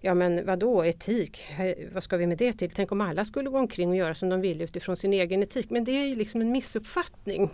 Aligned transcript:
Ja 0.00 0.14
men 0.14 0.46
vadå 0.46 0.84
etik, 0.84 1.46
vad 1.92 2.02
ska 2.02 2.16
vi 2.16 2.26
med 2.26 2.38
det 2.38 2.52
till? 2.52 2.70
Tänk 2.70 2.92
om 2.92 3.00
alla 3.00 3.24
skulle 3.24 3.50
gå 3.50 3.58
omkring 3.58 3.90
och 3.90 3.96
göra 3.96 4.14
som 4.14 4.28
de 4.28 4.40
vill 4.40 4.62
utifrån 4.62 4.96
sin 4.96 5.12
egen 5.12 5.42
etik. 5.42 5.70
Men 5.70 5.84
det 5.84 5.92
är 5.92 6.06
ju 6.06 6.14
liksom 6.14 6.40
en 6.40 6.52
missuppfattning. 6.52 7.50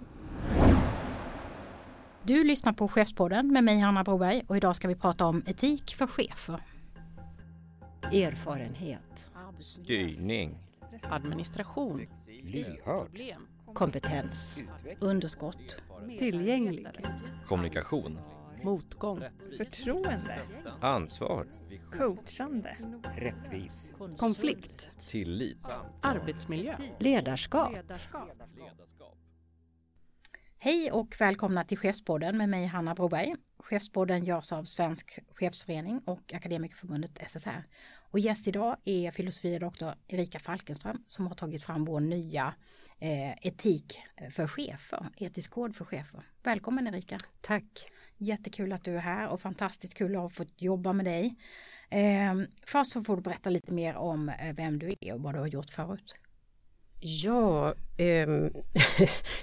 Du 2.23 2.45
lyssnar 2.45 2.73
på 2.73 2.89
Chefspodden 2.89 3.53
med 3.53 3.65
mig 3.65 3.79
Hanna 3.79 4.05
Broberg 4.05 4.43
och 4.47 4.57
idag 4.57 4.77
ska 4.77 4.89
vi 4.89 4.95
prata 4.95 5.27
om 5.27 5.43
etik 5.47 5.95
för 5.95 6.07
chefer. 6.07 6.61
Erfarenhet. 8.13 9.31
Styrning. 9.61 10.59
Administration. 11.03 12.07
Lyhörd. 12.43 13.21
Kompetens. 13.75 14.65
Underskott. 15.01 15.83
Tillgänglig. 16.19 16.87
Kommunikation. 17.47 18.19
Motgång. 18.63 19.23
Förtroende. 19.57 20.39
Ansvar. 20.81 21.47
Coachande. 21.93 22.77
Rättvis. 23.17 23.95
Konflikt. 24.17 24.91
Tillit. 25.09 25.67
Arbetsmiljö. 26.03 26.77
Ledarskap. 27.01 27.73
Hej 30.59 30.93
och 30.93 31.17
välkomna 31.19 31.65
till 31.65 31.79
Chefspodden 31.79 32.39
med 32.39 32.49
mig 32.49 32.67
Hanna 32.67 32.95
Broberg. 32.95 33.35
Chefspodden 33.59 34.25
görs 34.25 34.53
av 34.53 34.65
Svensk 34.65 35.19
Chefsförening 35.35 36.01
och 36.05 36.35
Akademikerförbundet 36.35 37.31
SSR. 37.31 37.65
Och 38.11 38.19
gäst 38.19 38.49
idag 38.49 38.77
är 38.85 39.11
filosofie 39.11 39.59
doktor 39.59 39.95
Erika 40.09 40.39
Falkenström 40.39 41.05
som 41.07 41.27
har 41.27 41.35
tagit 41.35 41.65
fram 41.65 41.85
vår 41.85 42.01
nya 42.01 42.55
eh, 42.99 43.47
etik 43.47 43.99
för 44.31 44.47
chefer, 44.47 45.07
etisk 45.17 45.51
kod 45.51 45.77
för 45.77 45.85
chefer. 45.85 46.23
Välkommen 46.43 46.87
Erika! 46.87 47.19
Tack! 47.41 47.91
Jättekul 48.19 48.73
att 48.73 48.85
du 48.85 48.97
är 48.97 49.01
här 49.01 49.29
och 49.29 49.41
fantastiskt 49.41 49.95
kul 49.95 50.17
att 50.17 50.23
ha 50.23 50.31
fått 50.31 50.63
jobba 50.63 50.93
med 50.93 51.05
dig. 51.07 51.37
Eh, 51.91 52.35
först 52.67 52.93
så 52.93 53.05
får 53.05 53.17
du 53.17 53.23
berätta 53.23 53.51
lite 53.51 53.73
mer 53.73 53.97
om 53.97 54.29
eh, 54.29 54.55
vem 54.55 54.79
du 54.79 54.95
är 55.01 55.15
och 55.15 55.21
vad 55.21 55.35
du 55.35 55.39
har 55.39 55.47
gjort 55.47 55.71
förut. 55.71 56.19
Ja, 57.01 57.75
eh, 57.97 58.27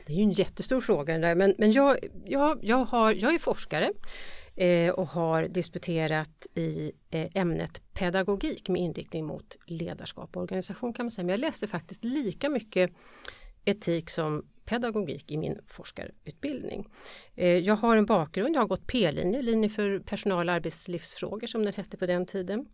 det 0.06 0.14
är 0.14 0.16
ju 0.16 0.24
en 0.24 0.32
jättestor 0.32 0.82
fråga 0.82 1.18
där, 1.18 1.36
men, 1.36 1.56
men 1.58 1.72
jag, 1.72 1.98
jag, 2.26 2.60
jag, 2.62 2.86
har, 2.86 3.12
jag 3.12 3.34
är 3.34 3.40
forskare 3.40 3.92
eh, 4.56 4.90
och 4.90 5.08
har 5.08 5.48
disputerat 5.48 6.48
i 6.56 6.92
eh, 7.10 7.28
ämnet 7.34 7.94
pedagogik 7.94 8.70
med 8.70 8.82
inriktning 8.82 9.26
mot 9.26 9.58
ledarskap 9.66 10.38
och 10.38 10.44
organisation 10.44 10.94
kan 10.94 11.06
man 11.06 11.12
säga. 11.12 11.26
Men 11.26 11.34
jag 11.34 11.40
läste 11.40 11.68
faktiskt 11.68 12.04
lika 12.04 12.50
mycket 12.50 12.92
etik 13.66 14.10
som 14.10 14.46
pedagogik 14.66 15.32
i 15.32 15.38
min 15.38 15.60
forskarutbildning. 15.68 16.90
Eh, 17.36 17.58
jag 17.58 17.76
har 17.76 17.98
en 17.98 18.06
bakgrund, 18.06 18.56
jag 18.56 18.62
har 18.62 18.68
gått 18.68 18.88
P-linje, 18.88 19.42
linje 19.42 19.70
för 19.70 20.00
personal 20.00 20.50
och 20.50 20.56
arbetslivsfrågor 20.56 21.48
som 21.48 21.66
den 21.66 21.74
hette 21.74 21.98
på 21.98 22.06
den 22.06 22.26
tiden. 22.26 22.68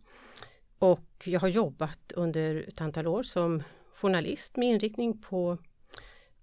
Och 0.78 1.22
jag 1.24 1.40
har 1.40 1.48
jobbat 1.48 2.12
under 2.12 2.64
ett 2.68 2.80
antal 2.80 3.06
år 3.06 3.22
som 3.22 3.62
journalist 3.92 4.56
med 4.56 4.68
inriktning 4.68 5.18
på 5.18 5.58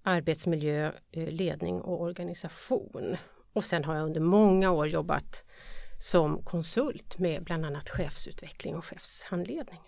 arbetsmiljö, 0.04 0.92
eh, 1.12 1.28
ledning 1.28 1.82
och 1.82 2.02
organisation. 2.02 3.18
Och 3.54 3.64
sen 3.64 3.84
har 3.84 3.96
jag 3.96 4.06
under 4.06 4.22
många 4.22 4.72
år 4.72 4.88
jobbat 4.88 5.44
som 6.00 6.44
konsult 6.44 7.18
med 7.18 7.44
bland 7.44 7.66
annat 7.66 7.90
chefsutveckling 7.90 8.76
och 8.76 8.86
chefshandledning. 8.86 9.80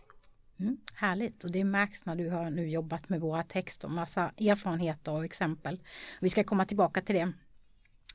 Mm, 0.60 0.78
härligt 0.96 1.44
och 1.44 1.52
det 1.52 1.64
märks 1.64 2.06
när 2.06 2.16
du 2.16 2.30
har 2.30 2.50
nu 2.50 2.70
jobbat 2.70 3.10
med 3.10 3.22
våra 3.22 3.44
texter, 3.44 3.88
massa 3.88 4.32
erfarenheter 4.38 5.12
och 5.12 5.26
exempel. 5.26 5.80
Vi 6.22 6.30
ska 6.30 6.44
komma 6.44 6.66
tillbaka 6.66 7.02
till 7.02 7.16
det. 7.16 7.34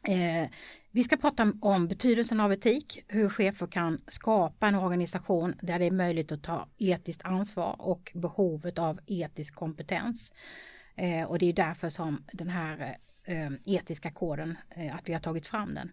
Eh, 0.09 0.51
vi 0.91 1.05
ska 1.05 1.17
prata 1.17 1.53
om 1.61 1.89
betydelsen 1.89 2.41
av 2.41 2.53
etik, 2.53 3.05
hur 3.09 3.29
chefer 3.29 3.67
kan 3.67 3.99
skapa 4.09 4.69
en 4.69 4.75
organisation 4.75 5.55
där 5.63 5.79
det 5.79 5.85
är 5.85 5.91
möjligt 5.91 6.33
att 6.33 6.43
ta 6.43 6.69
etiskt 6.79 7.25
ansvar 7.25 7.77
och 7.79 8.13
behovet 8.15 8.79
av 8.79 9.01
etisk 9.07 9.55
kompetens. 9.55 10.33
Eh, 10.97 11.25
och 11.25 11.39
det 11.39 11.47
är 11.47 11.53
därför 11.53 11.89
som 11.89 12.25
den 12.33 12.49
här 12.49 12.97
eh, 13.25 13.51
etiska 13.65 14.11
koden, 14.11 14.57
eh, 14.71 14.97
att 14.97 15.09
vi 15.09 15.13
har 15.13 15.21
tagit 15.21 15.47
fram 15.47 15.75
den. 15.75 15.91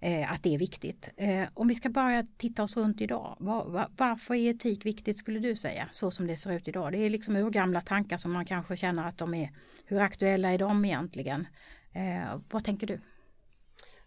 Eh, 0.00 0.32
att 0.32 0.42
det 0.42 0.54
är 0.54 0.58
viktigt. 0.58 1.10
Eh, 1.16 1.48
om 1.54 1.68
vi 1.68 1.74
ska 1.74 1.88
börja 1.88 2.26
titta 2.36 2.62
oss 2.62 2.76
runt 2.76 3.00
idag, 3.00 3.36
var, 3.40 3.64
var, 3.64 3.88
varför 3.96 4.34
är 4.34 4.50
etik 4.50 4.86
viktigt 4.86 5.16
skulle 5.16 5.38
du 5.38 5.56
säga, 5.56 5.88
så 5.92 6.10
som 6.10 6.26
det 6.26 6.36
ser 6.36 6.52
ut 6.52 6.68
idag? 6.68 6.92
Det 6.92 6.98
är 6.98 7.10
liksom 7.10 7.36
urgamla 7.36 7.80
tankar 7.80 8.16
som 8.16 8.32
man 8.32 8.44
kanske 8.44 8.76
känner 8.76 9.08
att 9.08 9.18
de 9.18 9.34
är, 9.34 9.50
hur 9.84 10.00
aktuella 10.00 10.52
är 10.52 10.58
de 10.58 10.84
egentligen? 10.84 11.46
Eh, 11.92 12.40
vad 12.50 12.64
tänker 12.64 12.86
du? 12.86 13.00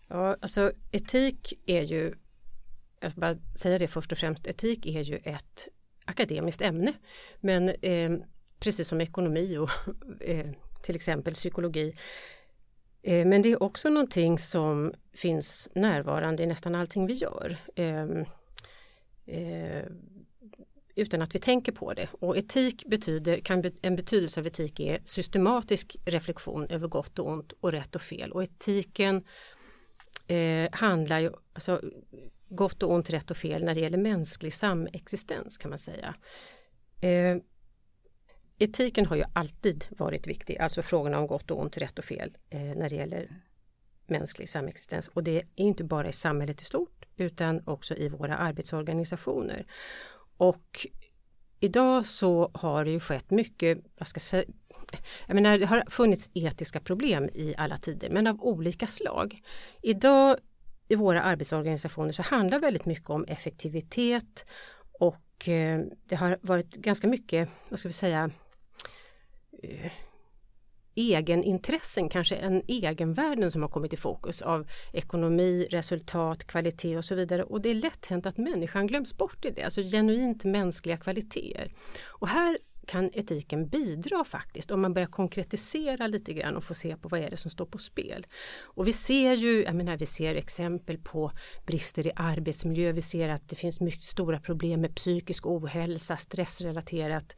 Ja, 0.08 0.38
alltså 0.42 0.72
etik 0.92 1.54
är 1.66 1.82
ju, 1.82 2.14
jag 3.00 3.12
ska 3.12 3.22
bara 3.22 3.38
säga 3.62 3.80
det 3.80 3.88
först 3.88 4.12
och 4.12 4.18
främst, 4.18 4.48
etik 4.48 4.86
är 4.86 5.02
ju 5.02 5.18
ett 5.18 5.68
akademiskt 6.06 6.62
ämne. 6.62 6.94
Men 7.40 7.70
eh, 7.70 8.12
precis 8.60 8.88
som 8.88 9.02
ekonomi 9.02 9.58
och 9.58 9.70
eh, 10.22 10.52
till 10.82 10.96
exempel 10.96 11.34
psykologi. 11.34 11.94
Eh, 13.04 13.26
men 13.26 13.42
det 13.42 13.52
är 13.52 13.64
också 13.64 13.90
någonting 13.90 14.40
som 14.40 14.94
finns 15.14 15.70
närvarande 15.76 16.44
i 16.44 16.48
nästan 16.48 16.76
allting 16.76 17.08
vi 17.08 17.14
gör. 17.14 17.58
Ehm, 17.76 18.26
eh, 19.26 19.86
utan 20.96 21.22
att 21.22 21.36
vi 21.36 21.40
tänker 21.40 21.72
på 21.72 21.94
det. 21.94 22.08
Och 22.12 22.38
etik 22.38 22.86
betyder, 22.86 23.40
kan, 23.40 23.64
en 23.82 23.96
betydelse 23.96 24.40
av 24.40 24.48
etik 24.48 24.80
är 24.80 25.02
systematisk 25.06 25.98
reflektion 26.06 26.68
över 26.68 26.88
gott 26.88 27.20
och 27.20 27.28
ont 27.28 27.54
och 27.60 27.72
rätt 27.72 27.96
och 27.96 28.02
fel. 28.02 28.32
Och 28.32 28.44
etiken 28.44 29.24
eh, 30.28 30.70
handlar 30.72 31.20
ju, 31.20 31.32
alltså, 31.54 31.82
gott 32.50 32.84
och 32.84 32.92
ont, 32.92 33.10
rätt 33.10 33.32
och 33.32 33.38
fel 33.38 33.64
när 33.64 33.74
det 33.74 33.82
gäller 33.82 33.98
mänsklig 33.98 34.54
samexistens 34.54 35.58
kan 35.58 35.70
man 35.70 35.80
säga. 35.80 36.16
Etiken 38.64 39.06
har 39.06 39.16
ju 39.16 39.24
alltid 39.34 39.86
varit 39.90 40.28
viktig, 40.28 40.58
alltså 40.58 40.82
frågorna 40.82 41.20
om 41.20 41.28
gott 41.28 41.52
och 41.52 41.62
ont, 41.62 41.78
rätt 41.78 42.00
och 42.00 42.06
fel 42.06 42.32
eh, 42.50 42.62
när 42.62 42.90
det 42.90 42.96
gäller 42.96 43.30
mänsklig 44.08 44.50
samexistens. 44.50 45.08
Och 45.08 45.24
det 45.24 45.38
är 45.38 45.44
inte 45.56 45.84
bara 45.84 46.10
i 46.10 46.12
samhället 46.12 46.62
i 46.62 46.66
stort 46.66 47.06
utan 47.16 47.62
också 47.66 47.96
i 47.96 48.10
våra 48.10 48.38
arbetsorganisationer. 48.38 49.66
Och 50.38 50.88
idag 51.60 52.06
så 52.06 52.52
har 52.54 52.86
det 52.86 52.92
ju 52.92 53.00
skett 53.00 53.32
mycket, 53.32 53.78
vad 53.98 54.08
ska 54.08 54.18
jag 54.18 54.22
säga, 54.22 54.44
jag 55.28 55.36
menar, 55.36 55.58
det 55.58 55.66
har 55.66 55.84
funnits 55.90 56.30
etiska 56.34 56.80
problem 56.80 57.30
i 57.34 57.56
alla 57.58 57.78
tider 57.78 58.10
men 58.10 58.28
av 58.28 58.42
olika 58.42 58.88
slag. 58.88 59.42
Idag 59.82 60.38
i 60.88 60.96
våra 60.96 61.22
arbetsorganisationer 61.22 62.12
så 62.12 62.22
handlar 62.22 62.60
väldigt 62.60 62.86
mycket 62.86 63.10
om 63.10 63.26
effektivitet 63.26 64.46
och 65.00 65.50
eh, 65.50 65.82
det 66.06 66.16
har 66.16 66.38
varit 66.42 66.76
ganska 66.76 67.08
mycket, 67.08 67.50
vad 67.70 67.80
ska 67.80 67.90
vi 67.90 67.94
säga, 67.94 68.32
Eh, 69.62 69.92
egenintressen, 70.96 72.10
kanske 72.10 72.36
en 72.36 72.64
egenvärden 72.68 73.52
som 73.52 73.62
har 73.62 73.70
kommit 73.70 73.94
i 73.94 73.98
fokus 73.98 74.42
av 74.42 74.68
ekonomi, 74.94 75.68
resultat, 75.70 76.48
kvalitet 76.48 76.98
och 76.98 77.06
så 77.06 77.16
vidare. 77.16 77.44
Och 77.44 77.62
det 77.62 77.70
är 77.70 77.76
lätt 77.76 78.06
hänt 78.06 78.26
att 78.26 78.38
människan 78.38 78.88
glöms 78.88 79.18
bort 79.18 79.46
i 79.46 79.50
det, 79.50 79.64
alltså 79.64 79.82
genuint 79.82 80.44
mänskliga 80.44 80.98
kvaliteter. 80.98 81.68
Och 82.08 82.28
här 82.28 82.58
kan 82.88 83.10
etiken 83.14 83.68
bidra 83.70 84.24
faktiskt 84.24 84.72
om 84.72 84.82
man 84.82 84.94
börjar 84.94 85.08
konkretisera 85.08 86.08
lite 86.08 86.34
grann 86.34 86.56
och 86.56 86.64
få 86.64 86.74
se 86.74 86.96
på 86.96 87.08
vad 87.08 87.20
är 87.20 87.30
det 87.30 87.38
som 87.38 87.52
står 87.52 87.66
på 87.66 87.78
spel. 87.78 88.28
Och 88.62 88.88
vi 88.88 88.94
ser 88.94 89.34
ju, 89.34 89.64
jag 89.64 89.76
menar, 89.76 89.98
vi 89.98 90.06
ser 90.06 90.36
exempel 90.36 90.98
på 90.98 91.32
brister 91.66 92.08
i 92.08 92.12
arbetsmiljö, 92.16 92.92
vi 92.92 93.02
ser 93.02 93.30
att 93.30 93.50
det 93.50 93.56
finns 93.56 93.82
mycket 93.82 94.04
stora 94.04 94.40
problem 94.40 94.82
med 94.82 94.96
psykisk 94.96 95.46
ohälsa, 95.46 96.18
stressrelaterat. 96.18 97.36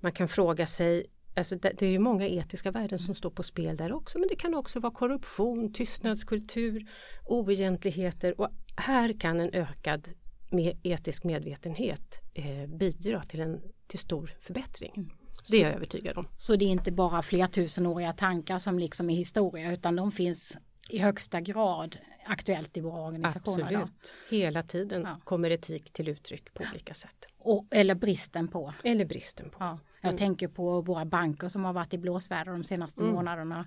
Man 0.00 0.12
kan 0.12 0.28
fråga 0.28 0.66
sig 0.66 1.06
Alltså 1.34 1.56
det, 1.56 1.72
det 1.78 1.86
är 1.86 1.90
ju 1.90 1.98
många 1.98 2.28
etiska 2.28 2.70
värden 2.70 2.98
som 2.98 3.14
står 3.14 3.30
på 3.30 3.42
spel 3.42 3.76
där 3.76 3.92
också 3.92 4.18
men 4.18 4.28
det 4.28 4.36
kan 4.36 4.54
också 4.54 4.80
vara 4.80 4.92
korruption, 4.92 5.72
tystnadskultur, 5.72 6.88
oegentligheter 7.26 8.40
och 8.40 8.48
här 8.76 9.20
kan 9.20 9.40
en 9.40 9.50
ökad 9.52 10.08
med 10.50 10.76
etisk 10.82 11.24
medvetenhet 11.24 12.20
eh, 12.34 12.66
bidra 12.66 13.22
till 13.22 13.40
en 13.40 13.62
till 13.86 13.98
stor 13.98 14.30
förbättring. 14.40 14.92
Mm. 14.96 15.10
Det 15.50 15.56
är 15.56 15.64
jag 15.64 15.74
övertygad 15.74 16.18
om. 16.18 16.28
Så 16.36 16.56
det 16.56 16.64
är 16.64 16.68
inte 16.68 16.92
bara 16.92 17.22
flertusenåriga 17.22 18.12
tankar 18.12 18.58
som 18.58 18.78
liksom 18.78 19.10
är 19.10 19.14
historia 19.14 19.72
utan 19.72 19.96
de 19.96 20.12
finns 20.12 20.58
i 20.90 20.98
högsta 20.98 21.40
grad 21.40 21.96
aktuellt 22.26 22.76
i 22.76 22.80
våra 22.80 23.02
organisationer. 23.02 23.64
Absolut. 23.64 24.12
Hela 24.30 24.62
tiden 24.62 25.02
ja. 25.02 25.20
kommer 25.24 25.50
etik 25.50 25.92
till 25.92 26.08
uttryck 26.08 26.54
på 26.54 26.64
olika 26.70 26.94
sätt. 26.94 27.26
Och, 27.38 27.66
eller 27.70 27.94
bristen 27.94 28.48
på. 28.48 28.74
Eller 28.84 29.04
bristen 29.04 29.50
på. 29.50 29.56
Ja. 29.60 29.78
Jag 30.02 30.08
mm. 30.08 30.18
tänker 30.18 30.48
på 30.48 30.80
våra 30.80 31.04
banker 31.04 31.48
som 31.48 31.64
har 31.64 31.72
varit 31.72 31.94
i 31.94 31.98
blåsväder 31.98 32.52
de 32.52 32.64
senaste 32.64 33.02
mm. 33.02 33.14
månaderna. 33.14 33.66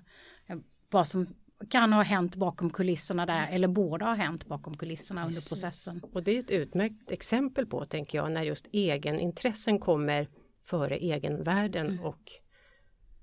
Vad 0.90 1.08
som 1.08 1.26
kan 1.70 1.92
ha 1.92 2.02
hänt 2.02 2.36
bakom 2.36 2.70
kulisserna 2.70 3.26
där 3.26 3.48
eller 3.50 3.68
borde 3.68 4.04
ha 4.04 4.14
hänt 4.14 4.46
bakom 4.46 4.76
kulisserna 4.76 5.26
Precis. 5.26 5.38
under 5.38 5.48
processen. 5.48 6.00
Och 6.12 6.22
det 6.22 6.32
är 6.32 6.38
ett 6.38 6.50
utmärkt 6.50 7.10
exempel 7.10 7.66
på, 7.66 7.84
tänker 7.84 8.18
jag, 8.18 8.32
när 8.32 8.42
just 8.42 8.66
egenintressen 8.72 9.78
kommer 9.78 10.28
före 10.62 10.96
egenvärden 10.96 11.86
mm. 11.86 12.04
och 12.04 12.32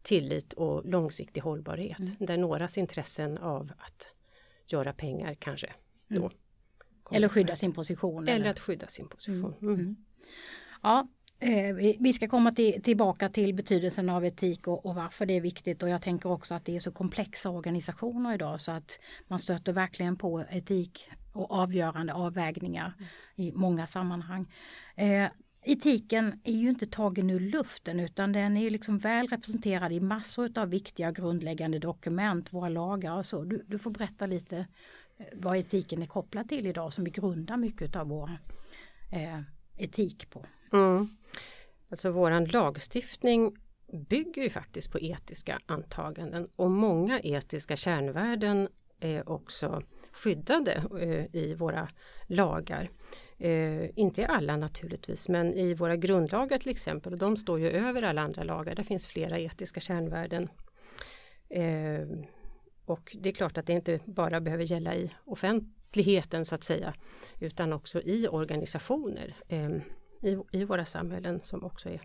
tillit 0.02 0.54
och 0.54 0.86
långsiktig 0.86 1.42
hållbarhet. 1.42 2.00
Mm. 2.00 2.16
Där 2.20 2.38
någras 2.38 2.78
intressen 2.78 3.38
av 3.38 3.72
att 3.78 4.12
göra 4.68 4.94
pengar 4.94 5.34
kanske 5.34 5.74
då. 6.08 6.20
Mm. 6.20 6.32
Eller 7.12 7.30
skydda 7.30 7.56
sin 7.56 7.74
position. 7.74 8.28
Eller, 8.28 8.40
eller, 8.40 8.50
att 8.50 8.60
skydda 8.60 8.88
sin 8.88 9.08
position. 9.08 9.56
Mm. 9.62 9.74
Mm. 9.74 9.96
Ja, 10.84 11.00
eh, 11.00 11.06
Eh, 11.44 11.74
vi- 12.00 12.14
ska 12.14 12.28
komma 12.28 12.52
till, 12.52 12.82
tillbaka 12.82 13.30
till 13.30 13.54
betydelsen 13.54 14.10
av 14.10 14.26
etik 14.26 14.68
och, 14.68 14.86
och 14.86 14.96
varför 14.96 15.26
det 15.26 15.34
är 15.34 15.42
viktigt 15.42 15.84
och 15.84 15.90
jag 15.90 16.02
tänker 16.02 16.32
också 16.32 16.54
att 16.54 16.66
det 16.66 16.76
är 16.76 16.80
så 16.80 16.92
komplexa 16.92 17.50
organisationer 17.50 18.34
idag 18.34 18.62
så 18.62 18.72
att 18.72 19.00
man 19.28 19.40
stöter 19.40 19.74
verkligen 19.74 20.16
på 20.16 20.46
etik 20.50 21.10
och 21.34 21.52
avgörande 21.52 22.14
avvägningar 22.14 22.94
i 23.36 23.52
många 23.52 23.88
sammanhang. 23.88 24.54
Eh, 24.96 25.28
etiken 25.64 26.42
är 26.44 26.54
ju 26.54 26.70
inte 26.70 26.88
tagen 26.88 27.30
ur 27.30 27.40
luften 27.40 28.00
utan 28.00 28.32
den 28.32 28.58
är 28.58 28.70
liksom 28.70 28.98
väl 28.98 29.28
representerad 29.28 29.92
i 29.92 30.00
massor 30.00 30.60
av 30.60 30.70
viktiga 30.70 31.12
grundläggande 31.12 31.80
dokument, 31.80 32.54
våra 32.54 32.70
lagar 32.70 33.18
och 33.18 33.26
så. 33.26 33.44
Du, 33.44 33.64
du 33.68 33.80
får 33.80 33.92
berätta 33.92 34.26
lite 34.26 34.58
eh, 35.18 35.26
vad 35.34 35.58
etiken 35.58 36.02
är 36.02 36.06
kopplad 36.08 36.50
till 36.50 36.68
idag 36.68 36.94
som 36.94 37.04
vi 37.04 37.12
grundar 37.12 37.58
mycket 37.58 37.96
av 37.96 38.08
vår 38.08 38.32
eh, 39.12 39.40
etik 39.78 40.30
på. 40.30 40.46
Mm. 40.74 41.08
Alltså 41.90 42.12
våran 42.12 42.46
lagstiftning 42.46 43.58
bygger 44.10 44.44
ju 44.44 44.50
faktiskt 44.50 44.92
på 44.92 45.00
etiska 45.00 45.60
antaganden 45.66 46.50
och 46.56 46.72
många 46.72 47.20
etiska 47.20 47.76
kärnvärden 47.76 48.70
är 49.00 49.30
också 49.30 49.84
skyddade 50.12 50.84
eh, 51.00 51.36
i 51.42 51.54
våra 51.54 51.88
lagar. 52.28 52.90
Eh, 53.38 54.00
inte 54.00 54.22
i 54.22 54.26
alla 54.26 54.58
naturligtvis 54.58 55.30
men 55.30 55.54
i 55.54 55.74
våra 55.74 55.96
grundlagar 55.96 56.58
till 56.58 56.72
exempel 56.72 57.14
och 57.14 57.20
de 57.20 57.38
står 57.38 57.60
ju 57.60 57.70
över 57.70 58.02
alla 58.02 58.22
andra 58.22 58.44
lagar. 58.44 58.76
Där 58.76 58.84
finns 58.84 59.06
flera 59.06 59.40
etiska 59.40 59.80
kärnvärden. 59.80 60.50
Eh, 61.50 62.08
och 62.86 63.18
det 63.20 63.30
är 63.30 63.34
klart 63.34 63.58
att 63.58 63.66
det 63.66 63.74
inte 63.74 64.00
bara 64.06 64.42
behöver 64.42 64.64
gälla 64.64 64.96
i 64.96 65.10
offentligheten 65.26 66.46
så 66.46 66.56
att 66.56 66.64
säga 66.64 66.94
utan 67.40 67.74
också 67.74 68.02
i 68.02 68.28
organisationer 68.28 69.36
ehm, 69.48 69.82
i, 70.24 70.38
i 70.52 70.64
våra 70.64 70.86
samhällen 70.86 71.42
som 71.44 71.64
också 71.64 71.90
är 71.90 72.02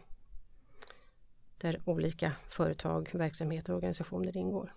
där 1.58 1.80
olika 1.84 2.32
företag, 2.48 3.10
verksamheter 3.12 3.72
och 3.72 3.76
organisationer 3.76 4.36
ingår. 4.36 4.72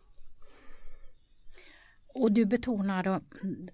Och 2.14 2.32
du 2.32 2.46
betonar 2.46 3.04
då, 3.04 3.22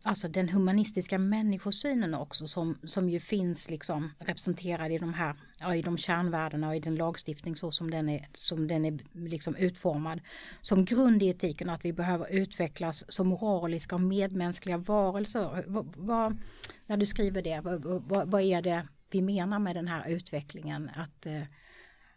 alltså 0.01 0.27
den 0.27 0.49
humanistiska 0.49 1.17
människosynen 1.17 2.13
också 2.13 2.47
som, 2.47 2.77
som 2.83 3.09
ju 3.09 3.19
finns 3.19 3.69
liksom 3.69 4.11
representerad 4.19 4.91
i 4.91 4.97
de 4.97 5.13
här 5.13 5.35
ja, 5.59 5.75
i 5.75 5.81
de 5.81 5.97
kärnvärdena 5.97 6.69
och 6.69 6.75
i 6.75 6.79
den 6.79 6.95
lagstiftning 6.95 7.55
så 7.55 7.71
som 7.71 7.91
den 7.91 8.09
är, 8.09 8.27
som 8.33 8.67
den 8.67 8.85
är 8.85 8.99
liksom 9.13 9.55
utformad. 9.55 10.21
Som 10.61 10.85
grund 10.85 11.23
i 11.23 11.27
etiken 11.27 11.69
att 11.69 11.85
vi 11.85 11.93
behöver 11.93 12.31
utvecklas 12.31 13.03
som 13.07 13.27
moraliska 13.27 13.95
och 13.95 14.01
medmänskliga 14.01 14.77
varelser. 14.77 15.63
Vad, 15.67 15.93
vad, 15.97 16.37
när 16.85 16.97
du 16.97 17.05
skriver 17.05 17.41
det, 17.41 17.61
vad, 17.63 17.83
vad, 17.83 18.31
vad 18.31 18.41
är 18.41 18.61
det 18.61 18.87
vi 19.09 19.21
menar 19.21 19.59
med 19.59 19.75
den 19.75 19.87
här 19.87 20.09
utvecklingen? 20.09 20.89
Att, 20.95 21.25
eh, 21.25 21.41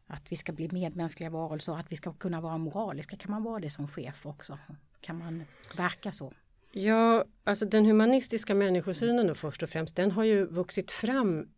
att 0.07 0.23
vi 0.33 0.37
ska 0.37 0.53
bli 0.53 0.69
medmänskliga 0.73 1.31
varelser 1.31 1.73
och 1.73 1.79
att 1.79 1.93
vi 1.93 1.97
ska 1.97 2.13
kunna 2.13 2.41
vara 2.41 2.59
moraliska. 2.59 3.17
Kan 3.17 3.31
man 3.31 3.43
vara 3.43 3.59
det 3.59 3.71
som 3.71 3.89
chef 3.89 4.27
också? 4.27 4.59
Kan 5.01 5.19
man 5.19 5.45
verka 5.77 6.13
så? 6.13 6.33
Ja, 6.73 7.25
alltså 7.45 7.65
den 7.65 7.87
humanistiska 7.87 8.55
människosynen 8.55 9.27
då 9.27 9.35
först 9.35 9.63
och 9.63 9.71
främst, 9.71 9.97
den 9.97 10.11
har 10.11 10.25
ju 10.25 10.47
vuxit 10.47 10.91
fram 10.91 11.49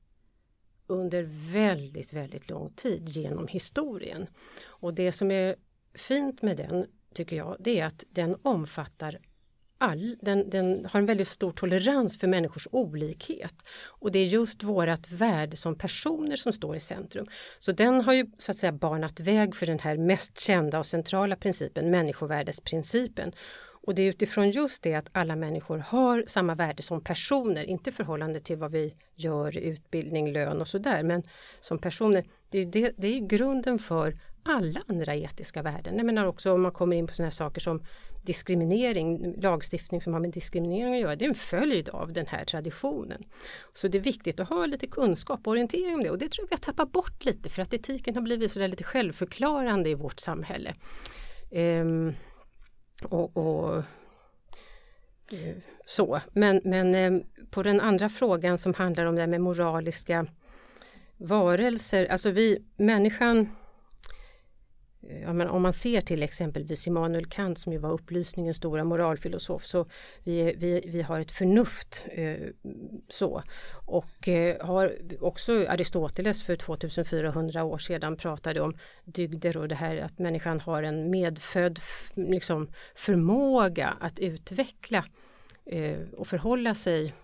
under 0.87 1.23
väldigt, 1.53 2.13
väldigt 2.13 2.51
lång 2.51 2.73
tid 2.73 3.09
genom 3.09 3.47
historien. 3.47 4.27
Och 4.65 4.95
det 4.95 5.13
som 5.13 5.31
är 5.31 5.57
fint 5.95 6.43
med 6.43 6.57
den, 6.57 6.87
tycker 7.15 7.37
jag, 7.37 7.57
det 7.61 7.81
är 7.81 7.87
att 7.87 8.05
den 8.11 8.37
omfattar 8.43 9.19
all, 9.83 10.17
den, 10.21 10.51
den 10.51 10.87
har 10.91 11.01
en 11.01 11.07
väldigt 11.07 11.29
stor 11.29 11.53
tolerans 11.53 12.19
för 12.19 12.27
människors 12.27 12.69
olikhet. 12.71 13.55
Och 13.87 14.13
det 14.13 14.19
är 14.19 14.25
just 14.25 14.63
vårat 14.63 15.11
värde 15.11 15.57
som 15.57 15.79
personer 15.79 16.37
som 16.37 16.53
står 16.53 16.77
i 16.77 16.81
centrum. 16.81 17.27
Så 17.59 17.73
den 17.73 18.01
har 18.01 18.13
ju 18.13 18.27
så 18.39 18.51
att 18.51 18.59
säga 18.59 18.73
banat 18.73 19.21
väg 19.21 19.57
för 19.57 19.67
den 19.67 19.79
här 19.79 19.97
mest 19.97 20.41
kända 20.41 20.79
och 20.79 20.87
centrala 20.87 21.37
principen, 21.37 21.91
människovärdesprincipen. 21.91 23.33
Och 23.87 23.95
det 23.95 24.03
är 24.03 24.09
utifrån 24.09 24.51
just 24.51 24.83
det 24.83 24.95
att 24.95 25.09
alla 25.13 25.37
människor 25.37 25.79
har 25.79 26.25
samma 26.27 26.55
värde 26.55 26.83
som 26.83 27.05
personer, 27.05 27.65
inte 27.65 27.91
i 27.91 27.93
förhållande 27.93 28.41
till 28.41 28.57
vad 28.57 28.73
vi 28.73 28.95
gör, 29.15 29.57
utbildning, 29.57 30.33
lön 30.33 30.61
och 30.61 30.69
sådär, 30.69 31.03
men 31.03 31.23
som 31.61 31.79
personer. 31.79 32.25
Det 32.51 32.59
är, 32.59 32.67
det, 32.67 32.93
det 32.97 33.09
är 33.09 33.21
grunden 33.21 33.79
för 33.79 34.19
alla 34.45 34.83
andra 34.89 35.15
etiska 35.15 35.63
värden. 35.63 35.97
Jag 35.97 36.07
menar 36.07 36.27
också 36.27 36.53
om 36.53 36.63
man 36.63 36.73
kommer 36.73 36.97
in 36.97 37.07
på 37.07 37.15
sådana 37.15 37.27
här 37.27 37.33
saker 37.33 37.61
som 37.61 37.83
diskriminering, 38.23 39.35
lagstiftning 39.41 40.01
som 40.01 40.13
har 40.13 40.21
med 40.21 40.31
diskriminering 40.31 40.95
att 40.95 41.01
göra, 41.01 41.17
det 41.17 41.25
är 41.25 41.29
en 41.29 41.35
följd 41.35 41.89
av 41.89 42.13
den 42.13 42.27
här 42.27 42.45
traditionen. 42.45 43.25
Så 43.73 43.89
det 43.89 43.99
är 43.99 44.03
viktigt 44.03 44.41
att 44.41 44.49
ha 44.49 44.67
lite 44.67 44.87
kunskap 44.87 45.41
och 45.47 45.51
orientering 45.51 45.95
om 45.95 46.03
det 46.03 46.11
och 46.11 46.19
det 46.19 46.29
tror 46.29 46.45
jag 46.45 46.49
vi 46.49 46.55
har 46.55 46.73
tappat 46.73 46.93
bort 46.93 47.25
lite 47.25 47.51
för 47.51 47.63
att 47.63 47.75
etiken 47.75 48.15
har 48.15 48.23
blivit 48.23 48.53
så 48.53 48.59
där 48.59 48.69
lite 48.69 48.85
självförklarande 48.85 49.91
i 49.91 49.95
vårt 49.95 50.21
samhälle. 50.21 50.75
Ehm, 51.51 52.15
och, 53.05 53.37
och 53.37 53.77
eh, 55.33 55.57
så. 55.87 56.21
Men, 56.33 56.61
men 56.65 56.95
ehm, 56.95 57.23
på 57.51 57.63
den 57.63 57.81
andra 57.81 58.09
frågan 58.09 58.59
som 58.59 58.75
handlar 58.75 59.07
om 59.07 59.15
det 59.15 59.21
här 59.21 59.29
med 59.29 59.41
moraliska 59.41 60.27
varelser, 61.17 62.07
alltså 62.07 62.31
vi, 62.31 62.65
människan 62.77 63.49
men 65.33 65.49
om 65.49 65.63
man 65.63 65.73
ser 65.73 66.01
till 66.01 66.23
exempelvis 66.23 66.87
Immanuel 66.87 67.27
Kant 67.27 67.59
som 67.59 67.73
ju 67.73 67.79
var 67.79 67.93
upplysningens 67.93 68.57
stora 68.57 68.85
moralfilosof 68.85 69.65
så 69.65 69.87
vi, 70.25 70.55
vi, 70.59 70.85
vi 70.87 71.03
har 71.03 71.21
ett 71.21 71.31
förnuft 71.31 72.07
eh, 72.11 72.37
så 73.09 73.43
och 73.87 74.29
eh, 74.29 74.67
har 74.67 74.97
också 75.21 75.67
Aristoteles 75.69 76.43
för 76.43 76.57
2400 76.57 77.65
år 77.65 77.79
sedan 77.79 78.17
pratade 78.17 78.61
om 78.61 78.75
dygder 79.05 79.57
och 79.57 79.69
det 79.69 79.75
här 79.75 79.97
att 79.97 80.19
människan 80.19 80.61
har 80.61 80.83
en 80.83 81.11
medfödd 81.11 81.79
liksom, 82.15 82.71
förmåga 82.95 83.97
att 84.01 84.19
utveckla 84.19 85.05
eh, 85.67 86.01
och 86.17 86.27
förhålla 86.27 86.75
sig 86.75 87.15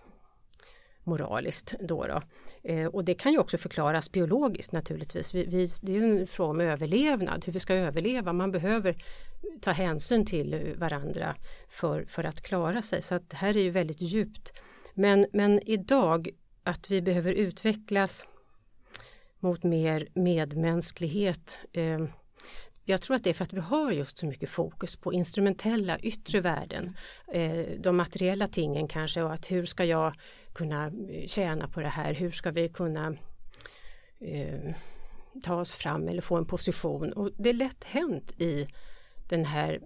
moraliskt. 1.03 1.73
Då, 1.79 2.07
då. 2.07 2.21
Eh, 2.69 2.85
och 2.85 3.05
det 3.05 3.13
kan 3.13 3.31
ju 3.31 3.39
också 3.39 3.57
förklaras 3.57 4.11
biologiskt 4.11 4.71
naturligtvis. 4.71 5.33
Vi, 5.33 5.45
vi, 5.45 5.67
det 5.81 5.97
är 5.97 6.01
en 6.01 6.27
fråga 6.27 6.51
om 6.51 6.61
överlevnad, 6.61 7.45
hur 7.45 7.53
vi 7.53 7.59
ska 7.59 7.73
överleva. 7.73 8.33
Man 8.33 8.51
behöver 8.51 8.95
ta 9.61 9.71
hänsyn 9.71 10.25
till 10.25 10.75
varandra 10.77 11.35
för, 11.69 12.05
för 12.05 12.23
att 12.23 12.41
klara 12.41 12.81
sig. 12.81 13.01
Så 13.01 13.15
att 13.15 13.29
det 13.29 13.37
här 13.37 13.57
är 13.57 13.61
ju 13.61 13.69
väldigt 13.69 14.01
djupt. 14.01 14.53
Men, 14.93 15.25
men 15.33 15.69
idag 15.69 16.29
att 16.63 16.91
vi 16.91 17.01
behöver 17.01 17.31
utvecklas 17.31 18.27
mot 19.39 19.63
mer 19.63 20.07
medmänsklighet 20.13 21.57
eh, 21.71 22.05
jag 22.89 23.01
tror 23.01 23.15
att 23.15 23.23
det 23.23 23.29
är 23.29 23.33
för 23.33 23.43
att 23.43 23.53
vi 23.53 23.59
har 23.59 23.91
just 23.91 24.17
så 24.17 24.25
mycket 24.25 24.49
fokus 24.49 24.95
på 24.95 25.13
instrumentella 25.13 25.99
yttre 25.99 26.41
värden. 26.41 26.95
Eh, 27.33 27.65
de 27.79 27.97
materiella 27.97 28.47
tingen 28.47 28.87
kanske 28.87 29.23
och 29.23 29.33
att 29.33 29.51
hur 29.51 29.65
ska 29.65 29.85
jag 29.85 30.13
kunna 30.53 30.91
tjäna 31.27 31.67
på 31.67 31.79
det 31.79 31.87
här? 31.87 32.13
Hur 32.13 32.31
ska 32.31 32.51
vi 32.51 32.69
kunna 32.69 33.15
eh, 34.19 34.75
ta 35.43 35.55
oss 35.55 35.73
fram 35.73 36.07
eller 36.07 36.21
få 36.21 36.37
en 36.37 36.45
position? 36.45 37.13
Och 37.13 37.31
det 37.37 37.49
är 37.49 37.53
lätt 37.53 37.83
hänt 37.83 38.41
i 38.41 38.65
den 39.29 39.45
här 39.45 39.79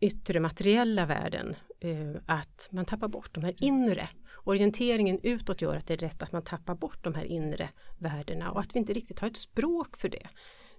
yttre 0.00 0.40
materiella 0.40 1.06
världen 1.06 1.56
eh, 1.80 2.14
att 2.26 2.68
man 2.70 2.84
tappar 2.84 3.08
bort 3.08 3.34
de 3.34 3.44
här 3.44 3.54
inre. 3.60 4.08
Orienteringen 4.44 5.20
utåt 5.22 5.62
gör 5.62 5.76
att 5.76 5.86
det 5.86 5.94
är 5.94 5.98
rätt 5.98 6.22
att 6.22 6.32
man 6.32 6.42
tappar 6.42 6.74
bort 6.74 7.04
de 7.04 7.14
här 7.14 7.24
inre 7.24 7.68
värdena 7.98 8.50
och 8.50 8.60
att 8.60 8.74
vi 8.74 8.78
inte 8.78 8.92
riktigt 8.92 9.18
har 9.18 9.28
ett 9.28 9.36
språk 9.36 9.96
för 9.96 10.08
det. 10.08 10.26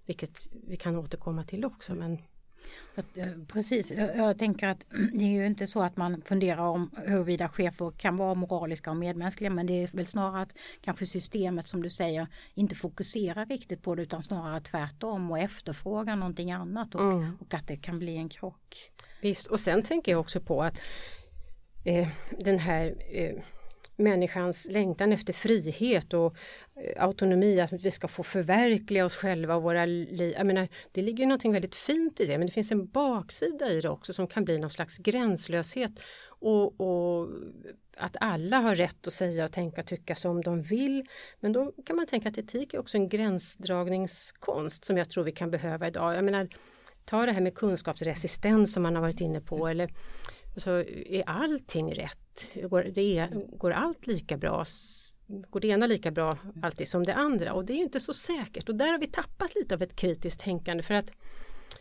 Vilket 0.06 0.48
vi 0.68 0.78
kan 0.78 0.96
återkomma 0.96 1.44
till 1.44 1.66
också. 1.66 1.96
Men... 1.96 2.18
Precis, 3.48 3.92
jag 3.92 4.38
tänker 4.38 4.68
att 4.68 4.86
det 5.14 5.24
är 5.24 5.30
ju 5.30 5.46
inte 5.46 5.68
så 5.68 5.82
att 5.84 5.98
man 5.98 6.22
funderar 6.22 6.62
om 6.62 6.92
huruvida 7.06 7.50
chefer 7.50 7.92
kan 7.92 8.18
vara 8.18 8.34
moraliska 8.34 8.90
och 8.90 8.98
medmänskliga 8.98 9.50
men 9.50 9.66
det 9.66 9.74
är 9.74 9.98
väl 9.98 10.06
snarare 10.06 10.42
att 10.42 10.58
kanske 10.82 11.06
systemet 11.06 11.68
som 11.68 11.84
du 11.84 11.90
säger 11.90 12.28
inte 12.54 12.76
fokuserar 12.76 13.46
riktigt 13.46 13.82
på 13.82 13.96
det 13.96 14.02
utan 14.02 14.24
snarare 14.24 14.62
tvärtom 14.62 15.32
och 15.32 15.40
efterfrågar 15.40 16.16
någonting 16.16 16.52
annat 16.52 16.96
och, 16.96 17.14
mm. 17.14 17.38
och 17.40 17.54
att 17.54 17.68
det 17.68 17.76
kan 17.76 18.00
bli 18.00 18.18
en 18.18 18.30
krock. 18.30 18.92
Visst, 19.22 19.48
och 19.48 19.60
sen 19.60 19.84
tänker 19.84 20.12
jag 20.12 20.22
också 20.22 20.42
på 20.42 20.64
att 20.64 20.78
eh, 21.86 22.08
den 22.40 22.60
här 22.60 22.96
eh, 23.12 23.44
människans 23.96 24.68
längtan 24.72 25.12
efter 25.12 25.34
frihet 25.34 26.14
och 26.14 26.36
eh, 26.76 27.04
autonomi, 27.04 27.62
att 27.62 27.72
vi 27.72 27.92
ska 27.92 28.08
få 28.08 28.24
förverkliga 28.24 29.06
oss 29.06 29.16
själva 29.16 29.56
och 29.56 29.64
våra 29.64 29.86
liv. 29.86 30.34
Jag 30.38 30.48
menar, 30.48 30.68
det 30.92 31.02
ligger 31.02 31.26
någonting 31.26 31.54
väldigt 31.54 31.76
fint 31.76 32.20
i 32.20 32.26
det 32.26 32.38
men 32.38 32.48
det 32.48 32.54
finns 32.54 32.72
en 32.72 32.88
baksida 32.88 33.70
i 33.70 33.82
det 33.82 33.90
också 33.90 34.14
som 34.14 34.28
kan 34.28 34.46
bli 34.46 34.60
någon 34.60 34.70
slags 34.70 34.98
gränslöshet 34.98 35.92
och, 36.28 36.82
och 36.82 37.30
att 37.98 38.18
alla 38.20 38.58
har 38.58 38.76
rätt 38.76 39.08
att 39.08 39.14
säga 39.14 39.44
och 39.44 39.52
tänka 39.52 39.82
och 39.82 39.88
tycka 39.88 40.16
som 40.16 40.42
de 40.42 40.62
vill. 40.62 41.04
Men 41.40 41.54
då 41.54 41.72
kan 41.86 41.96
man 41.96 42.06
tänka 42.06 42.30
att 42.30 42.38
etik 42.38 42.74
är 42.74 42.80
också 42.80 42.98
en 42.98 43.10
gränsdragningskonst 43.10 44.86
som 44.86 44.98
jag 44.98 45.10
tror 45.10 45.24
vi 45.24 45.32
kan 45.32 45.52
behöva 45.52 45.88
idag. 45.88 46.16
Jag 46.16 46.24
menar, 46.24 46.48
ta 47.06 47.26
det 47.26 47.32
här 47.32 47.42
med 47.42 47.56
kunskapsresistens 47.56 48.74
som 48.74 48.84
man 48.84 48.96
har 48.96 49.02
varit 49.02 49.22
inne 49.22 49.42
på 49.42 49.68
eller 49.68 49.92
så 50.56 50.70
är 50.90 51.30
allting 51.30 51.96
rätt? 51.96 52.48
Går, 52.70 52.84
det 52.84 53.18
är, 53.18 53.58
går 53.58 53.72
allt 53.72 54.08
lika 54.08 54.38
bra 54.38 54.66
går 55.28 55.60
det 55.60 55.68
ena 55.68 55.86
lika 55.86 56.12
bra 56.12 56.38
alltid 56.62 56.88
som 56.88 57.04
det 57.06 57.14
andra 57.14 57.54
och 57.54 57.66
det 57.66 57.74
är 57.74 57.78
ju 57.78 57.84
inte 57.84 58.00
så 58.00 58.14
säkert 58.14 58.70
och 58.70 58.76
där 58.76 58.92
har 58.92 59.00
vi 59.00 59.08
tappat 59.08 59.56
lite 59.56 59.76
av 59.76 59.82
ett 59.82 59.96
kritiskt 59.96 60.40
tänkande 60.40 60.84
för 60.84 60.94
att 60.94 61.12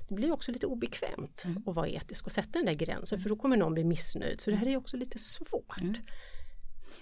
det 0.09 0.15
blir 0.15 0.33
också 0.33 0.53
lite 0.53 0.67
obekvämt 0.67 1.43
Mm. 1.45 1.63
att 1.67 1.75
vara 1.75 1.89
etisk 1.89 2.27
och 2.27 2.33
sätta 2.33 2.59
den 2.59 2.67
där 2.67 2.73
gränsen 2.73 3.21
för 3.21 3.29
då 3.29 3.37
kommer 3.37 3.57
någon 3.57 3.75
bli 3.75 3.85
missnöjd 3.85 4.41
så 4.41 4.51
det 4.51 4.57
här 4.57 4.67
är 4.67 4.77
också 4.77 4.97
lite 4.97 5.19
svårt. 5.19 5.81
Mm. 5.81 5.95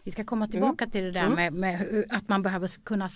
Vi 0.05 0.11
ska 0.11 0.25
komma 0.25 0.47
tillbaka 0.47 0.87
till 0.87 1.05
det 1.05 1.11
där 1.11 1.27
Mm. 1.27 1.35
med, 1.35 1.53
med 1.53 2.05
att 2.11 2.29
man 2.29 2.43
behöver 2.43 2.85
kunna 2.85 3.09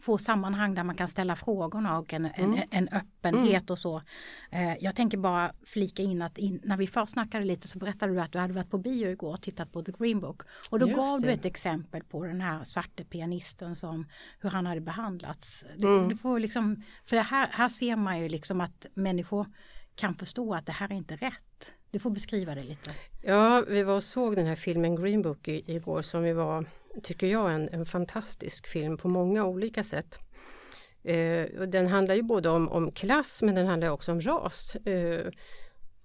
få 0.00 0.18
sammanhang 0.18 0.74
där 0.74 0.84
man 0.84 0.94
kan 0.96 1.08
ställa 1.08 1.36
frågorna 1.36 1.98
och 1.98 2.12
en, 2.12 2.24
en, 2.24 2.32
Mm. 2.54 2.68
en 2.70 2.88
öppenhet 2.88 3.70
och 3.70 3.78
så. 3.78 4.02
Eh, 4.50 4.74
jag 4.80 4.96
tänker 4.96 5.18
bara 5.18 5.52
flika 5.66 6.02
in 6.02 6.22
att 6.22 6.38
in, 6.38 6.60
när 6.64 6.76
vi 6.76 6.86
först 6.86 7.12
snackade 7.12 7.44
lite 7.44 7.68
så 7.68 7.78
berättade 7.78 8.12
du 8.12 8.20
att 8.20 8.32
du 8.32 8.38
hade 8.38 8.54
varit 8.54 8.70
på 8.70 8.78
bio 8.78 9.08
igår 9.10 9.32
och 9.32 9.42
tittat 9.42 9.72
på 9.72 9.82
The 9.82 9.92
Green 9.98 10.20
Book. 10.20 10.42
Och 10.70 10.78
då 10.78 10.86
Just 10.88 10.96
gav 10.96 11.20
du 11.20 11.26
det. 11.26 11.32
ett 11.32 11.44
exempel 11.44 12.04
på 12.04 12.24
den 12.24 12.40
här 12.40 12.64
svarte 12.64 13.04
pianisten 13.04 13.76
som 13.76 14.06
hur 14.40 14.50
han 14.50 14.66
hade 14.66 14.80
behandlats. 14.80 15.64
Det, 15.76 15.86
Mm. 15.86 16.08
det 16.08 16.16
får 16.16 16.40
liksom, 16.40 16.82
för 17.04 17.16
här, 17.16 17.48
här 17.52 17.68
ser 17.68 17.96
man 17.96 18.20
ju 18.20 18.28
liksom 18.28 18.60
att 18.60 18.86
människor 18.94 19.46
kan 19.94 20.14
förstå 20.14 20.54
att 20.54 20.66
det 20.66 20.72
här 20.72 20.88
är 20.92 20.96
inte 20.96 21.16
rätt. 21.16 21.72
Du 21.90 21.98
får 21.98 22.10
beskriva 22.10 22.54
det 22.54 22.62
lite. 22.62 22.90
Ja, 23.22 23.64
vi 23.68 23.82
var 23.82 23.94
och 23.94 24.02
såg 24.02 24.36
den 24.36 24.46
här 24.46 24.56
filmen 24.56 24.96
Green 24.96 25.22
Book 25.22 25.48
i, 25.48 25.64
igår 25.66 26.02
som 26.02 26.26
ju 26.26 26.32
var, 26.32 26.64
tycker 27.02 27.26
jag, 27.26 27.52
en, 27.52 27.68
en 27.68 27.86
fantastisk 27.86 28.66
film 28.66 28.96
på 28.96 29.08
många 29.08 29.44
olika 29.44 29.82
sätt. 29.82 30.18
Eh, 31.04 31.60
och 31.60 31.68
den 31.68 31.86
handlar 31.86 32.14
ju 32.14 32.22
både 32.22 32.48
om, 32.48 32.68
om 32.68 32.92
klass 32.92 33.42
men 33.42 33.54
den 33.54 33.66
handlar 33.66 33.88
också 33.88 34.12
om 34.12 34.20
ras. 34.20 34.76
Eh, 34.76 35.30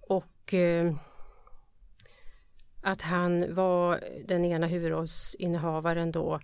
och 0.00 0.54
eh, 0.54 0.94
att 2.82 3.02
han 3.02 3.54
var 3.54 4.00
den 4.26 4.44
ena 4.44 4.66
huvudrollsinnehavaren 4.66 6.12
då 6.12 6.40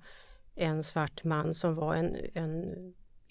en 0.54 0.84
svart 0.84 1.25
man 1.25 1.54
som 1.54 1.75
var 1.75 1.94
en, 1.94 2.16
en 2.34 2.75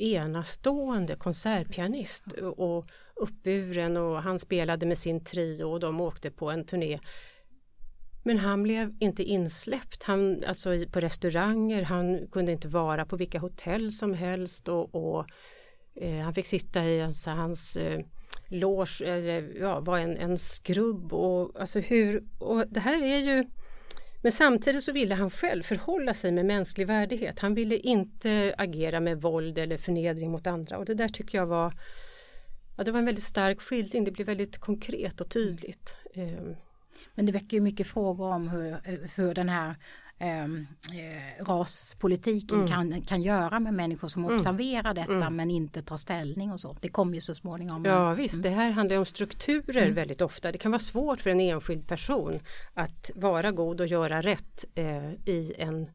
enastående 0.01 1.15
konsertpianist 1.15 2.33
och 2.33 2.85
uppburen 3.15 3.97
och 3.97 4.23
han 4.23 4.39
spelade 4.39 4.85
med 4.85 4.97
sin 4.97 5.23
trio 5.23 5.63
och 5.63 5.79
de 5.79 6.01
åkte 6.01 6.31
på 6.31 6.51
en 6.51 6.65
turné. 6.65 6.99
Men 8.23 8.37
han 8.37 8.63
blev 8.63 8.95
inte 8.99 9.23
insläppt 9.23 10.03
han, 10.03 10.43
alltså 10.47 10.69
på 10.91 10.99
restauranger, 10.99 11.83
han 11.83 12.27
kunde 12.31 12.51
inte 12.51 12.67
vara 12.67 13.05
på 13.05 13.15
vilka 13.15 13.39
hotell 13.39 13.91
som 13.91 14.13
helst 14.13 14.67
och, 14.67 14.95
och 14.95 15.25
eh, 15.95 16.19
han 16.19 16.33
fick 16.33 16.45
sitta 16.45 16.85
i 16.85 17.01
alltså, 17.01 17.29
hans 17.29 17.75
eh, 17.75 17.99
loge, 18.47 19.01
eller, 19.05 19.59
ja, 19.59 19.79
var 19.79 19.99
en, 19.99 20.17
en 20.17 20.37
skrubb 20.37 21.13
och 21.13 21.59
alltså 21.59 21.79
hur, 21.79 22.23
och 22.39 22.67
det 22.67 22.79
här 22.79 23.03
är 23.03 23.17
ju 23.17 23.43
men 24.21 24.31
samtidigt 24.31 24.83
så 24.83 24.91
ville 24.91 25.15
han 25.15 25.29
själv 25.29 25.63
förhålla 25.63 26.13
sig 26.13 26.31
med 26.31 26.45
mänsklig 26.45 26.87
värdighet. 26.87 27.39
Han 27.39 27.53
ville 27.53 27.77
inte 27.77 28.55
agera 28.57 28.99
med 28.99 29.21
våld 29.21 29.57
eller 29.57 29.77
förnedring 29.77 30.31
mot 30.31 30.47
andra 30.47 30.77
och 30.77 30.85
det 30.85 30.93
där 30.93 31.07
tycker 31.07 31.37
jag 31.37 31.45
var 31.45 31.73
Ja, 32.77 32.83
det 32.83 32.91
var 32.91 32.99
en 32.99 33.05
väldigt 33.05 33.23
stark 33.23 33.61
skildring, 33.61 34.03
det 34.03 34.11
blev 34.11 34.27
väldigt 34.27 34.57
konkret 34.57 35.21
och 35.21 35.29
tydligt. 35.29 35.97
Ehm. 36.13 36.55
Men 37.15 37.25
det 37.25 37.31
väcker 37.31 37.57
ju 37.57 37.61
mycket 37.61 37.87
frågor 37.87 38.33
om 38.33 38.49
hur, 38.49 38.77
hur 39.15 39.33
den 39.33 39.49
här 39.49 39.75
eh, 40.21 41.43
raspolitiken 41.45 42.57
Mm. 42.57 42.67
kan, 42.67 43.01
kan 43.01 43.21
göra 43.21 43.59
med 43.59 43.73
människor 43.73 44.07
som 44.07 44.23
Mm. 44.25 44.35
observerar 44.35 44.93
detta 44.93 45.13
Mm. 45.13 45.35
men 45.35 45.51
inte 45.51 45.81
tar 45.81 45.97
ställning 45.97 46.51
och 46.51 46.59
så. 46.59 46.77
Det 46.81 46.89
kommer 46.89 47.13
ju 47.15 47.21
så 47.21 47.35
småningom. 47.35 47.85
Ja 47.85 48.13
visst, 48.13 48.43
det 48.43 48.49
här 48.49 48.71
handlar 48.71 48.97
om 48.97 49.05
strukturer 49.05 49.81
Mm. 49.81 49.93
väldigt 49.93 50.21
ofta. 50.21 50.51
Det 50.51 50.57
kan 50.57 50.71
vara 50.71 50.79
svårt 50.79 51.19
för 51.19 51.29
en 51.29 51.39
enskild 51.39 51.87
person 51.87 52.39
att 52.73 53.11
vara 53.15 53.51
god 53.51 53.81
och 53.81 53.87
göra 53.87 54.21
rätt 54.21 54.65
eh, 54.75 55.11
i 55.13 55.53
en 55.57 55.89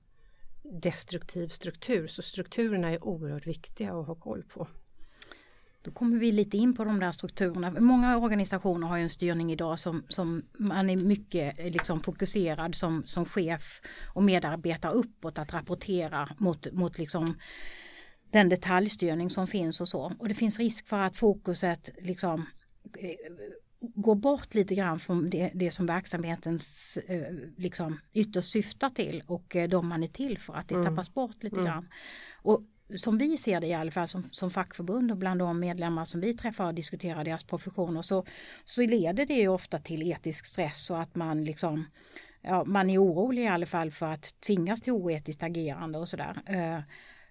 destruktiv 0.83 1.49
struktur. 1.49 2.07
Så 2.07 2.23
strukturerna 2.23 2.91
är 2.93 3.05
oerhört 3.05 3.47
viktiga 3.47 3.93
att 3.95 4.07
ha 4.07 4.15
koll 4.15 4.43
på. 4.43 4.67
Då 5.87 5.93
kommer 5.93 6.19
vi 6.19 6.33
lite 6.33 6.57
in 6.57 6.75
på 6.75 6.85
de 6.85 7.01
där 7.01 7.13
strukturerna. 7.13 7.71
Många 7.81 8.19
organisationer 8.19 8.87
har 8.87 8.97
ju 8.97 9.03
en 9.03 9.11
styrning 9.11 9.53
idag 9.53 9.79
som, 9.79 10.05
som 10.09 10.43
man 10.59 10.91
är 10.91 10.97
mycket 10.97 11.73
liksom 11.73 12.01
fokuserad 12.01 12.75
som, 12.75 13.03
som 13.07 13.25
chef 13.25 13.81
och 14.15 14.23
medarbetare 14.23 14.93
uppåt 14.93 15.39
att 15.39 15.53
rapportera 15.55 16.29
mot, 16.39 16.73
mot 16.73 16.99
liksom 16.99 17.35
den 18.31 18.49
detaljstyrning 18.49 19.31
som 19.31 19.47
finns 19.47 19.81
och 19.81 19.89
så. 19.89 20.13
Och 20.19 20.29
det 20.29 20.35
finns 20.35 20.59
risk 20.59 20.89
för 20.89 20.99
att 20.99 21.17
fokuset 21.17 21.91
liksom 22.03 22.47
eh, 22.99 23.15
går 23.81 24.15
bort 24.15 24.55
lite 24.55 24.75
grann 24.75 25.01
från 25.01 25.31
det, 25.31 25.51
det 25.55 25.71
som 25.71 25.87
verksamhetens 25.87 26.97
eh, 27.09 27.35
liksom 27.57 28.01
ytterst 28.13 28.51
syftar 28.51 28.91
till 28.91 29.23
och 29.27 29.57
eh, 29.57 29.69
de 29.69 29.89
man 29.89 30.03
är 30.03 30.09
till 30.09 30.39
för 30.39 30.55
att 30.55 30.69
det 30.69 30.75
Mm. 30.75 30.87
tappas 30.87 31.15
bort 31.15 31.43
lite 31.43 31.57
Mm. 31.61 31.67
grann. 31.67 31.89
Och 32.43 32.63
som 32.95 33.19
vi 33.19 33.37
ser 33.37 33.61
det 33.61 33.67
i 33.67 33.75
alla 33.75 33.91
fall 33.91 34.09
som, 34.09 34.29
som 34.33 34.51
fackförbund 34.51 35.11
och 35.11 35.17
bland 35.17 35.41
de 35.41 35.61
medlemmar 35.61 36.05
som 36.05 36.21
vi 36.21 36.35
träffar 36.35 36.67
och 36.67 36.75
diskuterar 36.75 37.25
deras 37.25 37.45
professioner 37.45 38.03
så, 38.03 38.25
så 38.65 38.81
leder 38.81 39.27
det 39.27 39.35
ju 39.35 39.49
ofta 39.49 39.79
till 39.79 40.13
etisk 40.13 40.47
stress 40.47 40.91
och 40.91 41.01
att 41.01 41.15
man 41.15 41.45
liksom 41.45 41.85
ja, 42.47 42.65
man 42.65 42.91
är 42.91 43.03
orolig 43.03 43.43
i 43.43 43.49
alla 43.49 43.67
fall 43.67 43.91
för 43.91 44.07
att 44.07 44.41
tvingas 44.41 44.83
till 44.83 44.93
oetiskt 44.93 45.43
agerande 45.43 45.99
och 45.99 46.09
sådär. 46.09 46.37
Eh, 46.47 46.81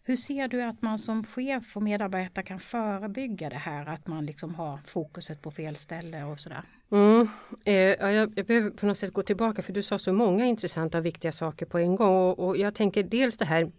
hur 0.07 0.15
ser 0.15 0.47
du 0.47 0.61
att 0.61 0.81
man 0.81 0.99
som 0.99 1.23
chef 1.23 1.77
och 1.77 1.83
medarbetare 1.83 2.45
kan 2.45 2.59
förebygga 2.59 3.49
det 3.49 3.55
här 3.55 3.85
att 3.85 4.07
man 4.07 4.25
liksom 4.25 4.55
har 4.55 4.77
fokuset 4.85 5.41
på 5.41 5.51
fel 5.51 5.75
ställe 5.75 6.23
och 6.23 6.39
sådär? 6.39 6.63
Mm. 6.91 7.27
Eh, 7.65 7.73
jag, 7.73 8.33
jag 8.35 8.45
behöver 8.45 8.69
på 8.69 8.85
något 8.85 8.97
sätt 8.97 9.13
gå 9.13 9.21
tillbaka 9.21 9.61
för 9.61 9.73
du 9.73 9.83
sa 9.83 9.99
så 9.99 10.13
många 10.13 10.45
intressanta 10.45 10.97
och 10.97 11.05
viktiga 11.05 11.31
saker 11.31 11.65
på 11.65 11.77
en 11.77 11.95
gång. 11.95 12.15
Och, 12.15 12.39
och 12.39 12.57
jag 12.57 12.75
tänker 12.75 13.03
dels 13.03 13.37
det 13.37 13.45
här, 13.45 13.71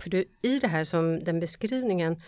för 0.00 0.10
du, 0.10 0.24
i 0.42 0.58
det 0.58 0.68
här 0.68 0.84
som 0.84 1.24
den 1.24 1.40
beskrivningen 1.40 2.22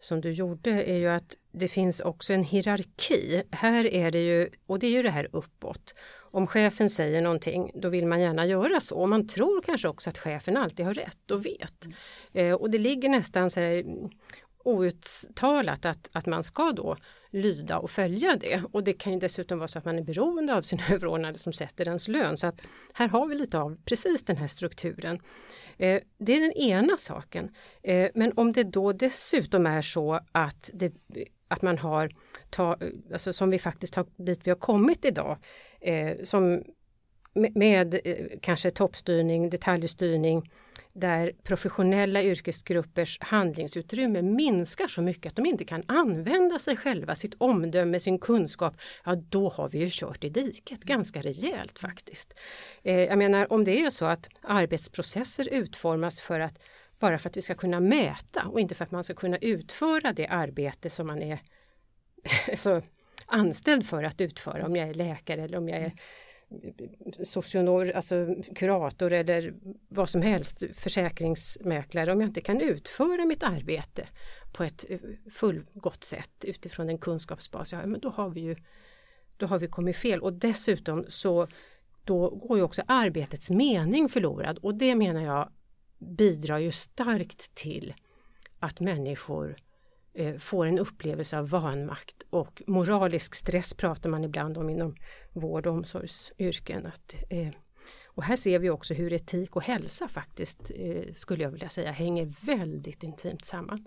som 0.00 0.20
du 0.20 0.32
gjorde 0.32 0.70
är 0.70 0.96
ju 0.96 1.08
att 1.08 1.36
det 1.52 1.68
finns 1.68 2.00
också 2.00 2.32
en 2.32 2.44
hierarki. 2.44 3.42
Här 3.50 3.86
är 3.86 4.10
det 4.10 4.24
ju, 4.24 4.50
och 4.66 4.78
det 4.78 4.86
är 4.86 4.90
ju 4.90 5.02
det 5.02 5.10
här 5.10 5.28
uppåt. 5.32 5.94
Om 6.32 6.46
chefen 6.46 6.90
säger 6.90 7.22
någonting 7.22 7.70
då 7.74 7.88
vill 7.88 8.06
man 8.06 8.20
gärna 8.20 8.46
göra 8.46 8.80
så. 8.80 8.96
Och 8.96 9.08
man 9.08 9.28
tror 9.28 9.62
kanske 9.62 9.88
också 9.88 10.10
att 10.10 10.18
chefen 10.18 10.56
alltid 10.56 10.86
har 10.86 10.94
rätt 10.94 11.30
och 11.30 11.46
vet. 11.46 11.86
Eh, 12.32 12.52
och 12.52 12.70
det 12.70 12.78
ligger 12.78 13.08
nästan 13.08 13.50
så 13.50 13.60
här 13.60 13.84
outtalat 14.64 15.84
att, 15.84 16.10
att 16.12 16.26
man 16.26 16.42
ska 16.42 16.72
då 16.72 16.96
lyda 17.30 17.78
och 17.78 17.90
följa 17.90 18.36
det. 18.36 18.62
Och 18.72 18.84
det 18.84 18.92
kan 18.92 19.12
ju 19.12 19.18
dessutom 19.18 19.58
vara 19.58 19.68
så 19.68 19.78
att 19.78 19.84
man 19.84 19.98
är 19.98 20.02
beroende 20.02 20.54
av 20.54 20.62
sin 20.62 20.80
överordnade 20.90 21.38
som 21.38 21.52
sätter 21.52 21.88
ens 21.88 22.08
lön. 22.08 22.36
Så 22.36 22.46
att 22.46 22.60
här 22.94 23.08
har 23.08 23.26
vi 23.26 23.34
lite 23.34 23.58
av 23.58 23.76
precis 23.84 24.24
den 24.24 24.36
här 24.36 24.46
strukturen. 24.46 25.20
Eh, 25.80 26.00
det 26.18 26.36
är 26.36 26.40
den 26.40 26.52
ena 26.52 26.96
saken. 26.96 27.50
Eh, 27.82 28.10
men 28.14 28.32
om 28.36 28.52
det 28.52 28.64
då 28.64 28.92
dessutom 28.92 29.66
är 29.66 29.82
så 29.82 30.20
att, 30.32 30.70
det, 30.74 30.92
att 31.48 31.62
man 31.62 31.78
har, 31.78 32.10
ta, 32.50 32.76
alltså 33.12 33.32
som 33.32 33.50
vi 33.50 33.58
faktiskt 33.58 33.94
har 33.94 34.06
dit 34.16 34.40
vi 34.44 34.50
har 34.50 34.58
kommit 34.58 35.04
idag, 35.04 35.36
eh, 35.80 36.16
som 36.24 36.62
med, 37.34 37.56
med 37.56 37.94
eh, 38.04 38.26
kanske 38.42 38.70
toppstyrning, 38.70 39.50
detaljstyrning, 39.50 40.50
där 40.92 41.32
professionella 41.42 42.22
yrkesgruppers 42.22 43.18
handlingsutrymme 43.20 44.22
minskar 44.22 44.86
så 44.86 45.02
mycket 45.02 45.26
att 45.26 45.36
de 45.36 45.46
inte 45.46 45.64
kan 45.64 45.82
använda 45.86 46.58
sig 46.58 46.76
själva, 46.76 47.14
sitt 47.14 47.34
omdöme, 47.38 48.00
sin 48.00 48.18
kunskap, 48.18 48.74
ja 49.04 49.14
då 49.14 49.48
har 49.48 49.68
vi 49.68 49.78
ju 49.78 49.88
kört 49.90 50.24
i 50.24 50.28
diket 50.28 50.80
ganska 50.80 51.22
rejält 51.22 51.78
faktiskt. 51.78 52.34
Eh, 52.82 53.00
jag 53.00 53.18
menar 53.18 53.52
om 53.52 53.64
det 53.64 53.80
är 53.80 53.90
så 53.90 54.04
att 54.04 54.28
arbetsprocesser 54.42 55.48
utformas 55.48 56.20
för 56.20 56.40
att 56.40 56.58
bara 56.98 57.18
för 57.18 57.28
att 57.28 57.36
vi 57.36 57.42
ska 57.42 57.54
kunna 57.54 57.80
mäta 57.80 58.46
och 58.46 58.60
inte 58.60 58.74
för 58.74 58.84
att 58.84 58.90
man 58.90 59.04
ska 59.04 59.14
kunna 59.14 59.36
utföra 59.36 60.12
det 60.12 60.26
arbete 60.26 60.90
som 60.90 61.06
man 61.06 61.22
är 61.22 61.40
så 62.56 62.82
anställd 63.26 63.86
för 63.86 64.02
att 64.02 64.20
utföra, 64.20 64.66
om 64.66 64.76
jag 64.76 64.88
är 64.88 64.94
läkare 64.94 65.42
eller 65.42 65.58
om 65.58 65.68
jag 65.68 65.78
är 65.78 65.92
socionom, 67.24 67.90
alltså 67.94 68.34
kurator 68.54 69.12
eller 69.12 69.54
vad 69.88 70.08
som 70.08 70.22
helst, 70.22 70.62
försäkringsmäklare, 70.74 72.12
om 72.12 72.20
jag 72.20 72.28
inte 72.28 72.40
kan 72.40 72.60
utföra 72.60 73.26
mitt 73.26 73.42
arbete 73.42 74.08
på 74.52 74.64
ett 74.64 74.84
eh, 74.88 74.98
fullgott 75.32 76.04
sätt 76.04 76.44
utifrån 76.44 76.88
en 76.88 76.98
kunskapsbas, 76.98 77.72
ja, 77.72 77.86
men 77.86 78.00
då 78.00 78.08
har 78.08 78.30
vi 78.30 78.40
ju 78.40 78.56
då 79.36 79.46
har 79.46 79.58
vi 79.58 79.68
kommit 79.68 79.96
fel. 79.96 80.20
Och 80.20 80.32
dessutom 80.32 81.04
så 81.08 81.48
då 82.04 82.30
går 82.30 82.58
ju 82.58 82.64
också 82.64 82.82
arbetets 82.86 83.50
mening 83.50 84.08
förlorad. 84.08 84.58
Och 84.58 84.74
det 84.74 84.94
menar 84.94 85.20
jag 85.20 85.52
bidrar 85.98 86.58
ju 86.58 86.70
starkt 86.70 87.54
till 87.54 87.94
att 88.58 88.80
människor 88.80 89.48
eh, 89.48 89.69
Eh, 90.14 90.38
får 90.38 90.66
en 90.66 90.78
upplevelse 90.78 91.38
av 91.38 91.48
vanmakt 91.48 92.22
och 92.30 92.62
moralisk 92.66 93.34
stress 93.34 93.74
pratar 93.74 94.10
man 94.10 94.24
ibland 94.24 94.58
om 94.58 94.70
inom 94.70 94.96
vård 95.32 95.66
och 95.66 95.74
omsorgsyrken. 95.74 96.86
Att, 96.86 97.14
eh, 97.30 97.48
och 98.04 98.22
här 98.22 98.36
ser 98.36 98.58
vi 98.58 98.70
också 98.70 98.94
hur 98.94 99.12
etik 99.12 99.56
och 99.56 99.62
hälsa 99.62 100.08
faktiskt, 100.08 100.70
eh, 100.74 101.12
skulle 101.14 101.42
jag 101.42 101.50
vilja 101.50 101.68
säga, 101.68 101.92
hänger 101.92 102.32
väldigt 102.40 103.02
intimt 103.02 103.44
samman. 103.44 103.86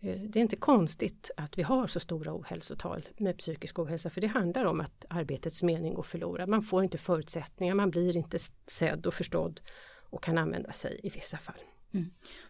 Eh, 0.00 0.20
det 0.20 0.38
är 0.38 0.40
inte 0.40 0.56
konstigt 0.56 1.30
att 1.36 1.58
vi 1.58 1.62
har 1.62 1.86
så 1.86 2.00
stora 2.00 2.34
ohälsotal 2.34 3.08
med 3.18 3.38
psykisk 3.38 3.78
ohälsa 3.78 4.10
för 4.10 4.20
det 4.20 4.26
handlar 4.26 4.64
om 4.64 4.80
att 4.80 5.04
arbetets 5.10 5.62
mening 5.62 5.94
går 5.94 6.02
förlorad. 6.02 6.48
Man 6.48 6.62
får 6.62 6.84
inte 6.84 6.98
förutsättningar, 6.98 7.74
man 7.74 7.90
blir 7.90 8.16
inte 8.16 8.38
sedd 8.66 9.06
och 9.06 9.14
förstådd 9.14 9.60
och 10.10 10.22
kan 10.22 10.38
använda 10.38 10.72
sig 10.72 11.00
i 11.02 11.08
vissa 11.08 11.38
fall. 11.38 11.60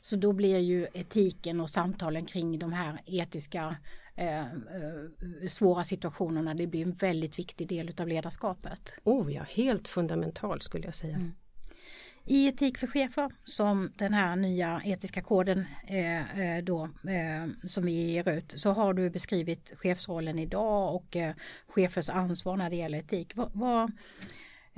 Så 0.00 0.16
då 0.16 0.32
blir 0.32 0.58
ju 0.58 0.86
etiken 0.94 1.60
och 1.60 1.70
samtalen 1.70 2.26
kring 2.26 2.58
de 2.58 2.72
här 2.72 3.00
etiska 3.06 3.76
eh, 4.14 4.40
eh, 4.40 4.46
svåra 5.48 5.84
situationerna, 5.84 6.54
det 6.54 6.66
blir 6.66 6.82
en 6.82 6.92
väldigt 6.92 7.38
viktig 7.38 7.68
del 7.68 7.94
av 7.98 8.08
ledarskapet. 8.08 8.94
Oh 9.04 9.32
ja, 9.32 9.42
helt 9.48 9.88
fundamentalt 9.88 10.62
skulle 10.62 10.84
jag 10.84 10.94
säga. 10.94 11.18
I 12.30 12.48
Etik 12.48 12.78
för 12.78 12.86
chefer 12.86 13.30
som 13.44 13.92
den 13.96 14.14
här 14.14 14.36
nya 14.36 14.82
etiska 14.84 15.22
koden 15.22 15.66
eh, 15.86 16.40
eh, 16.40 16.64
då, 16.64 16.84
eh, 16.84 17.68
som 17.68 17.84
vi 17.84 17.92
ger 17.92 18.28
ut 18.28 18.52
så 18.56 18.72
har 18.72 18.94
du 18.94 19.10
beskrivit 19.10 19.72
chefsrollen 19.76 20.38
idag 20.38 20.94
och 20.94 21.16
eh, 21.16 21.34
chefers 21.68 22.08
ansvar 22.08 22.56
när 22.56 22.70
det 22.70 22.76
gäller 22.76 22.98
etik. 22.98 23.32
Vad, 23.34 23.84
eh, 23.84 23.88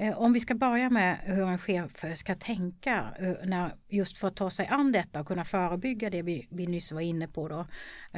Eh, 0.00 0.18
om 0.18 0.32
vi 0.32 0.40
ska 0.40 0.54
börja 0.54 0.90
med 0.90 1.18
hur 1.22 1.48
en 1.48 1.58
chef 1.58 2.04
ska 2.16 2.34
tänka 2.34 3.14
eh, 3.18 3.34
när, 3.44 3.74
just 3.88 4.18
för 4.18 4.28
att 4.28 4.36
ta 4.36 4.50
sig 4.50 4.66
an 4.66 4.92
detta 4.92 5.20
och 5.20 5.26
kunna 5.26 5.44
förebygga 5.44 6.10
det 6.10 6.22
vi, 6.22 6.48
vi 6.50 6.66
nyss 6.66 6.92
var 6.92 7.00
inne 7.00 7.28
på 7.28 7.48
då 7.48 7.66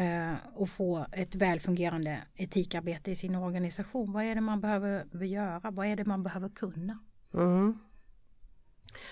eh, 0.03 0.35
och 0.55 0.71
få 0.71 1.07
ett 1.13 1.35
välfungerande 1.35 2.23
etikarbete 2.35 3.11
i 3.11 3.17
sin 3.17 3.35
organisation. 3.35 4.13
Vad 4.13 4.25
är 4.25 4.35
det 4.35 4.41
man 4.41 4.61
behöver 4.61 5.25
göra? 5.25 5.71
Vad 5.71 5.87
är 5.87 5.97
det 5.97 6.05
man 6.05 6.23
behöver 6.23 6.49
kunna? 6.49 6.99
Mm. 7.35 7.79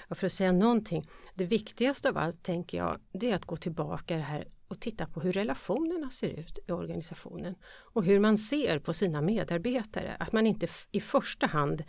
Och 0.08 0.18
för 0.18 0.26
att 0.26 0.32
säga 0.32 0.52
någonting, 0.52 1.04
det 1.34 1.44
viktigaste 1.44 2.08
av 2.08 2.18
allt 2.18 2.42
tänker 2.42 2.78
jag, 2.78 3.00
det 3.12 3.30
är 3.30 3.34
att 3.34 3.44
gå 3.44 3.56
tillbaka 3.56 4.16
det 4.16 4.22
här 4.22 4.46
och 4.68 4.80
titta 4.80 5.06
på 5.06 5.20
hur 5.20 5.32
relationerna 5.32 6.10
ser 6.10 6.28
ut 6.28 6.58
i 6.68 6.72
organisationen 6.72 7.54
och 7.92 8.04
hur 8.04 8.20
man 8.20 8.38
ser 8.38 8.78
på 8.78 8.92
sina 8.92 9.20
medarbetare. 9.20 10.16
Att 10.18 10.32
man 10.32 10.46
inte 10.46 10.68
i 10.90 11.00
första 11.00 11.46
hand 11.46 11.84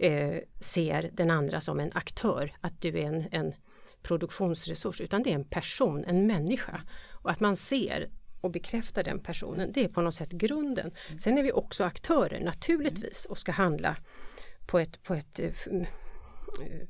eh, 0.00 0.40
ser 0.60 1.10
den 1.12 1.30
andra 1.30 1.60
som 1.60 1.80
en 1.80 1.92
aktör, 1.94 2.52
att 2.60 2.80
du 2.80 2.88
är 2.88 3.04
en, 3.04 3.28
en 3.30 3.54
produktionsresurs, 4.02 5.00
utan 5.00 5.22
det 5.22 5.30
är 5.30 5.34
en 5.34 5.44
person, 5.44 6.04
en 6.04 6.26
människa. 6.26 6.82
Och 7.12 7.30
att 7.30 7.40
man 7.40 7.56
ser 7.56 8.10
och 8.40 8.50
bekräftar 8.50 9.02
den 9.02 9.20
personen, 9.20 9.72
det 9.72 9.84
är 9.84 9.88
på 9.88 10.02
något 10.02 10.14
sätt 10.14 10.30
grunden. 10.30 10.90
Sen 11.20 11.38
är 11.38 11.42
vi 11.42 11.52
också 11.52 11.84
aktörer 11.84 12.40
naturligtvis 12.40 13.24
och 13.24 13.38
ska 13.38 13.52
handla 13.52 13.96
på 14.66 14.78
ett, 14.78 15.02
på 15.02 15.14
ett 15.14 15.40
eh, 15.40 15.52
mm, 15.66 15.82
eh, 16.62 16.88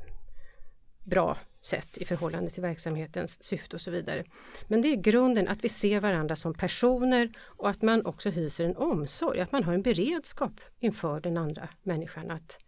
bra 1.04 1.38
sätt 1.62 1.98
i 1.98 2.04
förhållande 2.04 2.50
till 2.50 2.62
verksamhetens 2.62 3.42
syfte 3.42 3.76
och 3.76 3.80
så 3.80 3.90
vidare. 3.90 4.24
Men 4.66 4.82
det 4.82 4.88
är 4.88 4.96
grunden 4.96 5.48
att 5.48 5.64
vi 5.64 5.68
ser 5.68 6.00
varandra 6.00 6.36
som 6.36 6.54
personer 6.54 7.32
och 7.38 7.70
att 7.70 7.82
man 7.82 8.06
också 8.06 8.30
hyser 8.30 8.64
en 8.64 8.76
omsorg, 8.76 9.40
att 9.40 9.52
man 9.52 9.64
har 9.64 9.74
en 9.74 9.82
beredskap 9.82 10.60
inför 10.78 11.20
den 11.20 11.36
andra 11.36 11.68
människan. 11.82 12.30
Att 12.30 12.58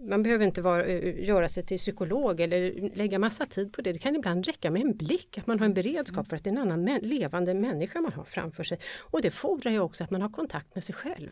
man 0.00 0.22
behöver 0.22 0.44
inte 0.44 0.62
vara, 0.62 0.84
eh, 0.84 0.96
eh, 0.96 1.24
göra 1.24 1.48
sig 1.48 1.66
till 1.66 1.78
psykolog 1.78 2.40
eller 2.40 2.90
lägga 2.96 3.18
massa 3.18 3.46
tid 3.46 3.72
på 3.72 3.82
det. 3.82 3.92
Det 3.92 3.98
kan 3.98 4.16
ibland 4.16 4.46
räcka 4.46 4.70
med 4.70 4.82
en 4.82 4.96
blick, 4.96 5.38
att 5.38 5.46
man 5.46 5.58
har 5.58 5.66
en 5.66 5.74
beredskap 5.74 6.28
för 6.28 6.36
att 6.36 6.44
det 6.44 6.50
är 6.50 6.52
en 6.52 6.58
annan 6.58 6.88
mä- 6.88 7.02
levande 7.02 7.54
människa 7.54 8.00
man 8.00 8.12
har 8.12 8.24
framför 8.24 8.64
sig. 8.64 8.78
Och 8.98 9.22
det 9.22 9.30
fordrar 9.30 9.72
ju 9.72 9.80
också 9.80 10.04
att 10.04 10.10
man 10.10 10.22
har 10.22 10.28
kontakt 10.28 10.74
med 10.74 10.84
sig 10.84 10.94
själv. 10.94 11.30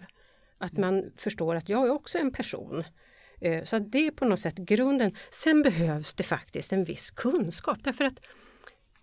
Att 0.59 0.77
man 0.77 1.11
förstår 1.17 1.55
att 1.55 1.69
jag 1.69 1.87
är 1.87 1.91
också 1.91 2.19
en 2.19 2.33
person. 2.33 2.85
Eh, 3.41 3.65
så 3.65 3.79
det 3.79 4.07
är 4.07 4.11
på 4.11 4.25
något 4.25 4.41
sätt 4.41 4.57
grunden. 4.57 5.13
Sen 5.31 5.63
behövs 5.63 6.15
det 6.15 6.25
faktiskt 6.25 6.73
en 6.73 6.85
viss 6.85 7.11
kunskap 7.11 7.79
därför 7.85 8.05
att 8.05 8.21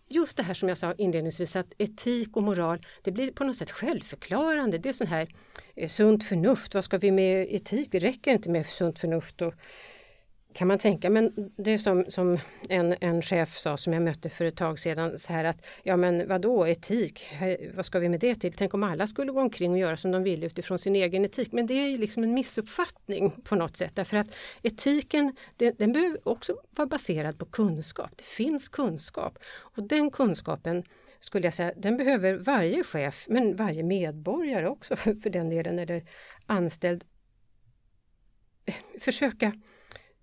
just 0.10 0.38
det 0.38 0.44
här 0.44 0.54
som 0.54 0.70
jag 0.70 0.78
sa 0.78 0.94
inledningsvis 0.98 1.56
att 1.56 1.74
etik 1.78 2.38
och 2.38 2.44
moral 2.44 2.80
det 3.02 3.12
blir 3.12 3.32
på 3.32 3.44
något 3.44 3.56
sätt 3.56 3.72
självförklarande. 3.72 4.78
Det 4.78 4.90
är 4.90 4.94
sån 4.94 5.08
här 5.08 5.28
eh, 5.76 5.90
sunt 5.90 6.24
förnuft. 6.24 6.74
Vad 6.74 6.84
ska 6.84 6.98
vi 6.98 7.12
med 7.12 7.48
etik? 7.50 7.92
Det 7.92 8.00
räcker 8.00 8.32
inte 8.32 8.50
med 8.50 8.68
sunt 8.68 9.00
förnuft. 9.00 9.42
Och, 9.42 9.54
kan 10.56 10.68
man 10.68 10.80
tänka, 10.80 11.10
men 11.10 11.52
det 11.58 11.72
är 11.72 11.78
som, 11.78 12.06
som 12.08 12.38
en, 12.70 12.96
en 13.02 13.22
chef 13.22 13.58
sa 13.58 13.78
som 13.78 13.94
jag 13.94 14.02
mötte 14.02 14.30
för 14.30 14.46
ett 14.46 14.56
tag 14.58 14.80
sedan 14.80 15.20
så 15.20 15.34
här 15.34 15.46
att 15.46 15.66
ja 15.84 15.98
men 15.98 16.28
vadå 16.28 16.68
etik, 16.68 17.24
Här, 17.32 17.72
vad 17.76 17.86
ska 17.86 18.00
vi 18.00 18.10
med 18.10 18.20
det 18.20 18.36
till? 18.36 18.54
Tänk 18.54 18.74
om 18.74 18.84
alla 18.84 19.08
skulle 19.08 19.32
gå 19.32 19.42
omkring 19.42 19.72
och 19.72 19.78
göra 19.78 19.98
som 19.98 20.12
de 20.12 20.24
vill 20.24 20.44
utifrån 20.44 20.80
sin 20.80 20.96
egen 20.96 21.26
etik. 21.26 21.52
Men 21.52 21.68
det 21.68 21.74
är 21.74 21.88
ju 21.88 21.98
liksom 21.98 22.24
en 22.24 22.34
missuppfattning 22.34 23.32
på 23.32 23.56
något 23.56 23.78
sätt 23.78 23.96
därför 23.96 24.18
att 24.18 24.28
etiken 24.62 25.36
den, 25.56 25.74
den 25.78 25.92
behöver 25.92 26.28
också 26.28 26.62
vara 26.72 26.88
baserad 26.88 27.40
på 27.40 27.46
kunskap. 27.46 28.12
Det 28.16 28.24
finns 28.24 28.70
kunskap 28.70 29.40
och 29.46 29.88
den 29.88 30.12
kunskapen 30.12 30.84
skulle 31.20 31.46
jag 31.46 31.54
säga, 31.54 31.74
den 31.78 31.98
behöver 31.98 32.34
varje 32.34 32.84
chef 32.84 33.26
men 33.30 33.56
varje 33.56 33.84
medborgare 33.84 34.68
också 34.68 34.96
för 34.96 35.30
den 35.30 35.50
delen 35.50 35.80
eller 35.80 36.04
anställd 36.46 37.04
försöka 39.00 39.54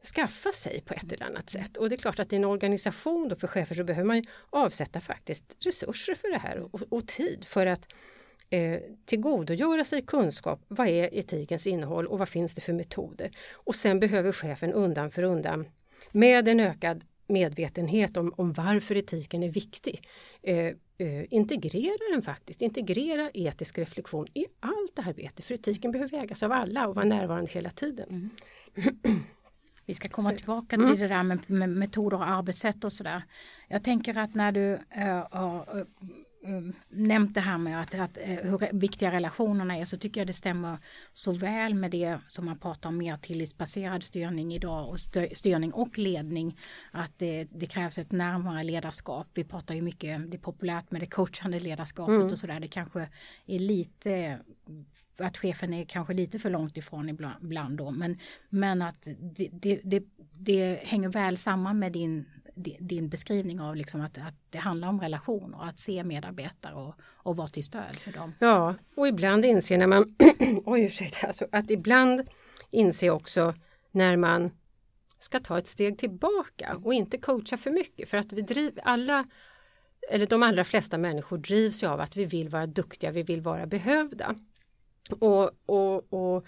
skaffa 0.06 0.52
sig 0.52 0.80
på 0.80 0.94
ett 0.94 1.12
eller 1.12 1.26
annat 1.26 1.50
sätt. 1.50 1.76
Och 1.76 1.88
det 1.88 1.94
är 1.94 1.98
klart 1.98 2.18
att 2.18 2.32
i 2.32 2.36
en 2.36 2.44
organisation 2.44 3.28
då 3.28 3.36
för 3.36 3.46
chefer 3.46 3.74
så 3.74 3.84
behöver 3.84 4.06
man 4.06 4.16
ju 4.16 4.24
avsätta 4.50 5.00
faktiskt 5.00 5.56
resurser 5.60 6.14
för 6.14 6.32
det 6.32 6.38
här 6.38 6.58
och, 6.58 6.82
och 6.88 7.08
tid 7.08 7.44
för 7.44 7.66
att 7.66 7.92
eh, 8.50 8.80
tillgodogöra 9.04 9.84
sig 9.84 10.02
kunskap. 10.02 10.64
Vad 10.68 10.88
är 10.88 11.14
etikens 11.14 11.66
innehåll 11.66 12.06
och 12.06 12.18
vad 12.18 12.28
finns 12.28 12.54
det 12.54 12.60
för 12.60 12.72
metoder? 12.72 13.30
Och 13.52 13.74
sen 13.74 14.00
behöver 14.00 14.32
chefen 14.32 14.72
undan 14.72 15.10
för 15.10 15.22
undan 15.22 15.68
med 16.12 16.48
en 16.48 16.60
ökad 16.60 17.04
medvetenhet 17.26 18.16
om, 18.16 18.34
om 18.36 18.52
varför 18.52 18.96
etiken 18.96 19.42
är 19.42 19.48
viktig. 19.48 20.00
Eh, 20.42 20.66
eh, 20.98 21.24
integrera 21.30 22.12
den 22.12 22.22
faktiskt, 22.22 22.62
integrera 22.62 23.30
etisk 23.34 23.78
reflektion 23.78 24.26
i 24.34 24.46
allt 24.60 24.98
arbete. 25.08 25.42
För 25.42 25.54
etiken 25.54 25.92
behöver 25.92 26.18
vägas 26.18 26.42
av 26.42 26.52
alla 26.52 26.88
och 26.88 26.94
vara 26.94 27.06
närvarande 27.06 27.50
hela 27.50 27.70
tiden. 27.70 28.30
Vi 29.86 29.94
ska 29.94 30.08
komma 30.08 30.30
Så- 30.30 30.36
tillbaka 30.36 30.76
Mm. 30.76 30.90
till 30.90 31.00
det 31.00 31.08
där 31.08 31.22
med, 31.22 31.50
med 31.50 31.68
metoder 31.68 32.16
och 32.16 32.28
arbetssätt 32.28 32.84
och 32.84 32.92
sådär. 32.92 33.22
Jag 33.68 33.82
tänker 33.84 34.18
att 34.18 34.34
när 34.34 34.52
du 34.52 34.78
eh, 34.90 35.26
har 35.30 35.78
eh, 35.78 35.84
nämnt 36.88 37.34
det 37.34 37.40
här 37.40 37.58
med 37.58 37.80
att, 37.80 37.94
att, 37.94 38.18
eh, 38.18 38.28
hur 38.36 38.78
viktiga 38.80 39.12
relationerna 39.12 39.76
är 39.76 39.84
så 39.84 39.98
tycker 39.98 40.20
jag 40.20 40.26
det 40.26 40.32
stämmer 40.32 40.78
så 41.12 41.32
väl 41.32 41.74
med 41.74 41.90
det 41.90 42.18
som 42.28 42.44
man 42.44 42.58
pratar 42.58 42.88
om 42.88 42.96
mer 42.96 43.16
tillitsbaserad 43.16 44.02
styrning 44.02 44.54
idag 44.54 44.88
och 44.88 45.00
styrning 45.36 45.72
och 45.72 45.98
ledning. 45.98 46.58
Att 46.90 47.18
det, 47.18 47.44
det 47.44 47.66
krävs 47.66 47.98
ett 47.98 48.12
närmare 48.12 48.62
ledarskap. 48.62 49.26
Vi 49.34 49.44
pratar 49.44 49.74
ju 49.74 49.82
mycket, 49.82 50.30
det 50.30 50.36
är 50.36 50.40
populärt 50.40 50.90
med 50.90 51.00
det 51.02 51.06
coachande 51.06 51.60
ledarskapet 51.60 52.12
Mm. 52.14 52.26
och 52.26 52.38
sådär. 52.38 52.60
Det 52.60 52.68
kanske 52.68 53.08
är 53.46 53.58
lite 53.58 54.38
att 55.18 55.36
chefen 55.38 55.74
är 55.74 55.84
kanske 55.84 56.14
lite 56.14 56.38
för 56.38 56.50
långt 56.50 56.76
ifrån 56.76 57.08
ibland 57.42 57.76
då 57.78 57.90
men, 57.90 58.18
men 58.48 58.82
att 58.82 59.08
det, 59.36 59.48
det, 59.52 59.80
det, 59.84 60.04
det 60.38 60.80
hänger 60.84 61.08
väl 61.08 61.36
samman 61.38 61.78
med 61.78 61.92
din, 61.92 62.20
di- 62.20 62.41
din 62.54 63.08
beskrivning 63.08 63.60
av 63.60 63.76
liksom 63.76 64.00
att, 64.00 64.18
att 64.18 64.34
det 64.50 64.58
handlar 64.58 64.88
om 64.88 65.00
relationer, 65.00 65.58
att 65.68 65.78
se 65.78 66.04
medarbetare 66.04 66.74
och, 66.74 66.94
och 67.00 67.36
vara 67.36 67.48
till 67.48 67.64
stöd 67.64 67.96
för 67.98 68.12
dem. 68.12 68.34
Ja, 68.38 68.74
och 68.96 69.08
ibland 69.08 69.44
inser 69.44 69.78
när 69.78 69.86
man, 69.86 70.16
oj 70.64 70.82
ursäkta, 70.82 71.26
alltså, 71.26 71.46
att 71.52 71.70
ibland 71.70 72.28
inser 72.70 73.10
också 73.10 73.54
när 73.90 74.16
man 74.16 74.50
ska 75.18 75.40
ta 75.40 75.58
ett 75.58 75.66
steg 75.66 75.98
tillbaka 75.98 76.80
och 76.84 76.94
inte 76.94 77.18
coacha 77.18 77.56
för 77.56 77.70
mycket 77.70 78.08
för 78.08 78.18
att 78.18 78.32
vi 78.32 78.42
driver 78.42 78.82
alla 78.84 79.26
eller 80.10 80.26
de 80.26 80.42
allra 80.42 80.64
flesta 80.64 80.98
människor 80.98 81.38
drivs 81.38 81.82
ju 81.82 81.86
av 81.86 82.00
att 82.00 82.16
vi 82.16 82.24
vill 82.24 82.48
vara 82.48 82.66
duktiga, 82.66 83.10
vi 83.10 83.22
vill 83.22 83.40
vara 83.40 83.66
behövda. 83.66 84.34
Och, 85.10 85.50
och, 85.66 86.12
och 86.12 86.46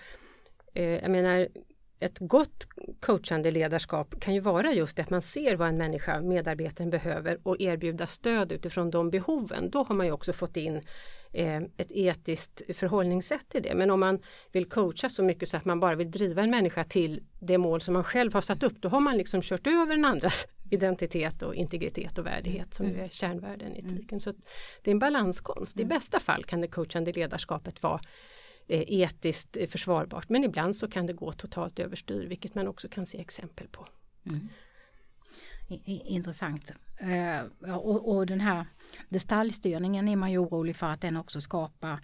eh, 0.75 1.03
jag 1.03 1.11
menar 1.11 1.49
ett 1.99 2.19
gott 2.19 2.67
coachande 3.01 3.51
ledarskap 3.51 4.21
kan 4.21 4.35
ju 4.35 4.41
vara 4.41 4.73
just 4.73 4.97
det 4.97 5.03
att 5.03 5.11
man 5.11 5.23
ser 5.23 5.57
vad 5.57 5.69
en 5.69 5.77
människa, 5.77 6.21
medarbetaren 6.21 6.91
behöver 6.91 7.39
och 7.43 7.61
erbjuda 7.61 8.07
stöd 8.07 8.53
utifrån 8.53 8.91
de 8.91 9.11
behoven. 9.11 9.71
Då 9.71 9.83
har 9.83 9.95
man 9.95 10.07
ju 10.07 10.13
också 10.13 10.33
fått 10.33 10.57
in 10.57 10.83
eh, 11.33 11.57
ett 11.57 11.93
etiskt 11.93 12.63
förhållningssätt 12.77 13.49
till 13.49 13.63
det. 13.63 13.75
Men 13.75 13.91
om 13.91 14.01
man 14.01 14.23
vill 14.53 14.65
coacha 14.65 15.09
så 15.09 15.23
mycket 15.23 15.49
så 15.49 15.57
att 15.57 15.65
man 15.65 15.81
bara 15.81 15.95
vill 15.95 16.11
driva 16.11 16.43
en 16.43 16.51
människa 16.51 16.85
till 16.85 17.23
det 17.41 17.59
mål 17.59 17.81
som 17.81 17.95
man 17.95 18.05
själv 18.05 18.35
har 18.35 18.41
satt 18.41 18.63
upp, 18.63 18.75
då 18.81 18.89
har 18.89 19.01
man 19.01 19.17
liksom 19.17 19.43
kört 19.43 19.67
över 19.67 19.95
den 19.95 20.05
andras 20.05 20.47
identitet 20.71 21.43
och 21.43 21.55
integritet 21.55 22.19
och 22.19 22.27
värdighet 22.27 22.75
som 22.75 22.87
ju 22.87 23.01
är 23.01 23.09
kärnvärden 23.09 23.77
i 23.77 23.79
etiken. 23.79 24.21
Så 24.21 24.31
att 24.31 24.37
det 24.83 24.91
är 24.91 24.93
en 24.93 24.99
balanskonst. 24.99 25.81
I 25.81 25.85
bästa 25.85 26.21
fall 26.21 26.45
kan 26.45 26.61
det 26.61 26.69
coachande 26.69 27.13
ledarskapet 27.13 27.83
vara 27.83 28.01
etiskt 28.69 29.57
eh, 29.57 29.69
försvarbart 29.69 30.29
men 30.29 30.45
ibland 30.45 30.77
så 30.77 30.89
kan 30.89 31.07
det 31.07 31.13
gå 31.13 31.33
totalt 31.33 31.79
överstyr 31.79 32.27
vilket 32.29 32.55
man 32.55 32.69
också 32.69 32.89
kan 32.89 33.07
se 33.07 33.21
exempel 33.21 33.69
på. 33.69 33.87
I, 35.69 36.01
intressant. 36.15 36.73
Eh, 36.99 37.73
och, 37.77 38.15
och 38.17 38.27
den 38.27 38.41
här 38.41 38.67
detaljstyrningen 39.09 40.09
är 40.09 40.17
man 40.17 40.31
ju 40.33 40.39
orolig 40.39 40.77
för 40.77 40.87
att 40.87 41.01
den 41.01 41.17
också 41.17 41.41
skapar 41.41 41.99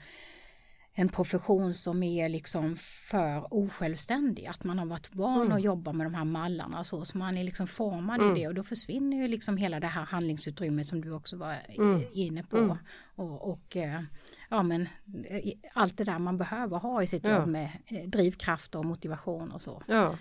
en 0.93 1.09
profession 1.09 1.75
som 1.75 2.03
är 2.03 2.29
liksom 2.29 2.77
för 3.11 3.55
osjälvständig. 3.55 4.47
Att 4.47 4.65
man 4.65 4.79
har 4.79 4.87
varit 4.87 5.15
van 5.15 5.41
Mm. 5.41 5.53
att 5.53 5.63
jobba 5.63 5.93
med 5.93 6.07
de 6.07 6.15
här 6.15 6.25
mallarna 6.25 6.79
och 6.81 6.87
så. 6.87 7.05
Så 7.05 7.19
man 7.19 7.37
är 7.39 7.45
liksom 7.45 7.67
formad 7.67 8.21
Mm. 8.21 8.37
i 8.37 8.41
det 8.41 8.49
och 8.49 8.55
då 8.55 8.63
försvinner 8.63 9.17
ju 9.17 9.29
liksom 9.29 9.57
hela 9.57 9.81
det 9.81 9.87
här 9.87 10.05
handlingsutrymmet 10.05 10.87
som 10.87 11.01
du 11.01 11.13
också 11.13 11.37
var 11.37 11.57
Mm. 11.69 12.03
inne 12.13 12.43
på. 12.43 12.57
Mm. 12.57 12.77
Och, 13.15 13.51
och 13.51 13.77
eh, 13.77 14.03
ja 14.51 14.63
men 14.63 14.89
eh, 15.29 15.53
allt 15.75 15.97
det 15.97 16.05
där 16.05 16.19
man 16.19 16.39
behöver 16.39 16.79
ha 16.79 17.03
i 17.03 17.07
sitt 17.07 17.27
Ja. 17.27 17.39
jobb 17.39 17.49
med 17.49 17.69
eh, 17.87 18.09
drivkraft 18.09 18.75
och 18.75 18.85
motivation 18.85 19.51
och 19.53 19.63
så. 19.63 19.83
Ja, 19.89 20.17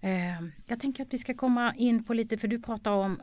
Eh, 0.00 0.42
jag 0.66 0.80
tänker 0.80 1.02
att 1.02 1.14
vi 1.14 1.18
ska 1.18 1.34
komma 1.34 1.74
in 1.76 2.04
på 2.04 2.14
lite, 2.14 2.38
för 2.38 2.48
du 2.48 2.62
pratar 2.62 2.90
om 2.92 3.20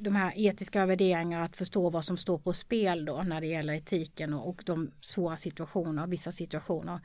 de 0.00 0.16
här 0.16 0.32
etiska 0.36 0.86
värderingarna, 0.86 1.44
att 1.44 1.56
förstå 1.56 1.90
vad 1.90 2.04
som 2.04 2.16
står 2.16 2.38
på 2.38 2.52
spel 2.52 3.04
då 3.04 3.22
när 3.22 3.40
det 3.40 3.46
gäller 3.46 3.74
etiken 3.74 4.34
och, 4.34 4.62
de 4.66 4.90
svåra 5.00 5.36
situationer, 5.36 6.06
vissa 6.06 6.32
situationer. 6.32 7.00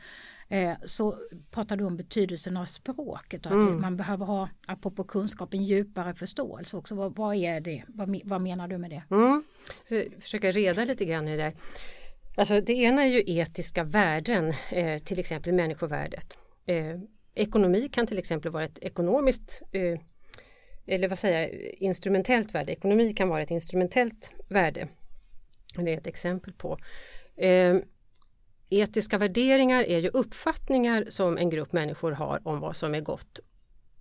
Så 0.86 1.18
pratar 1.52 1.78
du 1.78 1.84
om 1.84 1.98
betydelsen 1.98 2.58
av 2.58 2.66
språket 2.66 3.46
och 3.46 3.52
att 3.52 3.58
Mm. 3.68 3.82
man 3.82 3.98
behöver 3.98 4.26
ha, 4.26 4.50
apropå 4.68 5.04
kunskap, 5.04 5.54
en 5.54 5.64
djupare 5.64 6.14
förståelse 6.14 6.78
också. 6.78 6.96
Vad, 6.96 7.16
vad 7.16 7.36
är 7.36 7.60
det? 7.62 7.84
Vad, 7.88 8.22
vad 8.26 8.42
menar 8.42 8.68
du 8.68 8.78
med 8.78 8.90
det? 8.90 9.04
Mm. 9.10 9.44
Så 9.90 10.04
försöka 10.22 10.52
reda 10.52 10.86
lite 10.86 11.06
grann 11.06 11.28
i 11.28 11.38
det 11.38 11.44
där. 11.44 11.54
Alltså 12.38 12.62
det 12.62 12.74
ena 12.74 13.04
är 13.04 13.10
ju 13.10 13.24
etiska 13.26 13.84
värden, 13.84 14.54
eh, 14.72 14.98
till 14.98 15.20
exempel 15.20 15.54
människovärdet. 15.54 16.38
Eh, 16.66 17.00
ekonomi 17.36 17.90
kan 17.92 18.08
till 18.08 18.18
exempel 18.18 18.52
vara 18.52 18.64
ett 18.64 18.80
ekonomiskt 18.80 19.62
eh, 19.72 20.00
eller 20.88 21.08
vad 21.08 21.20
säger 21.20 21.42
jag, 21.42 21.74
instrumentellt 21.74 22.56
värde. 22.56 22.72
Ekonomi 22.72 23.14
kan 23.14 23.30
vara 23.30 23.42
ett 23.42 23.52
instrumentellt 23.52 24.34
värde. 24.48 24.88
Det 25.76 25.94
är 25.94 25.98
ett 25.98 26.08
exempel 26.08 26.54
på. 26.54 26.78
Eh, 27.36 27.76
etiska 28.70 29.18
värderingar 29.18 29.84
är 29.84 30.00
ju 30.00 30.10
uppfattningar 30.10 31.06
som 31.10 31.38
en 31.38 31.50
grupp 31.50 31.74
människor 31.74 32.12
har 32.12 32.48
om 32.48 32.60
vad 32.60 32.76
som 32.76 32.96
är 32.96 33.02
gott 33.02 33.40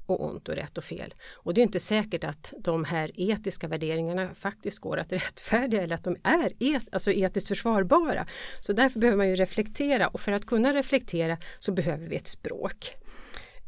och 0.06 0.24
ont 0.24 0.48
och 0.48 0.54
rätt 0.54 0.78
och 0.78 0.84
fel. 0.84 1.14
Och 1.32 1.54
det 1.54 1.60
är 1.60 1.62
inte 1.62 1.80
säkert 1.80 2.24
att 2.24 2.52
de 2.58 2.84
här 2.84 3.10
etiska 3.14 3.68
värderingarna 3.68 4.34
faktiskt 4.34 4.78
går 4.78 4.96
att 4.96 5.12
rättfärdiga 5.12 5.82
eller 5.82 5.94
att 5.94 6.04
de 6.04 6.16
är 6.22 6.52
et, 6.58 6.88
alltså 6.92 7.12
etiskt 7.12 7.48
försvarbara. 7.48 8.26
Så 8.60 8.72
därför 8.72 9.00
behöver 9.00 9.16
man 9.16 9.28
ju 9.28 9.34
reflektera 9.34 10.08
och 10.08 10.20
för 10.20 10.32
att 10.32 10.46
kunna 10.46 10.74
reflektera 10.74 11.38
så 11.58 11.72
behöver 11.72 12.06
vi 12.06 12.16
ett 12.16 12.26
språk. 12.26 12.96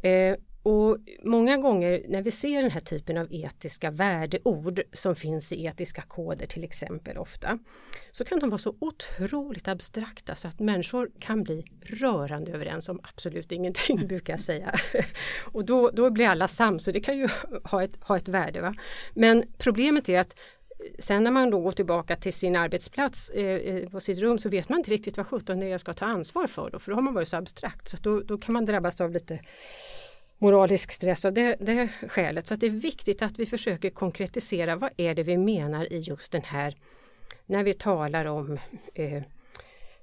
Eh, 0.02 0.36
och 0.66 0.98
många 1.22 1.56
gånger 1.56 2.02
när 2.08 2.22
vi 2.22 2.30
ser 2.30 2.62
den 2.62 2.70
här 2.70 2.80
typen 2.80 3.18
av 3.18 3.26
etiska 3.30 3.90
värdeord 3.90 4.82
som 4.92 5.16
finns 5.16 5.52
i 5.52 5.64
etiska 5.64 6.02
koder 6.02 6.46
till 6.46 6.64
exempel 6.64 7.18
ofta 7.18 7.58
så 8.10 8.24
kan 8.24 8.38
de 8.38 8.50
vara 8.50 8.58
så 8.58 8.76
otroligt 8.78 9.68
abstrakta 9.68 10.34
så 10.34 10.48
att 10.48 10.58
människor 10.58 11.10
kan 11.20 11.42
bli 11.42 11.64
rörande 11.82 12.52
överens 12.52 12.88
om 12.88 13.00
absolut 13.02 13.52
ingenting 13.52 14.06
brukar 14.06 14.32
jag 14.32 14.40
säga. 14.40 14.74
Och 15.52 15.64
då, 15.64 15.90
då 15.90 16.10
blir 16.10 16.28
alla 16.28 16.48
sams 16.48 16.86
och 16.86 16.92
det 16.92 17.00
kan 17.00 17.18
ju 17.18 17.28
ha 17.64 17.82
ett, 17.82 17.96
ha 18.00 18.16
ett 18.16 18.28
värde. 18.28 18.60
Va? 18.60 18.74
Men 19.14 19.44
problemet 19.58 20.08
är 20.08 20.20
att 20.20 20.36
Sen 20.98 21.24
när 21.24 21.30
man 21.30 21.50
då 21.50 21.60
går 21.60 21.72
tillbaka 21.72 22.16
till 22.16 22.32
sin 22.32 22.56
arbetsplats 22.56 23.30
eh, 23.30 23.44
eh, 23.44 23.88
på 23.88 24.00
sitt 24.00 24.18
rum 24.18 24.38
så 24.38 24.48
vet 24.48 24.68
man 24.68 24.78
inte 24.78 24.90
riktigt 24.90 25.16
vad 25.16 25.26
sjutton 25.26 25.60
det 25.60 25.66
är 25.66 25.70
jag 25.70 25.80
ska 25.80 25.92
ta 25.92 26.04
ansvar 26.04 26.46
för 26.46 26.70
då, 26.70 26.78
för 26.78 26.90
då 26.90 26.96
har 26.96 27.02
man 27.02 27.14
varit 27.14 27.28
så 27.28 27.36
abstrakt. 27.36 27.88
Så 27.88 27.96
då, 27.96 28.20
då 28.20 28.38
kan 28.38 28.52
man 28.52 28.64
drabbas 28.64 29.00
av 29.00 29.10
lite 29.10 29.40
moralisk 30.38 30.92
stress 30.92 31.24
av 31.24 31.32
det, 31.32 31.56
det 31.60 31.88
skälet. 32.08 32.46
Så 32.46 32.54
att 32.54 32.60
det 32.60 32.66
är 32.66 32.70
viktigt 32.70 33.22
att 33.22 33.38
vi 33.38 33.46
försöker 33.46 33.90
konkretisera 33.90 34.76
vad 34.76 34.90
är 34.96 35.14
det 35.14 35.22
vi 35.22 35.36
menar 35.36 35.92
i 35.92 35.98
just 35.98 36.32
den 36.32 36.42
här 36.42 36.76
när 37.46 37.64
vi 37.64 37.72
talar 37.72 38.24
om 38.24 38.58
eh, 38.94 39.22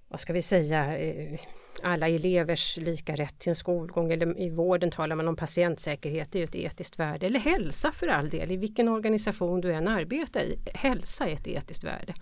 vad 0.07 0.19
ska 0.19 0.33
vi 0.33 0.41
säga 0.41 0.97
eh, 0.97 1.39
alla 1.81 2.07
elevers 2.07 2.77
lika 2.77 3.15
rätt 3.15 3.39
till 3.39 3.49
en 3.49 3.55
skolgång 3.55 4.11
eller 4.11 4.39
i 4.39 4.49
vården 4.49 4.91
talar 4.91 5.15
man 5.15 5.27
om 5.27 5.35
patientsäkerhet, 5.35 6.31
det 6.31 6.37
är 6.37 6.39
ju 6.39 6.45
ett 6.45 6.55
etiskt 6.55 6.99
värde. 6.99 7.25
Eller 7.25 7.39
hälsa 7.39 7.91
för 7.91 8.07
all 8.07 8.29
del, 8.29 8.51
i 8.51 8.57
vilken 8.57 8.89
organisation 8.89 9.61
du 9.61 9.73
än 9.73 9.87
arbetar 9.87 10.41
i. 10.41 10.59
Hälsa 10.73 11.29
är 11.29 11.33
ett 11.33 11.47
etiskt 11.47 11.83
värde. 11.83 12.13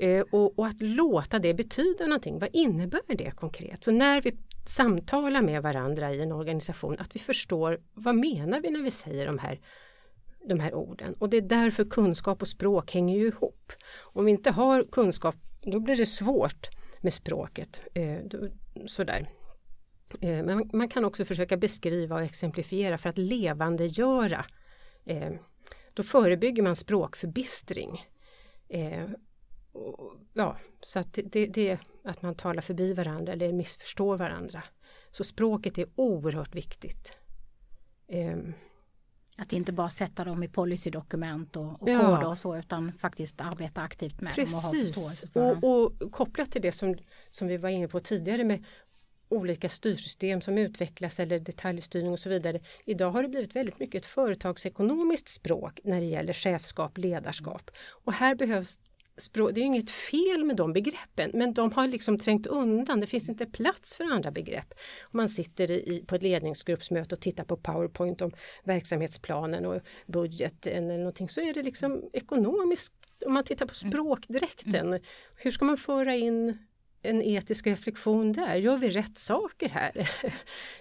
Eh, 0.00 0.20
och, 0.30 0.58
och, 0.58 0.66
att 0.66 0.80
låta 0.80 1.38
det 1.38 1.54
betyda 1.54 2.04
någonting, 2.04 2.38
vad 2.38 2.50
innebär 2.52 3.00
det 3.08 3.30
konkret? 3.30 3.84
Så 3.84 3.90
när 3.90 4.22
vi 4.22 4.36
samtalar 4.66 5.42
med 5.42 5.62
varandra 5.62 6.14
i 6.14 6.22
en 6.22 6.32
organisation, 6.32 6.96
att 6.98 7.14
vi 7.16 7.20
förstår 7.20 7.80
vad 7.94 8.14
menar 8.14 8.60
vi 8.60 8.70
när 8.70 8.82
vi 8.82 8.90
säger 8.90 9.26
de 9.26 9.38
här, 9.38 9.60
de 10.48 10.60
här 10.60 10.74
orden? 10.74 11.14
Och 11.14 11.30
det 11.30 11.36
är 11.36 11.40
därför 11.42 11.84
kunskap 11.84 12.42
och 12.42 12.48
språk 12.48 12.94
hänger 12.94 13.18
ju 13.18 13.26
ihop. 13.26 13.72
Om 13.98 14.24
vi 14.24 14.30
inte 14.30 14.50
har 14.50 14.84
kunskap, 14.92 15.34
då 15.62 15.80
blir 15.80 15.96
det 15.96 16.06
svårt 16.06 16.68
med 17.00 17.12
språket. 17.12 17.82
Eh, 17.94 18.18
då, 18.24 18.38
sådär. 18.86 19.28
Eh, 20.20 20.44
men 20.44 20.56
man, 20.56 20.70
man 20.72 20.88
kan 20.88 21.04
också 21.04 21.24
försöka 21.24 21.56
beskriva 21.56 22.16
och 22.16 22.22
exemplifiera 22.22 22.98
för 22.98 23.08
att 23.08 23.18
levandegöra. 23.18 24.44
Eh, 25.04 25.30
då 25.94 26.02
förebygger 26.02 26.62
man 26.62 26.76
språkförbistring. 26.76 28.06
Eh, 28.68 29.08
och, 29.78 30.14
ja, 30.34 30.56
så 30.82 30.98
att 30.98 31.18
det, 31.24 31.46
det 31.46 31.78
att 32.04 32.22
man 32.22 32.34
talar 32.34 32.62
förbi 32.62 32.92
varandra 32.92 33.32
eller 33.32 33.52
missförstår 33.52 34.16
varandra. 34.16 34.62
Så 35.10 35.24
språket 35.24 35.78
är 35.78 35.86
oerhört 35.94 36.54
viktigt. 36.54 37.16
Ehm, 38.08 38.52
Att 39.36 39.52
inte 39.52 39.72
bara 39.72 39.90
sätta 39.90 40.24
dem 40.24 40.42
i 40.42 40.48
policydokument 40.48 41.56
och, 41.56 41.82
och 41.82 41.88
Ja. 41.90 41.98
koder 42.00 42.28
och 42.28 42.38
så 42.38 42.56
utan 42.56 42.92
faktiskt 42.92 43.40
arbeta 43.40 43.80
aktivt 43.82 44.20
med 44.20 44.34
dem 44.36 44.44
och 44.44 44.50
ha 44.50 44.70
Precis, 44.70 44.88
förståelse 44.88 45.28
för 45.28 45.40
dem. 45.40 45.58
och, 45.64 46.02
och 46.02 46.12
kopplat 46.12 46.50
till 46.52 46.62
det 46.62 46.72
som, 46.72 46.96
som 47.30 47.48
vi 47.48 47.56
var 47.56 47.68
inne 47.68 47.88
på 47.88 48.00
tidigare 48.00 48.44
med 48.44 48.64
olika 49.28 49.68
styrsystem 49.68 50.40
som 50.40 50.58
utvecklas 50.58 51.20
eller 51.20 51.38
detaljstyrning 51.38 52.12
och 52.12 52.18
så 52.18 52.28
vidare. 52.28 52.60
Idag 52.84 53.10
har 53.10 53.22
det 53.22 53.28
blivit 53.28 53.56
väldigt 53.56 53.78
mycket 53.80 54.02
ett 54.02 54.06
företagsekonomiskt 54.06 55.28
språk 55.28 55.80
när 55.84 56.00
det 56.00 56.06
gäller 56.06 56.32
chefskap, 56.32 56.98
ledarskap. 56.98 57.70
Och 58.04 58.12
här 58.12 58.34
behövs 58.34 58.78
språk, 59.18 59.54
det 59.54 59.60
är 59.60 59.64
inget 59.64 59.90
fel 59.90 60.44
med 60.44 60.56
de 60.56 60.72
begreppen 60.72 61.30
men 61.34 61.54
de 61.54 61.72
har 61.72 61.88
liksom 61.88 62.18
trängt 62.18 62.46
undan, 62.46 63.00
det 63.00 63.06
finns 63.06 63.28
inte 63.28 63.46
plats 63.46 63.96
för 63.96 64.04
andra 64.04 64.30
begrepp. 64.30 64.74
Om 65.02 65.16
man 65.16 65.28
sitter 65.28 65.70
i, 65.70 66.04
på 66.06 66.14
ett 66.14 66.22
ledningsgruppsmöte 66.22 67.14
och 67.14 67.20
tittar 67.20 67.44
på 67.44 67.56
PowerPoint 67.56 68.20
om 68.20 68.32
verksamhetsplanen 68.64 69.66
och 69.66 69.80
budgeten 70.06 70.84
eller 70.84 70.98
någonting 70.98 71.28
så 71.28 71.40
är 71.40 71.54
det 71.54 71.62
liksom 71.62 72.10
ekonomiskt, 72.12 72.94
om 73.26 73.32
man 73.32 73.44
tittar 73.44 73.66
på 73.66 73.74
språkdräkten, 73.74 75.00
hur 75.36 75.50
ska 75.50 75.64
man 75.64 75.76
föra 75.76 76.14
in 76.14 76.58
en 77.02 77.22
etisk 77.22 77.66
reflektion 77.66 78.32
där. 78.32 78.56
Gör 78.56 78.78
vi 78.78 78.90
rätt 78.90 79.18
saker 79.18 79.68
här? 79.68 79.92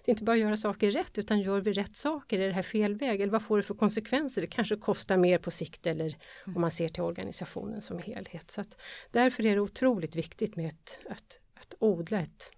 Det 0.05 0.09
är 0.09 0.13
inte 0.13 0.23
bara 0.23 0.33
att 0.33 0.39
göra 0.39 0.57
saker 0.57 0.91
rätt 0.91 1.17
utan 1.17 1.41
gör 1.41 1.61
vi 1.61 1.73
rätt 1.73 1.95
saker? 1.95 2.39
Är 2.39 2.47
det 2.47 2.53
här 2.53 2.61
fel 2.61 2.95
väg? 2.95 3.21
Eller 3.21 3.31
vad 3.31 3.43
får 3.43 3.57
det 3.57 3.63
för 3.63 3.73
konsekvenser? 3.73 4.41
Det 4.41 4.47
kanske 4.47 4.75
kostar 4.75 5.17
mer 5.17 5.37
på 5.37 5.51
sikt 5.51 5.87
eller 5.87 6.15
om 6.55 6.61
man 6.61 6.71
ser 6.71 6.89
till 6.89 7.03
organisationen 7.03 7.81
som 7.81 7.99
helhet. 7.99 8.51
Så 8.51 8.61
att 8.61 8.81
därför 9.11 9.45
är 9.45 9.55
det 9.55 9.61
otroligt 9.61 10.15
viktigt 10.15 10.55
med 10.55 10.67
ett, 10.67 10.99
att, 11.09 11.39
att 11.53 11.75
odla 11.79 12.19
ett 12.19 12.51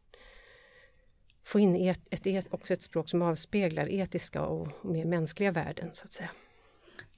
få 1.44 1.60
in 1.60 1.76
ett, 1.76 2.02
ett, 2.10 2.28
et, 2.28 2.54
också 2.54 2.74
ett 2.74 2.82
språk 2.82 3.10
som 3.10 3.22
avspeglar 3.22 3.90
etiska 3.90 4.42
och, 4.42 4.68
och 4.82 4.92
mer 4.92 5.06
mänskliga 5.06 5.52
värden 5.52 5.90
så 5.94 6.06
att 6.06 6.14
säga. 6.14 6.30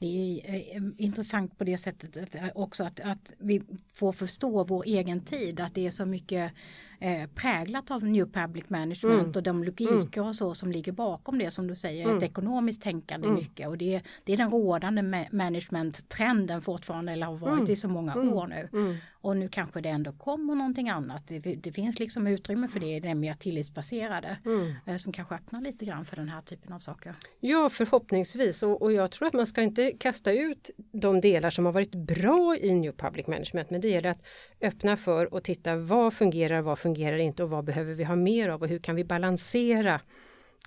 Det 0.01 0.41
är 0.43 0.75
eh, 0.75 0.83
intressant 0.97 1.57
på 1.57 1.63
det 1.63 1.77
sättet 1.77 2.35
eh, 2.35 2.43
också 2.55 2.83
att, 2.83 2.99
att 2.99 3.33
vi 3.37 3.61
får 3.93 4.11
förstå 4.11 4.63
vår 4.63 4.83
egen 4.85 5.21
tid, 5.21 5.59
att 5.59 5.75
det 5.75 5.87
är 5.87 5.91
så 5.91 6.05
mycket 6.05 6.53
eh, 7.01 7.29
präglat 7.35 7.91
av 7.91 8.03
New 8.03 8.25
Public 8.31 8.69
Management 8.69 9.21
Mm. 9.21 9.31
och 9.35 9.43
de 9.43 9.63
logiker 9.63 10.23
och 10.23 10.35
så 10.35 10.53
som 10.55 10.71
ligger 10.71 10.91
bakom 10.91 11.37
det 11.37 11.51
som 11.51 11.67
du 11.67 11.75
säger, 11.75 12.03
Mm. 12.05 12.17
ett 12.17 12.23
ekonomiskt 12.23 12.81
tänkande 12.81 13.27
Mm. 13.27 13.39
mycket 13.39 13.67
och 13.67 13.77
det, 13.77 14.01
det 14.23 14.33
är 14.33 14.37
den 14.37 14.51
rådande 14.51 15.01
ma- 15.01 15.27
management-trenden 15.31 16.61
fortfarande 16.61 17.11
eller 17.11 17.25
har 17.25 17.37
varit 17.37 17.59
Mm. 17.59 17.71
i 17.71 17.75
så 17.75 17.87
många 17.87 18.13
Mm. 18.13 18.33
år 18.33 18.47
nu. 18.47 18.69
Mm. 18.73 18.95
Och 19.23 19.37
nu 19.37 19.47
kanske 19.47 19.81
det 19.81 19.89
ändå 19.89 20.11
kommer 20.11 20.55
någonting 20.55 20.89
annat. 20.89 21.27
Det, 21.27 21.39
det 21.39 21.71
finns 21.71 21.99
liksom 21.99 22.27
utrymme 22.27 22.67
för 22.67 22.79
det 22.79 22.95
i 22.95 22.99
det 22.99 23.15
mer 23.15 23.33
tillitsbaserade 23.33 24.37
Mm. 24.45 24.73
eh, 24.85 24.95
som 24.97 25.11
kanske 25.13 25.35
öppnar 25.35 25.61
lite 25.61 25.85
grann 25.85 26.05
för 26.05 26.15
den 26.15 26.29
här 26.29 26.41
typen 26.41 26.73
av 26.73 26.79
saker. 26.79 27.15
Ja, 27.39 27.69
förhoppningsvis. 27.69 28.63
Och, 28.63 28.81
och 28.81 28.93
jag 28.93 29.11
tror 29.11 29.27
att 29.27 29.33
man 29.33 29.47
ska 29.47 29.61
inte 29.61 29.91
kasta 29.91 30.31
ut 30.31 30.69
de 30.91 31.21
delar 31.21 31.49
som 31.49 31.65
har 31.65 31.71
varit 31.71 31.95
bra 31.95 32.57
i 32.57 32.73
New 32.73 32.91
Public 32.91 33.27
Management. 33.27 33.69
Men 33.69 33.81
det 33.81 33.87
gäller 33.89 34.09
att 34.09 34.21
öppna 34.61 34.97
för 34.97 35.33
och 35.33 35.43
titta 35.43 35.75
vad 35.75 36.13
fungerar, 36.13 36.61
vad 36.61 36.79
fungerar 36.79 36.90
inte 36.99 37.43
och 37.43 37.49
vad 37.49 37.65
behöver 37.65 37.93
vi 37.93 38.03
ha 38.03 38.15
mer 38.15 38.49
av 38.49 38.61
och 38.61 38.67
hur 38.67 38.79
kan 38.79 38.95
vi 38.95 39.03
balansera 39.03 40.01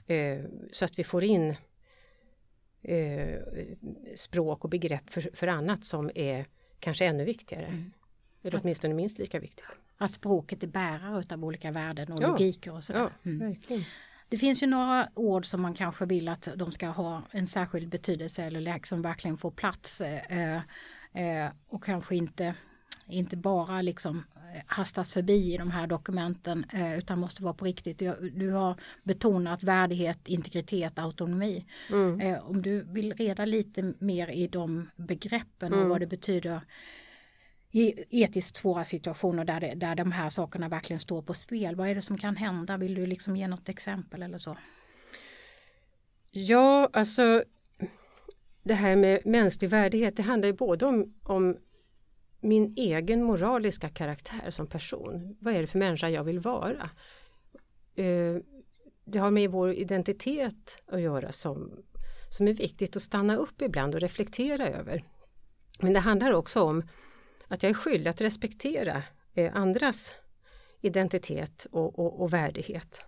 eh, 0.07 0.45
så 0.73 0.85
att 0.85 0.99
vi 0.99 1.05
får 1.05 1.25
in 1.25 1.57
eh, 2.83 3.39
språk 4.17 4.65
och 4.65 4.71
begrepp 4.71 5.11
för, 5.11 5.31
för 5.35 5.47
annat 5.47 5.85
som 5.85 6.11
är 6.15 6.47
kanske 6.81 7.05
ännu 7.05 7.25
viktigare. 7.25 7.67
Mm. 7.67 7.93
Eller 8.43 8.61
åtminstone 8.63 8.95
minst 8.95 9.19
lika 9.19 9.39
viktigt. 9.39 9.69
Att 9.99 10.11
språket 10.11 10.63
är 10.63 10.67
bärare 10.67 11.25
av 11.35 11.45
olika 11.45 11.71
värden 11.71 12.13
och 12.13 12.23
Ja. 12.23 12.27
logiker 12.29 12.73
och 12.73 12.85
sådär. 12.85 13.01
Ja, 13.01 13.31
Mm. 13.31 13.57
Det 14.29 14.39
finns 14.39 14.63
ju 14.63 14.67
några 14.67 15.09
ord 15.15 15.47
som 15.47 15.63
man 15.63 15.75
kanske 15.75 16.07
vill 16.07 16.29
att 16.29 16.49
de 16.57 16.73
ska 16.73 16.87
ha 16.87 17.23
en 17.31 17.47
särskild 17.47 17.89
betydelse 17.89 18.43
eller 18.43 18.61
liksom 18.61 19.03
verkligen 19.03 19.37
få 19.37 19.51
plats 19.51 20.01
eh, 20.01 20.55
eh, 21.13 21.51
och 21.67 21.85
kanske 21.85 22.17
inte, 22.17 22.55
inte 23.09 23.37
bara 23.37 23.83
liksom 23.83 24.25
eh, 24.37 24.63
hastas 24.67 25.11
förbi 25.11 25.55
i 25.55 25.57
de 25.57 25.71
här 25.71 25.87
dokumenten 25.87 26.67
eh, 26.73 26.99
utan 26.99 27.19
måste 27.19 27.43
vara 27.43 27.55
på 27.55 27.65
riktigt. 27.65 27.99
Du, 28.33 28.51
har 28.51 28.77
betonat 29.03 29.63
värdighet, 29.63 30.29
integritet, 30.29 30.99
autonomi. 30.99 31.67
Mm. 31.91 32.21
Eh, 32.21 32.51
om 32.51 32.63
du 32.63 32.83
vill 32.83 33.13
reda 33.13 33.45
lite 33.45 33.95
mer 33.99 34.31
i 34.31 34.47
de 34.47 34.91
begreppen 34.97 35.73
och 35.73 35.79
Mm. 35.79 35.89
vad 35.89 36.01
det 36.01 36.07
betyder 36.07 36.61
i 37.71 37.95
etiskt 38.23 38.57
svåra 38.57 38.85
situationer 38.85 39.45
där, 39.45 39.61
det, 39.61 39.75
där 39.75 39.95
de 39.95 40.13
här 40.13 40.31
sakerna 40.31 40.69
verkligen 40.69 41.01
står 41.01 41.23
på 41.23 41.35
spel. 41.35 41.77
Vad 41.77 41.89
är 41.89 41.95
det 41.95 42.03
som 42.03 42.19
kan 42.19 42.37
hända? 42.37 42.77
Vill 42.77 42.95
du 42.95 43.07
liksom 43.07 43.37
ge 43.37 43.49
något 43.49 43.69
exempel 43.69 44.23
eller 44.23 44.39
så? 44.39 44.57
Ja, 46.31 46.91
alltså 46.93 47.45
det 48.63 48.75
här 48.75 48.97
med 48.97 49.27
mänsklig 49.27 49.71
värdighet, 49.71 50.17
det 50.17 50.23
handlar 50.23 50.47
ju 50.47 50.53
både 50.53 50.87
om, 50.87 51.15
om 51.23 51.57
min 52.45 52.75
egen 52.77 53.23
moraliska 53.23 53.89
karaktär 53.89 54.51
som 54.51 54.67
person. 54.67 55.37
Vad 55.41 55.55
är 55.55 55.61
det 55.61 55.67
för 55.67 55.79
människa 55.79 56.09
jag 56.09 56.25
vill 56.25 56.41
vara? 56.41 56.91
Eh, 57.95 58.37
det 59.05 59.19
har 59.19 59.31
med 59.31 59.51
vår 59.51 59.73
identitet 59.73 60.83
att 60.87 61.01
göra 61.01 61.33
som, 61.33 61.73
som 62.29 62.49
är 62.49 62.55
viktigt 62.55 62.97
att 62.97 63.03
stanna 63.03 63.37
upp 63.37 63.63
ibland 63.63 63.95
och 63.95 64.01
reflektera 64.01 64.69
över. 64.69 65.03
Men 65.81 65.93
det 65.93 66.01
handlar 66.01 66.33
också 66.33 66.63
om 66.63 66.89
att 67.49 67.63
jag 67.63 67.71
är 67.71 67.75
skyldig 67.75 68.11
att 68.11 68.21
respektera 68.21 69.03
eh, 69.35 69.57
andras 69.57 70.15
identitet 70.81 71.67
och, 71.71 71.99
och, 71.99 72.23
och 72.23 72.33
värdighet. 72.33 73.01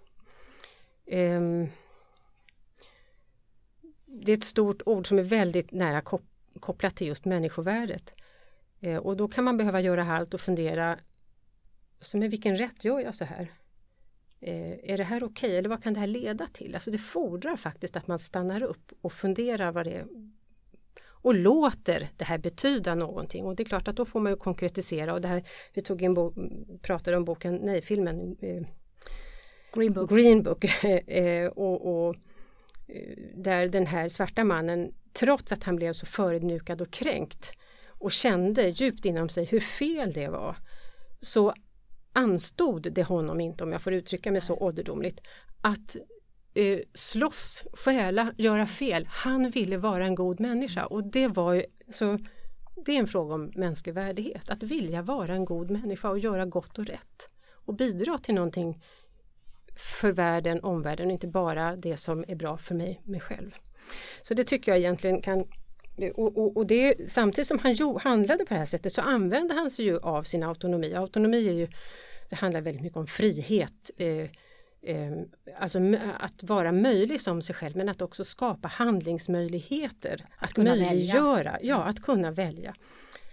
Ehm, 1.07 1.68
det 4.07 4.33
är 4.33 4.37
ett 4.37 4.44
stort 4.44 4.83
ord 4.87 5.07
som 5.09 5.18
är 5.18 5.22
väldigt 5.22 5.72
nära 5.72 6.03
kopplat 6.61 6.96
till 6.96 7.07
just 7.07 7.25
människovärdet. 7.25 8.12
Eh, 8.80 8.96
och 8.96 9.16
då 9.16 9.28
kan 9.28 9.44
man 9.44 9.56
behöva 9.56 9.80
göra 9.80 10.02
halt 10.02 10.34
och 10.34 10.40
fundera, 10.40 10.98
så 12.00 12.18
med 12.18 12.30
vilken 12.30 12.56
rätt 12.56 12.84
gör 12.84 13.00
jag 13.00 13.14
så 13.14 13.24
här? 13.24 13.52
Eh, 14.40 14.90
är 14.92 14.96
det 14.96 15.04
här 15.04 15.24
okej 15.24 15.48
okay? 15.48 15.58
eller 15.58 15.68
vad 15.68 15.82
kan 15.82 15.94
det 15.94 16.00
här 16.00 16.06
leda 16.06 16.46
till? 16.46 16.74
Alltså 16.74 16.90
det 16.90 16.98
fordrar 16.98 17.56
faktiskt 17.56 17.96
att 17.96 18.06
man 18.06 18.18
stannar 18.18 18.62
upp 18.62 18.92
och 19.00 19.12
funderar 19.12 19.72
vad 19.72 19.86
det 19.86 19.92
är 19.92 20.06
och 21.26 21.34
låter 21.34 22.08
det 22.16 22.24
här 22.24 22.38
betyda 22.38 22.94
någonting. 22.94 23.44
Och 23.44 23.56
det 23.56 23.62
är 23.62 23.64
klart 23.64 23.88
att 23.88 23.96
då 23.96 24.04
får 24.04 24.20
man 24.20 24.32
ju 24.32 24.36
konkretisera 24.36 25.14
och 25.14 25.20
det 25.20 25.28
här, 25.28 25.42
vi 25.74 25.80
tog 25.80 26.02
in 26.02 26.14
bo, 26.14 26.32
pratade 26.82 27.16
om 27.16 27.24
boken, 27.24 27.56
nej 27.56 27.82
filmen 27.82 28.36
eh, 28.40 28.66
Green 29.72 29.92
Book, 29.92 30.10
Green 30.10 30.42
Book 30.42 30.64
och, 31.54 32.06
och 32.06 32.16
där 33.34 33.68
den 33.68 33.86
här 33.86 34.08
svarta 34.08 34.44
mannen 34.44 34.94
trots 35.12 35.52
att 35.52 35.64
han 35.64 35.76
blev 35.76 35.92
så 35.92 36.06
förödmjukad 36.06 36.82
och 36.82 36.90
kränkt 36.90 37.52
och 37.98 38.12
kände 38.12 38.68
djupt 38.68 39.04
inom 39.04 39.28
sig 39.28 39.44
hur 39.44 39.61
fel 39.61 40.12
det 40.12 40.28
var 40.28 40.56
så 41.20 41.54
anstod 42.12 42.92
det 42.92 43.02
honom 43.02 43.40
inte, 43.40 43.64
om 43.64 43.72
jag 43.72 43.82
får 43.82 43.92
uttrycka 43.92 44.32
mig 44.32 44.40
så 44.40 44.56
ålderdomligt, 44.56 45.20
att 45.61 45.96
eh, 46.54 46.78
slåss, 46.94 47.64
stjäla, 47.72 48.32
göra 48.37 48.66
fel. 48.66 49.06
Han 49.11 49.50
ville 49.50 49.76
vara 49.76 50.04
en 50.04 50.14
god 50.14 50.40
människa 50.40 50.87
och 50.87 51.11
det 51.11 51.28
var 51.28 51.54
ju, 51.54 51.64
så 51.88 52.18
det 52.87 52.92
är 52.92 52.98
en 52.98 53.06
fråga 53.06 53.35
om 53.35 53.52
mänsklig 53.54 53.94
värdighet, 53.94 54.50
att 54.50 54.62
vilja 54.62 55.02
vara 55.02 55.35
en 55.35 55.44
god 55.44 55.70
människa 55.70 56.11
och 56.11 56.18
göra 56.18 56.46
gott 56.46 56.78
och 56.78 56.87
rätt 56.87 57.28
och 57.52 57.74
bidra 57.74 58.18
till 58.18 58.35
någonting 58.35 58.82
för 59.76 60.12
världen, 60.12 60.61
omvärlden 60.61 61.11
inte 61.11 61.28
bara 61.28 61.76
det 61.76 61.96
som 61.96 62.24
är 62.28 62.35
bra 62.35 62.59
för 62.59 62.74
mig, 62.74 63.00
mig 63.04 63.20
själv. 63.20 63.50
Så 64.22 64.35
det 64.35 64.44
tycker 64.44 64.72
jag 64.72 64.78
egentligen 64.78 65.22
kan 65.22 65.44
och, 66.14 66.38
och, 66.38 66.56
och 66.56 66.66
det, 66.66 67.11
samtidigt 67.11 67.48
som 67.48 67.59
han 67.59 67.72
jo, 67.72 67.98
handlade 67.98 68.44
på 68.44 68.54
det 68.54 68.59
här 68.59 68.66
sättet 68.66 68.92
så 68.92 69.02
använde 69.02 69.54
han 69.54 69.70
sig 69.70 69.85
ju 69.85 69.98
av 69.98 70.22
sin 70.22 70.42
autonomi. 70.42 70.94
Autonomi 70.94 71.48
är 71.48 71.52
ju, 71.52 71.68
det 72.30 72.37
handlar 72.37 72.61
väldigt 72.61 72.82
mycket 72.82 72.96
om 72.96 73.06
frihet. 73.06 73.90
Eh, 73.96 74.30
eh, 74.82 75.12
alltså 75.59 75.78
att 76.18 76.42
vara 76.42 76.72
möjlig 76.72 77.20
som 77.20 77.42
sig 77.42 77.54
själv 77.54 77.76
men 77.76 77.88
att 77.88 78.02
också 78.02 78.24
skapa 78.24 78.68
handlingsmöjligheter. 78.68 80.24
Att, 80.37 80.44
att 80.44 80.52
kunna 80.52 80.70
möjliggöra, 80.70 81.52
välja. 81.52 81.59
ja 81.62 81.82
att 81.85 82.02
kunna 82.02 82.30
välja. 82.30 82.74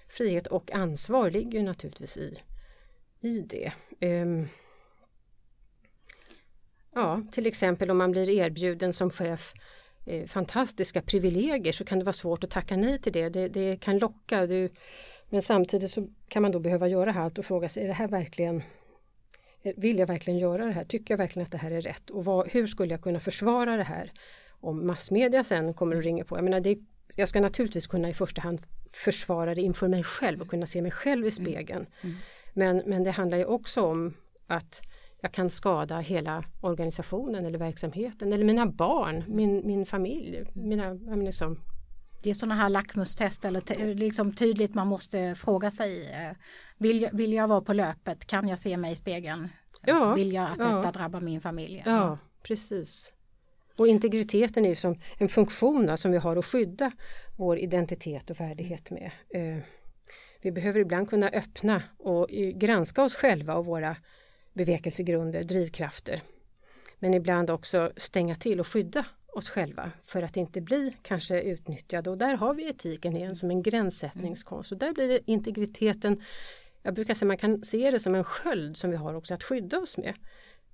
Frihet 0.09 0.47
och 0.47 0.71
ansvar 0.71 1.31
ligger 1.31 1.63
naturligtvis 1.63 2.17
i, 2.17 2.37
i 3.21 3.39
det. 3.39 3.71
Eh, 3.99 4.45
ja, 6.93 7.23
till 7.31 7.47
exempel 7.47 7.91
om 7.91 7.97
man 7.97 8.11
blir 8.11 8.29
erbjuden 8.29 8.93
som 8.93 9.09
chef 9.09 9.53
eh, 10.05 10.27
fantastiska 10.27 11.01
privilegier 11.01 11.71
så 11.71 11.85
kan 11.85 11.99
det 11.99 12.05
vara 12.05 12.13
svårt 12.13 12.43
att 12.43 12.51
tacka 12.51 12.77
nej 12.77 12.99
till 12.99 13.13
det. 13.13 13.29
Det, 13.29 13.47
det 13.47 13.75
kan 13.81 13.97
locka. 13.97 14.47
Du, 14.47 14.69
men 15.29 15.41
samtidigt 15.41 15.91
så 15.91 16.07
kan 16.27 16.41
man 16.41 16.51
då 16.51 16.59
behöva 16.59 16.87
göra 16.87 17.11
halt 17.11 17.37
och 17.37 17.45
fråga 17.45 17.69
sig, 17.69 17.83
är 17.83 17.87
det 17.87 17.93
här 17.93 18.07
verkligen 18.07 18.63
vill 19.75 19.99
jag 19.99 20.07
verkligen 20.07 20.39
göra 20.39 20.65
det 20.65 20.71
här? 20.71 20.85
Tycker 20.85 21.13
jag 21.13 21.17
verkligen 21.17 21.43
att 21.43 21.51
det 21.51 21.57
här 21.57 21.71
är 21.71 21.81
rätt? 21.81 22.09
Och 22.09 22.25
vad, 22.25 22.47
hur 22.47 22.67
skulle 22.67 22.93
jag 22.93 23.01
kunna 23.01 23.19
försvara 23.19 23.77
det 23.77 23.83
här 23.83 24.11
om 24.49 24.87
massmedia 24.87 25.43
sen 25.43 25.73
kommer 25.73 25.95
och 25.95 26.03
ringer 26.03 26.23
på? 26.23 26.37
Jag, 26.37 26.43
menar, 26.43 26.59
det, 26.59 26.77
jag 27.15 27.29
ska 27.29 27.41
naturligtvis 27.41 27.87
kunna 27.87 28.09
i 28.09 28.13
första 28.13 28.41
hand 28.41 28.61
försvara 28.91 29.55
det 29.55 29.61
inför 29.61 29.87
mig 29.87 30.03
själv 30.03 30.41
och 30.41 30.47
kunna 30.47 30.65
se 30.65 30.81
mig 30.81 30.91
själv 30.91 31.27
i 31.27 31.31
spegeln. 31.31 31.85
Mm. 32.01 32.15
Men, 32.53 32.83
men 32.85 33.03
det 33.03 33.11
handlar 33.11 33.37
ju 33.37 33.45
också 33.45 33.81
om 33.81 34.13
att 34.47 34.81
jag 35.23 35.31
kan 35.31 35.49
skada 35.49 35.99
hela 35.99 36.43
organisationen 36.61 37.45
eller 37.45 37.59
verksamheten 37.59 38.33
eller 38.33 38.45
mina 38.45 38.65
barn, 38.65 39.23
min, 39.27 39.67
min 39.67 39.85
familj. 39.85 40.43
Mina, 40.53 40.93
liksom. 41.15 41.59
Det 42.23 42.29
är 42.29 42.33
sådana 42.33 42.55
här 42.55 42.69
lackmustest 42.69 43.45
eller 43.45 43.95
liksom 43.95 44.33
tydligt 44.33 44.73
man 44.73 44.87
måste 44.87 45.35
fråga 45.35 45.71
sig. 45.71 46.07
eh, 46.11 46.35
Vill 46.77 47.01
jag, 47.01 47.09
vill 47.13 47.33
jag 47.33 47.47
vara 47.47 47.61
på 47.61 47.73
löpet? 47.73 48.25
Kan 48.25 48.47
jag 48.47 48.59
se 48.59 48.77
mig 48.77 48.91
i 48.91 48.95
spegeln? 48.95 49.49
Ja, 49.85 50.13
vill 50.13 50.33
jag 50.33 50.43
att 50.51 50.57
ja. 50.59 50.75
detta 50.75 50.91
drabbar 50.91 51.21
min 51.21 51.41
familj? 51.41 51.83
Ja, 51.85 52.17
precis. 52.43 53.11
Och 53.77 53.87
integriteten 53.87 54.65
är 54.65 54.69
ju 54.69 54.75
som 54.75 54.99
en 55.17 55.29
funktion 55.29 55.97
som 55.97 56.11
vi 56.11 56.17
har 56.17 56.37
att 56.37 56.45
skydda 56.45 56.91
vår 57.37 57.57
identitet 57.57 58.29
och 58.29 58.39
värdighet 58.39 58.91
med. 58.91 59.11
Eh, 59.29 59.63
vi 60.41 60.51
behöver 60.51 60.79
ibland 60.79 61.09
kunna 61.09 61.27
öppna 61.29 61.83
och 61.97 62.27
granska 62.55 63.03
oss 63.03 63.15
själva 63.15 63.55
och 63.55 63.65
våra 63.65 63.95
bevekelsegrunder, 64.53 65.43
drivkrafter. 65.43 66.21
Men 66.99 67.13
ibland 67.13 67.49
också 67.49 67.91
stänga 67.97 68.35
till 68.35 68.59
och 68.59 68.67
skydda 68.67 69.05
oss 69.27 69.49
själva 69.49 69.91
för 70.05 70.23
att 70.23 70.37
inte 70.37 70.61
bli 70.61 70.95
kanske 71.01 71.41
utnyttjade 71.41 72.09
och 72.09 72.17
där 72.17 72.33
har 72.35 72.53
vi 72.53 72.69
etiken 72.69 73.17
igen 73.17 73.35
som 73.35 73.51
en 73.51 73.63
gränssättningskonst 73.63 74.71
och 74.71 74.77
där 74.77 74.93
blir 74.93 75.07
det 75.07 75.31
integriteten 75.31 76.21
jag 76.83 76.93
brukar 76.93 77.13
säga 77.13 77.27
man 77.27 77.37
kan 77.37 77.63
se 77.63 77.91
det 77.91 77.99
som 77.99 78.15
en 78.15 78.23
sköld 78.23 78.77
som 78.77 78.89
vi 78.89 78.95
har 78.95 79.13
också 79.13 79.33
att 79.33 79.43
skydda 79.43 79.79
oss 79.79 79.97
med. 79.97 80.15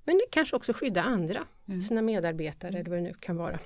Men 0.03 0.21
kanske 0.31 0.55
också 0.55 0.73
skydda 0.73 1.03
andra, 1.03 1.47
mm. 1.67 1.81
sina 1.81 2.01
medarbetare 2.01 2.79
eller 2.79 2.89
vad 2.89 2.99
det 2.99 3.03
nu 3.03 3.13
kan 3.13 3.35
vara. 3.35 3.59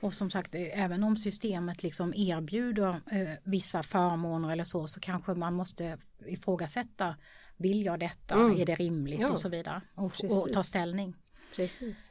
Och 0.00 0.14
som 0.14 0.30
sagt, 0.30 0.54
även 0.54 1.04
om 1.04 1.16
systemet 1.16 1.82
liksom 1.82 2.14
erbjuder 2.16 2.88
eh, 2.88 3.30
vissa 3.44 3.82
förmåner 3.82 4.52
eller 4.52 4.64
så, 4.64 4.86
så 4.86 5.00
kanske 5.00 5.34
man 5.34 5.54
måste 5.54 5.98
ifrågasätta 6.26 7.16
vill 7.56 7.84
jag 7.84 8.00
detta? 8.00 8.34
Mm. 8.34 8.60
Är 8.60 8.66
det 8.66 8.74
rimligt? 8.74 9.20
Ja. 9.20 9.30
Och 9.30 9.38
så 9.38 9.48
vidare. 9.48 9.80
Och, 9.94 10.24
och, 10.24 10.52
ta 10.52 10.62
ställning. 10.62 11.14
Precis. 11.56 12.08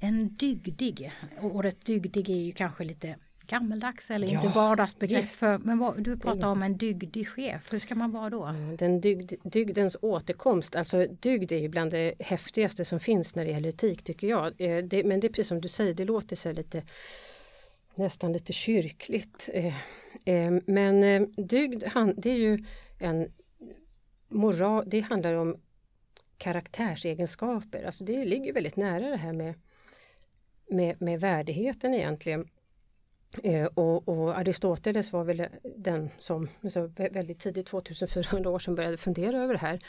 En 0.00 0.36
dygdig, 0.36 1.12
ordet 1.40 1.86
dygdig 1.86 2.30
är 2.30 2.36
ju 2.36 2.52
kanske 2.52 2.84
lite 2.84 3.16
gammeldags 3.48 4.10
eller 4.10 4.26
ja, 4.26 4.34
inte 4.34 4.48
vardagsbegrepp. 4.48 5.24
För, 5.24 5.58
men 5.58 5.78
vad, 5.78 6.02
du 6.02 6.16
pratar 6.18 6.48
om 6.48 6.62
en 6.62 6.76
dygdig 6.76 7.28
chef, 7.28 7.72
hur 7.72 7.78
ska 7.78 7.94
man 7.94 8.10
vara 8.10 8.30
då? 8.30 8.54
Den 8.78 9.00
dygd, 9.00 9.32
dygdens 9.44 9.96
återkomst, 10.02 10.76
alltså 10.76 11.06
dygd 11.20 11.52
är 11.52 11.58
ju 11.58 11.68
bland 11.68 11.90
det 11.90 12.14
häftigaste 12.18 12.84
som 12.84 13.00
finns 13.00 13.34
när 13.34 13.44
det 13.44 13.50
gäller 13.50 13.68
etik 13.68 14.02
tycker 14.02 14.26
jag. 14.26 14.60
Eh, 14.60 14.84
det, 14.84 15.04
men 15.04 15.20
det 15.20 15.26
är 15.26 15.28
precis 15.28 15.48
som 15.48 15.60
du 15.60 15.68
säger, 15.68 15.94
det 15.94 16.04
låter 16.04 16.36
så 16.36 16.52
lite 16.52 16.82
nästan 17.94 18.32
lite 18.32 18.52
kyrkligt. 18.52 19.48
Eh, 19.52 19.76
eh, 20.24 20.52
men 20.66 21.00
dygd, 21.36 21.84
det 22.16 22.30
är 22.30 22.38
ju 22.38 22.58
en 22.98 23.28
moral, 24.28 24.84
det 24.86 25.00
handlar 25.00 25.34
om 25.34 25.60
karaktärsegenskaper. 26.38 27.84
Alltså 27.84 28.04
det 28.04 28.24
ligger 28.24 28.52
väldigt 28.52 28.76
nära 28.76 29.08
det 29.10 29.16
här 29.16 29.32
med, 29.32 29.54
med, 30.70 31.02
med 31.02 31.20
värdigheten 31.20 31.94
egentligen. 31.94 32.48
Eh, 33.42 33.64
och, 33.64 34.08
och, 34.08 34.38
Aristoteles 34.38 35.12
var 35.12 35.24
väl 35.24 35.46
den 35.76 36.10
som 36.18 36.48
alltså, 36.62 36.88
så 36.96 37.08
väldigt 37.10 37.40
tidigt, 37.40 37.66
2400 37.66 38.50
år 38.50 38.58
sedan, 38.58 38.74
började 38.74 38.96
fundera 38.96 39.42
över 39.42 39.54
det 39.54 39.60
här. 39.60 39.80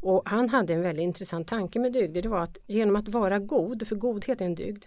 Och 0.00 0.22
han 0.28 0.48
hade 0.48 0.74
en 0.74 0.82
väldigt 0.82 1.02
intressant 1.02 1.48
tanke 1.48 1.78
med 1.78 1.92
dygd. 1.92 2.22
Det 2.22 2.28
var 2.28 2.40
att 2.40 2.58
genom 2.66 2.96
att 2.96 3.08
vara 3.08 3.38
god, 3.38 3.88
för 3.88 3.96
godhet 3.96 4.40
är 4.40 4.44
en 4.44 4.54
dygd, 4.54 4.84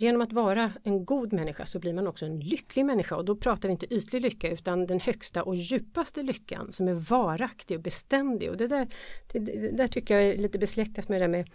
Genom 0.00 0.20
att 0.20 0.32
vara 0.32 0.72
en 0.82 1.04
god 1.04 1.32
människa 1.32 1.66
så 1.66 1.78
blir 1.78 1.94
man 1.94 2.06
också 2.06 2.26
en 2.26 2.40
lycklig 2.40 2.84
människa 2.84 3.16
och 3.16 3.24
då 3.24 3.36
pratar 3.36 3.68
vi 3.68 3.72
inte 3.72 3.94
ytlig 3.94 4.22
lycka 4.22 4.50
utan 4.50 4.86
den 4.86 5.00
högsta 5.00 5.42
och 5.42 5.56
djupaste 5.56 6.22
lyckan 6.22 6.72
som 6.72 6.88
är 6.88 6.92
varaktig 6.92 7.76
och 7.76 7.82
beständig. 7.82 8.50
Och 8.50 8.56
det 8.56 8.66
där, 8.66 8.88
det, 9.32 9.38
det 9.38 9.76
där 9.76 9.86
tycker 9.86 10.14
jag 10.14 10.24
är 10.24 10.36
lite 10.36 10.58
besläktat 10.58 11.08
med 11.08 11.20
det 11.20 11.24
där 11.24 11.28
med 11.28 11.50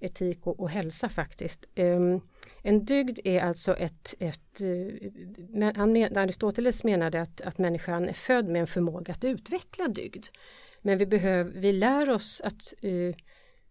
etik 0.00 0.46
och, 0.46 0.60
och 0.60 0.70
hälsa 0.70 1.08
faktiskt. 1.08 1.68
Um, 1.76 2.20
en 2.62 2.84
dygd 2.84 3.18
är 3.24 3.40
alltså 3.40 3.76
ett, 3.76 4.14
ett 4.18 4.60
eh, 4.60 5.10
men, 5.48 5.76
han 5.76 5.92
men, 5.92 6.16
Aristoteles 6.16 6.84
menade 6.84 7.20
att, 7.20 7.40
att 7.40 7.58
människan 7.58 8.08
är 8.08 8.12
född 8.12 8.48
med 8.48 8.60
en 8.60 8.66
förmåga 8.66 9.12
att 9.12 9.24
utveckla 9.24 9.88
dygd. 9.88 10.26
Men 10.82 10.98
vi, 10.98 11.06
behöv, 11.06 11.52
vi 11.54 11.72
lär 11.72 12.10
oss 12.10 12.40
att 12.44 12.74
uh, 12.84 13.14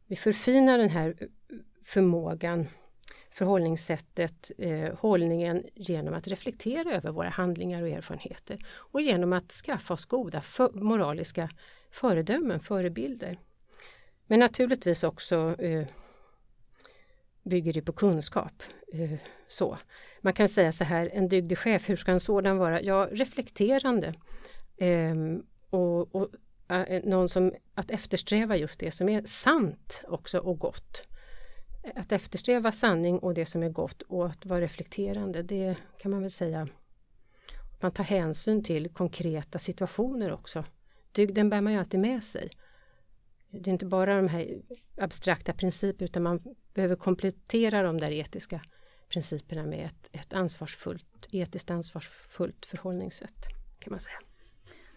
vi 0.07 0.15
förfinar 0.15 0.77
den 0.77 0.89
här 0.89 1.15
eh, 1.19 1.27
förmågan 1.85 2.67
förhållningssättet, 3.29 4.51
eh, 4.57 4.93
hållningen 4.99 5.63
genom 5.75 6.13
att 6.13 6.27
reflektera 6.27 6.95
över 6.95 7.11
våra 7.11 7.29
handlingar 7.29 7.81
och 7.81 7.89
erfarenheter 7.89 8.65
och 8.69 9.01
genom 9.01 9.33
att 9.33 9.51
skaffa 9.51 9.93
oss 9.93 10.05
goda 10.05 10.41
för, 10.41 10.71
moraliska 10.71 11.49
föredömen, 11.91 12.59
förebilder. 12.59 13.37
Men 14.27 14.39
naturligtvis 14.39 15.03
också 15.03 15.55
eh, 15.59 15.87
bygger 17.43 17.73
det 17.73 17.81
på 17.81 17.93
kunskap. 17.93 18.63
Eh, 18.93 19.19
så. 19.47 19.77
Man 20.21 20.33
kan 20.33 20.49
säga 20.49 20.71
så 20.71 20.83
här, 20.83 21.09
en 21.13 21.27
dygdig 21.27 21.57
chef, 21.57 21.89
hur 21.89 21.95
ska 21.95 22.11
en 22.11 22.19
sådan 22.19 22.57
vara? 22.57 22.81
Ja, 22.81 23.09
reflekterande. 23.11 24.13
Ehm, 24.77 25.43
och, 25.69 26.15
och 26.15 26.29
eh, 26.69 27.03
någon 27.03 27.29
som 27.29 27.53
att 27.73 27.91
eftersträva 27.91 28.57
just 28.57 28.79
det 28.79 28.91
som 28.91 29.09
är 29.09 29.23
sant 29.25 30.03
också 30.07 30.39
och 30.39 30.59
gott. 30.59 31.09
Att 31.95 32.11
eftersträva 32.11 32.71
sanning 32.71 33.19
och 33.19 33.33
det 33.33 33.45
som 33.45 33.63
är 33.63 33.69
gott 33.69 34.01
och 34.01 34.27
att 34.27 34.45
vara 34.45 34.61
reflekterande, 34.61 35.43
det 35.43 35.75
kan 35.97 36.11
man 36.11 36.21
väl 36.21 36.31
säga. 36.31 36.67
Man 37.79 37.91
tar 37.91 38.03
hänsyn 38.03 38.63
till 38.63 38.89
konkreta 38.89 39.59
situationer 39.59 40.31
också. 40.31 40.65
Dygden 41.11 41.49
bär 41.49 41.61
man 41.61 41.73
ju 41.73 41.79
alltid 41.79 41.99
med 41.99 42.23
sig. 42.23 42.49
Det 43.49 43.69
är 43.69 43.71
inte 43.71 43.85
bara 43.85 44.15
de 44.15 44.27
här 44.27 44.61
abstrakta 44.97 45.53
principerna 45.53 46.05
utan 46.05 46.23
man 46.23 46.39
behöver 46.73 46.95
komplettera 46.95 47.83
de 47.83 47.97
där 47.97 48.11
etiska 48.11 48.61
principerna 49.09 49.63
med 49.63 49.85
ett, 49.85 50.09
ett 50.11 50.33
ansvarsfullt, 50.33 51.27
etiskt 51.31 51.71
ansvarsfullt 51.71 52.65
förhållningssätt 52.65 53.47
kan 53.79 53.91
man 53.91 53.99
säga. 53.99 54.19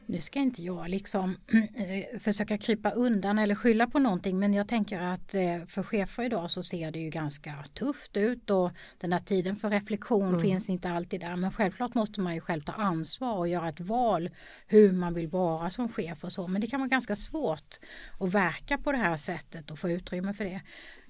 Nu 0.06 0.20
ska 0.20 0.38
inte 0.38 0.62
jag 0.62 0.88
liksom 0.88 1.36
eh, 1.74 2.18
försöka 2.20 2.58
krypa 2.58 2.90
undan 2.90 3.38
eller 3.38 3.54
skylla 3.54 3.86
på 3.86 3.98
någonting 3.98 4.38
men 4.38 4.54
jag 4.54 4.68
tänker 4.68 5.00
att 5.00 5.34
eh, 5.34 5.66
för 5.68 5.82
chefer 5.82 6.22
idag 6.22 6.50
så 6.50 6.62
ser 6.62 6.90
det 6.90 6.98
ju 6.98 7.10
ganska 7.10 7.64
tufft 7.74 8.16
ut 8.16 8.50
och 8.50 8.70
den 8.98 9.12
här 9.12 9.20
tiden 9.20 9.56
för 9.56 9.70
reflektion 9.70 10.28
mm. 10.28 10.40
finns 10.40 10.68
inte 10.68 10.90
alltid 10.90 11.20
där 11.20 11.36
men 11.36 11.52
självklart 11.52 11.94
måste 11.94 12.20
man 12.20 12.34
ju 12.34 12.40
själv 12.40 12.60
ta 12.60 12.72
ansvar 12.72 13.36
och 13.36 13.48
göra 13.48 13.68
ett 13.68 13.80
val 13.80 14.30
hur 14.66 14.92
man 14.92 15.14
vill 15.14 15.28
vara 15.28 15.70
som 15.70 15.88
chef 15.88 16.24
och 16.24 16.32
så 16.32 16.48
men 16.48 16.60
det 16.60 16.66
kan 16.66 16.80
vara 16.80 16.88
ganska 16.88 17.16
svårt 17.16 17.78
att 18.20 18.34
verka 18.34 18.78
på 18.78 18.92
det 18.92 18.98
här 18.98 19.16
sättet 19.16 19.70
och 19.70 19.78
få 19.78 19.90
utrymme 19.90 20.34
för 20.34 20.44
det. 20.44 20.60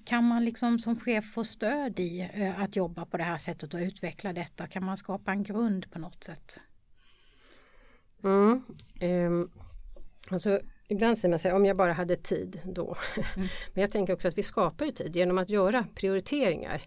Kan 0.05 0.23
man 0.23 0.45
liksom 0.45 0.79
som 0.79 0.99
chef 0.99 1.33
få 1.33 1.43
stöd 1.43 1.99
i 1.99 2.29
eh, 2.33 2.61
att 2.61 2.75
jobba 2.75 3.05
på 3.05 3.17
det 3.17 3.23
här 3.23 3.37
sättet 3.37 3.73
och 3.73 3.79
utveckla 3.79 4.33
detta? 4.33 4.67
Kan 4.67 4.83
man 4.83 4.97
skapa 4.97 5.31
en 5.31 5.43
grund 5.43 5.91
på 5.91 5.99
något 5.99 6.23
sätt? 6.23 6.59
Mm. 8.23 8.63
Um, 9.01 9.51
alltså, 10.29 10.59
ibland 10.87 11.17
säger 11.17 11.29
man 11.29 11.39
sig 11.39 11.53
om 11.53 11.65
jag 11.65 11.77
bara 11.77 11.93
hade 11.93 12.15
tid 12.15 12.61
då. 12.65 12.95
Mm. 13.35 13.47
Men 13.73 13.81
jag 13.81 13.91
tänker 13.91 14.13
också 14.13 14.27
att 14.27 14.37
vi 14.37 14.43
skapar 14.43 14.85
ju 14.85 14.91
tid 14.91 15.15
genom 15.15 15.37
att 15.37 15.49
göra 15.49 15.85
prioriteringar. 15.95 16.81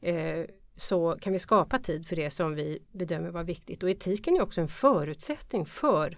Eh, 0.00 0.44
så 0.76 1.16
kan 1.20 1.32
vi 1.32 1.38
skapa 1.38 1.78
tid 1.78 2.06
för 2.06 2.16
det 2.16 2.30
som 2.30 2.54
vi 2.54 2.78
bedömer 2.92 3.30
vara 3.30 3.42
viktigt. 3.42 3.82
Och 3.82 3.90
etiken 3.90 4.36
är 4.36 4.42
också 4.42 4.60
en 4.60 4.68
förutsättning 4.68 5.66
för 5.66 6.16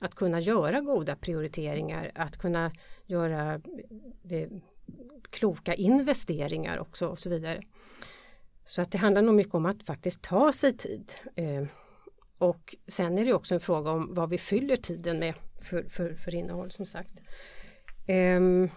att 0.00 0.14
kunna 0.14 0.40
göra 0.40 0.80
goda 0.80 1.16
prioriteringar, 1.16 2.10
att 2.14 2.36
kunna 2.36 2.72
göra 3.06 3.54
eh, 4.30 4.48
kloka 5.30 5.74
investeringar 5.74 6.78
också 6.78 7.08
och 7.08 7.18
så 7.18 7.30
vidare. 7.30 7.60
Så 8.64 8.82
att 8.82 8.92
det 8.92 8.98
handlar 8.98 9.22
nog 9.22 9.34
mycket 9.34 9.54
om 9.54 9.66
att 9.66 9.82
faktiskt 9.82 10.22
ta 10.22 10.52
sig 10.52 10.76
tid. 10.76 11.12
Och 12.38 12.76
sen 12.88 13.18
är 13.18 13.24
det 13.24 13.32
också 13.32 13.54
en 13.54 13.60
fråga 13.60 13.90
om 13.90 14.14
vad 14.14 14.30
vi 14.30 14.38
fyller 14.38 14.76
tiden 14.76 15.18
med 15.18 15.34
för, 15.62 15.82
för, 15.88 16.14
för 16.14 16.34
innehåll 16.34 16.70
som 16.70 16.86
sagt. 16.86 17.12
Um, 18.08 18.70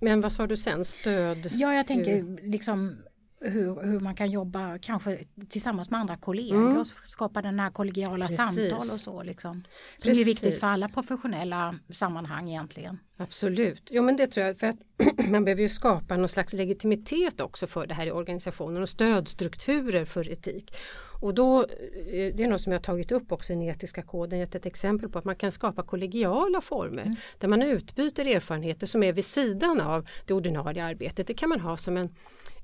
men 0.00 0.20
vad 0.20 0.32
sa 0.32 0.46
du 0.46 0.56
sen? 0.56 0.84
Stöd? 0.84 1.50
Ja, 1.52 1.74
jag 1.74 1.86
tänker 1.86 2.42
liksom 2.42 2.96
hur, 3.40 3.82
hur 3.82 4.00
man 4.00 4.14
kan 4.14 4.30
jobba 4.30 4.78
kanske 4.78 5.18
tillsammans 5.48 5.90
med 5.90 6.00
andra 6.00 6.16
kollegor 6.16 6.66
mm. 6.66 6.78
och 6.78 6.86
skapa 6.86 7.42
den 7.42 7.60
här 7.60 7.70
kollegiala 7.70 8.26
Precis. 8.26 8.36
samtal 8.36 8.90
och 8.92 9.00
så. 9.00 9.22
Liksom. 9.22 9.64
Som 9.98 10.10
är 10.10 10.24
viktigt 10.24 10.60
för 10.60 10.66
alla 10.66 10.88
professionella 10.88 11.74
sammanhang 11.90 12.48
egentligen. 12.50 12.98
Absolut, 13.16 13.88
jo 13.90 14.02
men 14.02 14.16
det 14.16 14.26
tror 14.26 14.46
jag 14.46 14.58
för 14.58 14.66
att 14.66 14.78
man 15.30 15.44
behöver 15.44 15.62
ju 15.62 15.68
skapa 15.68 16.16
någon 16.16 16.28
slags 16.28 16.52
legitimitet 16.52 17.40
också 17.40 17.66
för 17.66 17.86
det 17.86 17.94
här 17.94 18.06
i 18.06 18.10
organisationen 18.10 18.82
och 18.82 18.88
stödstrukturer 18.88 20.04
för 20.04 20.32
etik. 20.32 20.76
Och 21.20 21.34
då, 21.34 21.62
eh, 21.62 22.34
det 22.34 22.40
är 22.40 22.48
något 22.48 22.60
som 22.60 22.72
jag 22.72 22.82
tagit 22.82 23.12
upp 23.12 23.32
också 23.32 23.52
i 23.52 23.56
den 23.56 23.64
etiska 23.64 24.02
koden, 24.02 24.38
gett 24.38 24.54
ett 24.54 24.66
exempel 24.66 25.08
på 25.08 25.18
att 25.18 25.24
man 25.24 25.36
kan 25.36 25.52
skapa 25.52 25.82
kollegiala 25.82 26.60
former 26.60 27.02
mm. 27.02 27.16
där 27.38 27.48
man 27.48 27.62
utbyter 27.62 28.26
erfarenheter 28.26 28.86
som 28.86 29.02
är 29.02 29.12
vid 29.12 29.24
sidan 29.24 29.80
av 29.80 30.08
det 30.26 30.34
ordinarie 30.34 30.84
arbetet. 30.84 31.26
Det 31.26 31.34
kan 31.34 31.48
man 31.48 31.60
ha 31.60 31.76
som 31.76 31.96
en, 31.96 32.14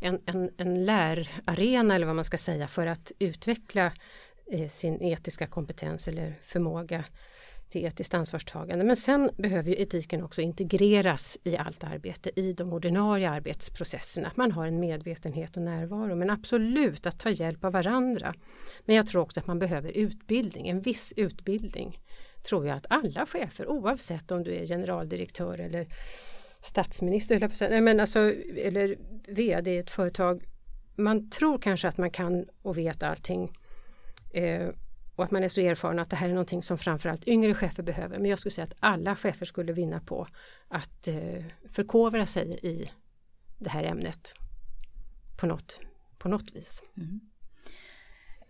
en, 0.00 0.20
en, 0.26 0.50
en 0.56 0.84
lärarena 0.84 1.94
eller 1.94 2.06
vad 2.06 2.16
man 2.16 2.24
ska 2.24 2.38
säga 2.38 2.68
för 2.68 2.86
att 2.86 3.12
utveckla 3.18 3.92
eh, 4.50 4.68
sin 4.68 5.02
etiska 5.02 5.46
kompetens 5.46 6.08
eller 6.08 6.34
förmåga 6.42 7.04
till 7.74 7.84
etiskt 7.84 8.14
ansvarstagande. 8.14 8.84
Men 8.84 8.96
sen 8.96 9.30
behöver 9.36 9.70
ju 9.70 9.82
etiken 9.82 10.22
också 10.22 10.40
integreras 10.40 11.38
i 11.44 11.56
allt 11.56 11.84
arbete, 11.84 12.40
i 12.40 12.52
de 12.52 12.72
ordinarie 12.72 13.30
arbetsprocesserna. 13.30 14.28
Att 14.28 14.36
Man 14.36 14.52
har 14.52 14.66
en 14.66 14.80
medvetenhet 14.80 15.56
och 15.56 15.62
närvaro, 15.62 16.14
men 16.14 16.30
absolut 16.30 17.06
att 17.06 17.18
ta 17.18 17.30
hjälp 17.30 17.64
av 17.64 17.72
varandra. 17.72 18.34
Men 18.84 18.96
jag 18.96 19.06
tror 19.06 19.22
också 19.22 19.40
att 19.40 19.46
man 19.46 19.58
behöver 19.58 19.90
utbildning, 19.90 20.68
en 20.68 20.80
viss 20.80 21.12
utbildning. 21.16 21.98
Tror 22.42 22.66
jag 22.66 22.76
att 22.76 22.86
alla 22.90 23.26
chefer, 23.26 23.68
oavsett 23.68 24.30
om 24.30 24.44
du 24.44 24.54
är 24.54 24.66
generaldirektör 24.66 25.58
eller 25.58 25.86
statsminister 26.60 27.36
eller, 27.36 27.80
men 27.80 28.00
alltså, 28.00 28.18
eller 28.56 28.96
vd 29.28 29.74
i 29.74 29.78
ett 29.78 29.90
företag. 29.90 30.42
Man 30.96 31.30
tror 31.30 31.58
kanske 31.58 31.88
att 31.88 31.98
man 31.98 32.10
kan 32.10 32.46
och 32.62 32.78
vet 32.78 33.02
allting. 33.02 33.52
Eh, 34.34 34.68
och 35.16 35.24
att 35.24 35.30
man 35.30 35.44
är 35.44 35.48
så 35.48 35.60
erfaren 35.60 35.98
att 35.98 36.10
det 36.10 36.16
här 36.16 36.28
är 36.28 36.32
någonting 36.32 36.62
som 36.62 36.78
framförallt 36.78 37.28
yngre 37.28 37.54
chefer 37.54 37.82
behöver. 37.82 38.18
Men 38.18 38.30
jag 38.30 38.38
skulle 38.38 38.52
säga 38.52 38.64
att 38.64 38.76
alla 38.80 39.16
chefer 39.16 39.46
skulle 39.46 39.72
vinna 39.72 40.00
på 40.00 40.26
att 40.68 41.08
eh, 41.08 41.44
förkovra 41.70 42.26
sig 42.26 42.58
i 42.62 42.90
det 43.58 43.70
här 43.70 43.84
ämnet 43.84 44.34
på 45.36 45.46
något, 45.46 45.78
på 46.18 46.28
något 46.28 46.54
vis. 46.54 46.82
Mm. 46.96 47.20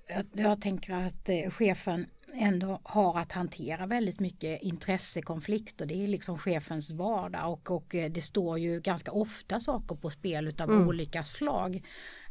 Jag, 0.06 0.24
jag, 0.32 0.60
tänker 0.60 0.92
att 0.92 1.28
eh, 1.28 1.50
chefen 1.50 2.06
ändå 2.34 2.80
har 2.82 3.18
att 3.18 3.32
hantera 3.32 3.86
väldigt 3.86 4.20
mycket 4.20 4.62
intressekonflikter. 4.62 5.86
Det 5.86 6.04
är 6.04 6.08
liksom 6.08 6.38
chefens 6.38 6.90
vardag 6.90 7.52
och, 7.52 7.70
och 7.70 7.94
eh, 7.94 8.10
det 8.10 8.22
står 8.22 8.58
ju 8.58 8.80
ganska 8.80 9.12
ofta 9.12 9.60
saker 9.60 9.96
på 9.96 10.10
spel 10.10 10.48
utav 10.48 10.70
mm. 10.70 10.88
olika 10.88 11.24
slag. 11.24 11.82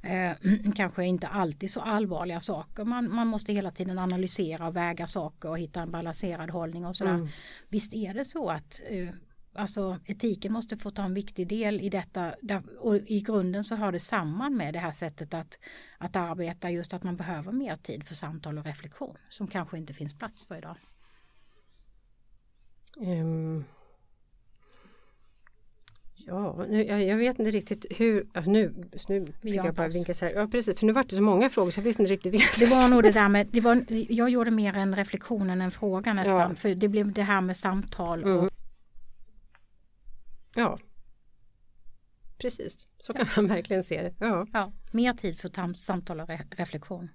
Eh, 0.04 0.32
kanske 0.76 1.06
inte 1.06 1.28
alltid 1.28 1.72
så 1.72 1.80
allvarliga 1.80 2.42
saker. 2.42 2.84
Man, 2.84 3.16
man 3.16 3.28
måste 3.28 3.54
hela 3.54 3.72
tiden 3.72 4.00
analysera 4.00 4.68
och 4.68 4.76
väga 4.76 5.08
saker 5.08 5.50
och 5.50 5.60
hitta 5.60 5.82
en 5.82 5.92
balanserad 5.92 6.50
hållning 6.50 6.86
och 6.86 6.96
sådär. 6.96 7.14
Mm. 7.14 7.28
Visst 7.70 7.94
är 7.94 8.14
det 8.14 8.26
så 8.26 8.50
att 8.50 8.82
eh, 8.90 9.10
Alltså 9.56 10.00
etiken 10.06 10.54
måste 10.54 10.78
få 10.78 10.92
ta 10.92 11.04
en 11.04 11.14
viktig 11.14 11.48
del 11.48 11.82
i 11.82 11.90
detta 11.90 12.34
och 12.80 12.96
i 12.96 13.22
grunden 13.22 13.64
så 13.64 13.76
hör 13.76 13.92
det 13.92 14.00
samman 14.00 14.58
med 14.58 14.74
det 14.74 14.80
här 14.80 14.92
sättet 14.92 15.34
att, 15.34 15.60
att 15.98 16.16
arbeta 16.16 16.72
just 16.72 16.94
att 16.94 17.04
man 17.04 17.18
behöver 17.18 17.52
mer 17.52 17.78
tid 17.78 18.08
för 18.08 18.16
samtal 18.16 18.58
och 18.58 18.66
reflektion 18.66 19.18
som 19.30 19.48
kanske 19.48 19.78
inte 19.78 19.94
finns 19.94 20.18
plats 20.18 20.46
för 20.46 20.58
idag. 20.58 20.76
Um, 22.98 23.66
ja, 26.16 26.66
nu, 26.70 26.84
jag, 26.84 27.04
jag, 27.04 27.18
vet 27.18 27.40
inte 27.40 27.52
riktigt 27.52 27.86
hur, 27.90 28.28
alltså 28.34 28.52
nu, 28.52 28.74
nu 29.10 29.26
fick 29.42 29.56
jag 29.56 29.76
bara 29.76 29.88
vinka 29.88 30.14
så 30.14 30.26
här, 30.26 30.34
ja 30.34 30.48
precis, 30.48 30.80
för 30.80 30.86
nu 30.86 30.94
var 30.94 31.04
det 31.04 31.16
så 31.16 31.22
många 31.22 31.50
frågor 31.50 31.72
så 31.72 31.80
jag 31.80 31.84
visste 31.84 32.02
inte 32.02 32.14
riktigt 32.14 32.34
vilka 32.34 32.48
Det 32.60 32.66
var 32.66 32.90
nog 32.90 33.04
det 33.04 33.12
där 33.12 33.30
med, 33.30 33.48
det 33.48 33.62
var, 33.62 33.86
jag 33.90 34.30
gjorde 34.30 34.52
mer 34.52 34.74
en 34.74 34.96
reflektion 34.96 35.50
än 35.50 35.62
en 35.62 35.72
fråga 35.72 36.14
nästan, 36.14 36.50
ja. 36.50 36.56
för 36.56 36.76
det 36.76 36.88
blev 36.88 37.14
det 37.14 37.24
här 37.24 37.42
med 37.42 37.58
samtal 37.58 38.24
mm. 38.24 38.50
Ja, 40.56 40.78
precis. 42.38 42.88
Så 43.00 43.14
kan 43.14 43.28
man 43.36 43.48
verkligen 43.48 43.84
se 43.84 44.02
det. 44.02 44.14
Ja. 44.20 44.48
ja 44.54 44.72
mer 44.92 45.14
tid 45.14 45.40
för 45.40 45.74
samtal 45.74 46.22
och 46.22 46.30
re 46.30 46.46
reflektion. 46.52 47.10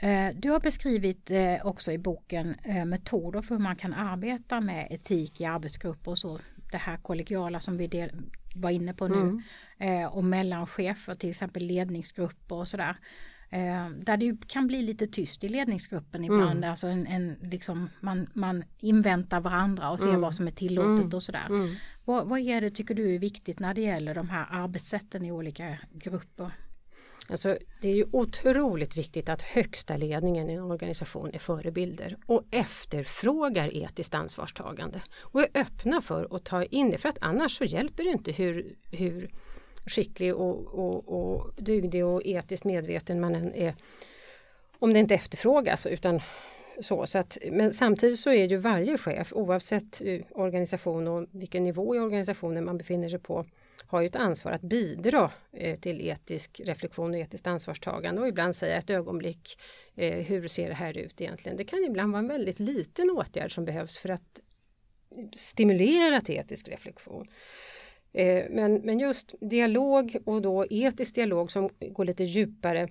Eh, 0.00 0.28
du 0.34 0.50
har 0.50 0.60
beskrivit 0.60 1.30
eh, 1.30 1.66
också 1.66 1.92
i 1.92 1.98
boken 1.98 2.54
eh, 2.64 2.84
metoder 2.84 3.42
för 3.42 3.54
hur 3.54 3.62
man 3.62 3.76
kan 3.76 3.94
arbeta 3.94 4.60
med 4.60 4.86
etik 4.90 5.40
i 5.40 5.44
arbetsgrupper 5.44 6.10
och 6.10 6.18
så. 6.18 6.40
Det 6.70 6.76
här 6.76 6.96
kollegiala 6.96 7.60
som 7.60 7.76
vi 7.76 8.10
var 8.54 8.70
inne 8.70 8.94
på 8.94 9.08
nu. 9.08 9.42
Mm. 9.78 10.08
Och 10.08 10.24
mellan 10.24 10.66
chefer, 10.66 11.14
till 11.14 11.30
exempel 11.30 11.62
ledningsgrupper 11.62 12.54
och 12.54 12.68
sådär. 12.68 12.96
Eh, 13.50 13.88
där 13.90 14.16
det 14.16 14.48
kan 14.48 14.66
bli 14.66 14.82
lite 14.82 15.06
tyst 15.06 15.44
i 15.44 15.48
ledningsgruppen 15.48 16.24
ibland. 16.24 16.58
Mm. 16.58 16.70
Alltså 16.70 16.86
en, 16.86 17.06
en, 17.06 17.36
liksom 17.42 17.90
man, 18.00 18.30
man 18.32 18.64
inväntar 18.80 19.40
varandra 19.40 19.90
och 19.90 20.00
ser 20.00 20.08
mm. 20.08 20.20
vad 20.20 20.34
som 20.34 20.46
är 20.46 20.50
tillåtet 20.50 21.04
mm. 21.04 21.14
och 21.14 21.22
sådär. 21.22 21.46
Mm. 21.48 21.74
Vad, 22.04 22.28
vad 22.28 22.40
är 22.40 22.60
det 22.60 22.70
tycker 22.70 22.94
du 22.94 23.14
är 23.14 23.18
viktigt 23.18 23.58
när 23.58 23.74
det 23.74 23.80
gäller 23.80 24.14
de 24.14 24.28
här 24.28 24.46
arbetssätten 24.50 25.24
i 25.24 25.32
olika 25.32 25.78
grupper? 25.92 26.50
Alltså, 27.28 27.58
det 27.80 27.88
är 27.88 27.94
ju 27.94 28.06
otroligt 28.12 28.96
viktigt 28.96 29.28
att 29.28 29.42
högsta 29.42 29.96
ledningen 29.96 30.50
i 30.50 30.52
en 30.52 30.62
organisation 30.62 31.30
är 31.32 31.38
förebilder 31.38 32.16
och 32.26 32.44
efterfrågar 32.50 33.76
etiskt 33.76 34.14
ansvarstagande 34.14 35.02
och 35.20 35.40
är 35.40 35.48
öppna 35.54 36.00
för 36.00 36.36
att 36.36 36.44
ta 36.44 36.64
in 36.64 36.90
det 36.90 36.98
för 36.98 37.08
att 37.08 37.18
annars 37.20 37.56
så 37.56 37.64
hjälper 37.64 38.04
det 38.04 38.10
inte 38.10 38.32
hur, 38.32 38.76
hur 38.90 39.30
skicklig 39.86 40.34
och, 40.34 40.66
och, 40.66 41.08
och 41.08 41.54
dygdig 41.56 42.06
och 42.06 42.22
etiskt 42.24 42.64
medveten 42.64 43.20
man 43.20 43.34
än 43.34 43.54
är 43.54 43.74
om 44.78 44.92
det 44.92 44.98
inte 44.98 45.14
efterfrågas 45.14 45.86
utan 45.86 46.20
så, 46.80 47.06
så 47.06 47.18
att, 47.18 47.38
men 47.50 47.72
samtidigt 47.72 48.18
så 48.18 48.30
är 48.30 48.44
ju 48.44 48.56
varje 48.56 48.98
chef 48.98 49.32
oavsett 49.32 50.02
eh, 50.04 50.20
organisation 50.30 51.08
och 51.08 51.26
vilken 51.30 51.64
nivå 51.64 51.96
i 51.96 51.98
organisationen 51.98 52.64
man 52.64 52.78
befinner 52.78 53.08
sig 53.08 53.18
på 53.18 53.44
har 53.86 54.00
ju 54.00 54.06
ett 54.06 54.16
ansvar 54.16 54.52
att 54.52 54.62
bidra 54.62 55.30
eh, 55.52 55.76
till 55.76 56.00
etisk 56.00 56.60
reflektion 56.64 57.10
och 57.10 57.20
etiskt 57.20 57.46
ansvarstagande 57.46 58.20
och 58.20 58.28
ibland 58.28 58.56
säga 58.56 58.76
ett 58.76 58.90
ögonblick 58.90 59.58
eh, 59.94 60.14
hur 60.14 60.48
ser 60.48 60.68
det 60.68 60.74
här 60.74 60.98
ut 60.98 61.20
egentligen. 61.20 61.56
Det 61.56 61.64
kan 61.64 61.84
ibland 61.84 62.12
vara 62.12 62.22
en 62.22 62.28
väldigt 62.28 62.60
liten 62.60 63.10
åtgärd 63.10 63.54
som 63.54 63.64
behövs 63.64 63.98
för 63.98 64.08
att 64.08 64.40
stimulera 65.32 66.20
till 66.20 66.34
etisk 66.34 66.68
reflektion. 66.68 67.26
Eh, 68.16 68.44
men, 68.50 68.74
men 68.74 68.98
just 68.98 69.34
dialog 69.40 70.16
och 70.24 70.42
då 70.42 70.66
etisk 70.70 71.14
dialog 71.14 71.52
som 71.52 71.70
går 71.80 72.04
lite 72.04 72.24
djupare 72.24 72.88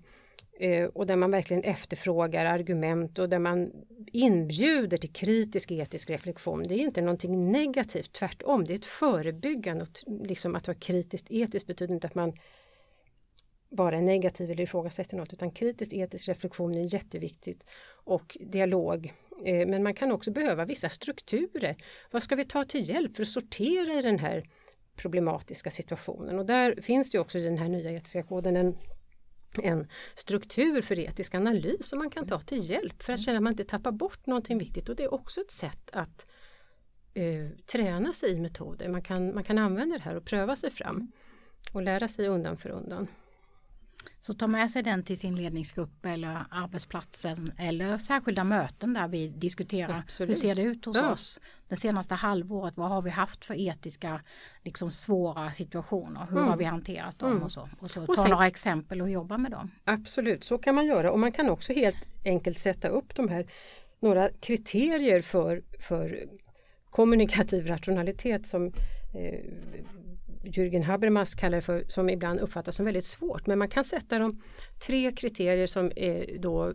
eh, 0.59 0.85
och 0.85 1.05
där 1.05 1.15
man 1.15 1.31
verkligen 1.31 1.63
efterfrågar 1.63 2.45
argument 2.45 3.19
och 3.19 3.29
där 3.29 3.39
man 3.39 3.71
inbjuder 4.11 4.97
till 4.97 5.13
kritisk 5.13 5.71
etisk 5.71 6.09
reflektion. 6.09 6.63
Det 6.67 6.75
är 6.75 6.79
inte 6.79 7.01
någonting 7.01 7.51
negativt, 7.51 8.13
tvärtom. 8.13 8.65
Det 8.65 8.73
är 8.73 8.75
ett 8.75 8.85
förebyggande. 8.85 9.83
Och 9.83 9.89
liksom 10.27 10.55
att 10.55 10.67
vara 10.67 10.77
kritiskt 10.77 11.31
etiskt 11.31 11.67
betyder 11.67 11.93
inte 11.93 12.07
att 12.07 12.15
man 12.15 12.33
bara 13.69 13.97
är 13.97 14.01
negativ 14.01 14.51
eller 14.51 14.63
ifrågasätter 14.63 15.17
något 15.17 15.33
utan 15.33 15.51
kritisk 15.51 15.93
etisk 15.93 16.27
reflektion 16.27 16.77
är 16.77 16.93
jätteviktigt 16.93 17.63
och 18.03 18.37
dialog. 18.39 19.13
Eh, 19.45 19.67
men 19.67 19.83
man 19.83 19.93
kan 19.93 20.11
också 20.11 20.31
behöva 20.31 20.65
vissa 20.65 20.89
strukturer. 20.89 21.75
Vad 22.11 22.23
ska 22.23 22.35
vi 22.35 22.43
ta 22.43 22.63
till 22.63 22.89
hjälp 22.89 23.15
för 23.15 23.23
att 23.23 23.29
sortera 23.29 23.93
i 23.93 24.01
den 24.01 24.19
här 24.19 24.43
problematiska 24.95 25.71
situationen? 25.71 26.39
Och 26.39 26.45
där 26.45 26.81
finns 26.81 27.11
det 27.11 27.19
också 27.19 27.37
i 27.37 27.43
den 27.43 27.57
här 27.57 27.69
nya 27.69 27.91
etiska 27.91 28.23
koden 28.23 28.55
en 28.55 28.77
en 29.63 29.87
struktur 30.15 30.81
för 30.81 30.99
etisk 30.99 31.35
analys 31.35 31.89
som 31.89 31.99
man 31.99 32.09
kan 32.09 32.27
ta 32.27 32.39
till 32.39 32.69
hjälp 32.69 33.03
för 33.03 33.13
att 33.13 33.19
känna 33.19 33.37
att 33.37 33.43
man 33.43 33.53
inte 33.53 33.63
tappar 33.63 33.91
bort 33.91 34.25
någonting 34.25 34.57
viktigt 34.57 34.89
och 34.89 34.95
det 34.95 35.03
är 35.03 35.13
också 35.13 35.41
ett 35.41 35.51
sätt 35.51 35.89
att 35.91 36.31
uh, 37.17 37.49
träna 37.65 38.13
sig 38.13 38.31
i 38.31 38.39
metoder. 38.39 38.89
Man 38.89 39.01
kan, 39.01 39.35
man 39.35 39.43
kan 39.43 39.57
använda 39.57 39.97
det 39.97 40.03
här 40.03 40.15
och 40.15 40.25
pröva 40.25 40.55
sig 40.55 40.71
fram 40.71 41.11
och 41.73 41.81
lära 41.81 42.07
sig 42.07 42.27
undan 42.27 42.57
för 42.57 42.69
undan. 42.69 43.07
Så 44.21 44.33
ta 44.33 44.47
med 44.47 44.71
sig 44.71 44.83
den 44.83 45.03
till 45.03 45.19
sin 45.19 45.35
ledningsgrupp 45.35 46.05
eller 46.05 46.45
arbetsplatsen 46.51 47.45
eller 47.57 47.97
särskilda 47.97 48.43
möten 48.43 48.93
där 48.93 49.07
vi 49.07 49.27
diskuterar 49.27 49.99
Absolut. 49.99 50.29
hur 50.29 50.35
ser 50.35 50.55
det 50.55 50.61
ut 50.61 50.85
hos 50.85 50.97
Ja. 50.97 51.11
oss 51.11 51.39
det 51.69 51.75
senaste 51.75 52.13
halvåret. 52.15 52.77
Vad 52.77 52.89
har 52.89 53.01
vi 53.01 53.09
haft 53.09 53.45
för 53.45 53.53
etiska 53.69 54.21
liksom 54.63 54.91
svåra 54.91 55.51
situationer? 55.51 56.25
Hur 56.29 56.37
Mm. 56.37 56.49
har 56.49 56.57
vi 56.57 56.63
hanterat 56.63 57.19
dem 57.19 57.31
Mm. 57.31 57.43
och 57.43 57.51
så? 57.51 57.69
Och 57.79 57.91
så 57.91 58.01
Och 58.01 58.15
ta 58.15 58.21
sen- 58.21 58.31
några 58.31 58.47
exempel 58.47 59.01
och 59.01 59.09
jobba 59.09 59.37
med 59.37 59.51
dem. 59.51 59.71
Absolut, 59.83 60.43
så 60.43 60.57
kan 60.57 60.75
man 60.75 60.85
göra 60.85 61.11
och 61.11 61.19
man 61.19 61.31
kan 61.31 61.49
också 61.49 61.73
helt 61.73 62.07
enkelt 62.25 62.59
sätta 62.59 62.87
upp 62.87 63.15
de 63.15 63.29
här 63.29 63.45
några 63.99 64.29
kriterier 64.29 65.21
för, 65.21 65.63
för 65.79 66.23
kommunikativ 66.89 67.67
rationalitet 67.67 68.45
som 68.45 68.65
eh, 69.13 69.39
Jürgen 70.45 70.83
Habermas 70.83 71.35
kallar 71.35 71.55
det 71.55 71.61
för, 71.61 71.83
som 71.87 72.09
ibland 72.09 72.39
uppfattas 72.39 72.75
som 72.75 72.85
väldigt 72.85 73.05
svårt. 73.05 73.47
Men 73.47 73.59
man 73.59 73.69
kan 73.69 73.83
sätta 73.83 74.19
de 74.19 74.41
tre 74.85 75.11
kriterier 75.11 75.67
som 75.67 75.91
är 75.95 76.37
då 76.39 76.73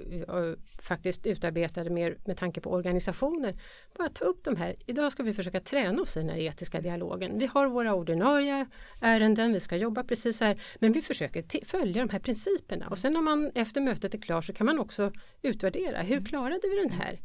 faktiskt 0.82 1.26
utarbetade 1.26 1.90
mer 1.90 2.16
med 2.24 2.36
tanke 2.36 2.60
på 2.60 2.70
organisationer. 2.70 3.54
Bara 3.98 4.08
ta 4.08 4.24
upp 4.24 4.44
de 4.44 4.56
här. 4.56 4.74
Idag 4.86 5.12
ska 5.12 5.22
vi 5.22 5.34
försöka 5.34 5.60
träna 5.60 6.02
oss 6.02 6.16
i 6.16 6.20
den 6.20 6.28
här 6.28 6.38
etiska 6.38 6.80
dialogen. 6.80 7.38
Vi 7.38 7.46
har 7.46 7.66
våra 7.66 7.94
ordinarie 7.94 8.66
ärenden, 9.00 9.52
vi 9.52 9.60
ska 9.60 9.76
jobba 9.76 10.04
precis 10.04 10.38
så 10.38 10.44
här. 10.44 10.60
Men 10.78 10.92
vi 10.92 11.02
försöker 11.02 11.64
följa 11.64 12.06
de 12.06 12.12
här 12.12 12.18
principerna. 12.18 12.88
Och 12.88 12.98
sen 12.98 13.12
när 13.12 13.20
man 13.20 13.50
efter 13.54 13.80
mötet 13.80 14.14
är 14.14 14.18
klar 14.18 14.40
så 14.40 14.52
kan 14.52 14.66
man 14.66 14.78
också 14.78 15.12
utvärdera. 15.42 16.02
Hur 16.02 16.24
klarade 16.24 16.60
vi 16.62 16.76
den 16.82 16.92
här? 16.92 17.20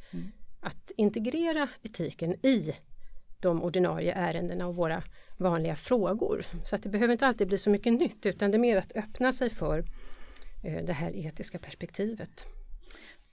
Att 0.62 0.92
integrera 0.98 1.70
etiken 1.84 2.46
i 2.46 2.74
de 3.46 3.64
ordinarie 3.64 4.14
ärendena 4.14 4.68
och 4.68 4.76
våra 4.76 5.02
vanliga 5.38 5.76
frågor. 5.76 6.46
Så 6.64 6.76
att 6.76 6.84
det 6.84 6.90
behöver 6.90 7.12
inte 7.12 7.28
alltid 7.28 7.48
bli 7.48 7.58
så 7.58 7.70
mycket 7.70 7.94
nytt 7.94 8.26
utan 8.26 8.52
det 8.52 8.58
är 8.58 8.60
mer 8.60 8.78
att 8.78 8.92
öppna 8.96 9.34
sig 9.34 9.50
för 9.50 9.84
eh, 10.64 10.86
det 10.86 10.94
här 10.94 11.12
etiska 11.16 11.60
perspektivet. 11.60 12.46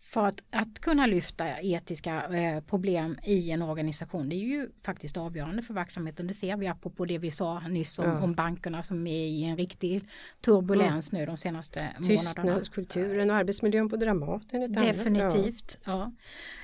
För 0.01 0.27
att, 0.27 0.43
att 0.51 0.81
kunna 0.81 1.07
lyfta 1.07 1.61
etiska 1.61 2.23
eh, 2.37 2.61
problem 2.63 3.19
i 3.25 3.51
en 3.51 3.63
organisation 3.63 4.29
det 4.29 4.37
är 4.37 4.45
ju 4.45 4.69
faktiskt 4.85 5.17
avgörande 5.17 5.63
för 5.63 5.75
verksamheten. 5.75 6.27
Det 6.27 6.35
ser 6.35 6.57
vi 6.57 6.67
apropå 6.67 7.05
det 7.05 7.19
vi 7.19 7.31
sa 7.31 7.61
nyss 7.69 7.99
om, 7.99 8.05
Ja. 8.05 8.21
om 8.23 8.35
bankerna 8.35 8.83
som 8.83 9.07
är 9.07 9.27
i 9.27 9.45
en 9.45 9.57
riktig 9.57 10.05
turbulens 10.41 11.13
nu 11.13 11.27
de 11.27 11.37
senaste 11.37 11.81
månaderna. 11.99 12.23
Tystnadskulturen 12.33 13.31
och 13.31 13.37
arbetsmiljön 13.37 13.89
på 13.89 13.97
Dramaten. 13.97 14.63
ett 14.63 14.77
annat. 14.77 14.89
Definitivt. 14.97 15.79
Ja. 15.85 16.13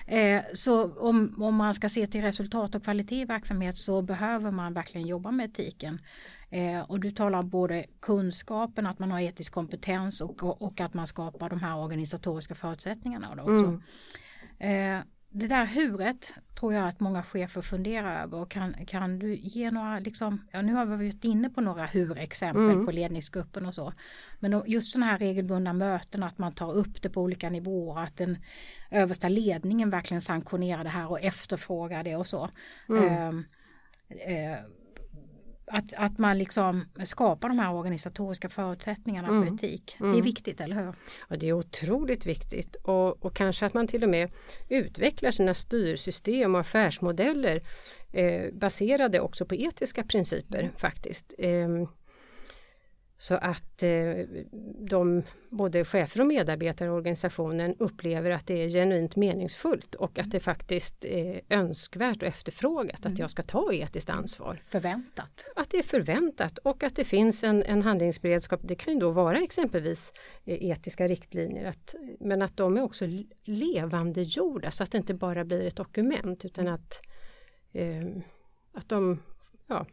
Eh, 0.08 0.42
så 0.54 0.92
om, 0.92 1.42
om 1.42 1.54
man 1.54 1.74
ska 1.74 1.88
se 1.88 2.06
till 2.06 2.22
resultat 2.22 2.74
och 2.74 2.84
kvalitet 2.84 3.20
i 3.20 3.24
verksamhet 3.24 3.78
så 3.78 4.02
behöver 4.02 4.50
man 4.50 4.74
verkligen 4.74 5.06
jobba 5.06 5.30
med 5.30 5.50
etiken. 5.50 6.00
Eh, 6.50 6.80
och 6.80 7.00
du 7.00 7.10
talar 7.10 7.38
om 7.38 7.48
både 7.48 7.86
kunskapen, 8.00 8.86
att 8.86 8.98
man 8.98 9.10
har 9.10 9.20
etisk 9.20 9.52
kompetens 9.52 10.20
och, 10.20 10.42
och, 10.42 10.62
och 10.62 10.80
att 10.80 10.94
man 10.94 11.06
skapar 11.06 11.50
de 11.50 11.60
här 11.60 11.76
organisatoriska 11.76 12.54
förutsättningarna 12.54 13.34
då 13.34 13.42
också. 13.42 13.80
Mm. 14.58 14.98
Eh, 14.98 15.04
det 15.30 15.46
där 15.46 15.64
huret 15.66 16.34
tror 16.60 16.74
jag 16.74 16.88
att 16.88 17.00
många 17.00 17.22
chefer 17.22 17.60
funderar 17.60 18.22
över. 18.22 18.44
Kan, 18.44 18.74
kan 18.86 19.18
du 19.18 19.36
ge 19.36 19.70
några, 19.70 19.98
liksom, 19.98 20.46
ja, 20.52 20.62
nu 20.62 20.74
har 20.74 20.86
vi 20.86 20.96
varit 20.96 21.24
inne 21.24 21.50
på 21.50 21.60
några 21.60 21.86
hur-exempel 21.86 22.70
Mm. 22.70 22.86
på 22.86 22.92
ledningsgruppen 22.92 23.66
och 23.66 23.74
så. 23.74 23.92
Men 24.40 24.62
just 24.66 24.92
sådana 24.92 25.06
här 25.06 25.18
regelbundna 25.18 25.72
möten, 25.72 26.22
att 26.22 26.38
man 26.38 26.52
tar 26.52 26.72
upp 26.72 27.02
det 27.02 27.10
på 27.10 27.22
olika 27.22 27.50
nivåer, 27.50 28.02
att 28.02 28.16
den 28.16 28.38
översta 28.90 29.28
ledningen 29.28 29.90
verkligen 29.90 30.22
sanktionerar 30.22 30.84
det 30.84 30.90
här 30.90 31.10
och 31.10 31.20
efterfrågar 31.20 32.04
det 32.04 32.16
och 32.16 32.26
så. 32.26 32.50
Mm. 32.88 33.04
Eh, 33.06 34.52
eh, 34.52 34.58
att, 35.70 35.92
att 35.96 36.18
man 36.18 36.38
liksom 36.38 36.84
skapar 37.04 37.48
de 37.48 37.58
här 37.58 37.74
organisatoriska 37.74 38.48
förutsättningarna 38.48 39.28
för 39.28 39.34
Mm. 39.34 39.54
etik. 39.54 39.96
Det 39.98 40.04
är 40.04 40.08
Mm. 40.08 40.22
viktigt, 40.22 40.60
eller 40.60 40.76
hur? 40.76 40.94
Ja, 41.28 41.36
det 41.36 41.48
är 41.48 41.52
otroligt 41.52 42.26
viktigt 42.26 42.76
och, 42.76 43.24
och 43.24 43.36
kanske 43.36 43.66
att 43.66 43.74
man 43.74 43.86
till 43.86 44.02
och 44.02 44.08
med 44.10 44.30
utvecklar 44.68 45.30
sina 45.30 45.54
styrsystem 45.54 46.54
och 46.54 46.60
affärsmodeller 46.60 47.60
eh, 48.12 48.52
baserade 48.52 49.20
också 49.20 49.44
på 49.46 49.54
etiska 49.54 50.04
principer 50.04 50.70
faktiskt. 50.76 51.32
Ehm, 51.38 51.86
så 53.20 53.34
att 53.34 53.82
eh, 53.82 54.26
de, 54.78 55.22
både 55.50 55.84
chefer 55.84 56.20
och 56.20 56.26
medarbetare 56.26 56.88
i 56.88 56.90
organisationen 56.90 57.74
upplever 57.78 58.30
att 58.30 58.46
det 58.46 58.64
är 58.64 58.68
genuint 58.68 59.16
meningsfullt 59.16 59.94
och 59.94 60.18
att 60.18 60.30
det 60.30 60.40
faktiskt 60.40 61.04
är 61.04 61.40
önskvärt 61.48 62.22
och 62.22 62.28
efterfrågat 62.28 63.06
att 63.06 63.18
jag 63.18 63.30
ska 63.30 63.42
ta 63.42 63.72
etiskt 63.72 64.10
ansvar. 64.10 64.58
Förväntat. 64.62 65.50
Att 65.56 65.70
det 65.70 65.78
är 65.78 65.82
förväntat 65.82 66.58
och 66.58 66.82
att 66.82 66.96
det 66.96 67.04
finns 67.04 67.44
en, 67.44 67.62
en 67.62 67.82
handlingsberedskap. 67.82 68.60
Det 68.62 68.74
kan 68.74 68.94
ju 68.94 69.00
då 69.00 69.10
vara 69.10 69.38
exempelvis 69.38 70.12
eh, 70.44 70.70
etiska 70.70 71.08
riktlinjer. 71.08 71.68
Att, 71.68 71.94
men 72.20 72.42
att 72.42 72.56
de 72.56 72.76
är 72.76 72.82
också 72.82 73.04
levandegjorda 73.44 74.70
så 74.70 74.82
att 74.82 74.92
det 74.92 74.98
inte 74.98 75.14
bara 75.14 75.44
blir 75.44 75.66
ett 75.66 75.76
dokument 75.76 76.44
utan 76.44 76.68
att, 76.68 77.00
eh, 77.72 78.06
att 78.72 78.88
de 78.88 79.22
ja, 79.66 79.86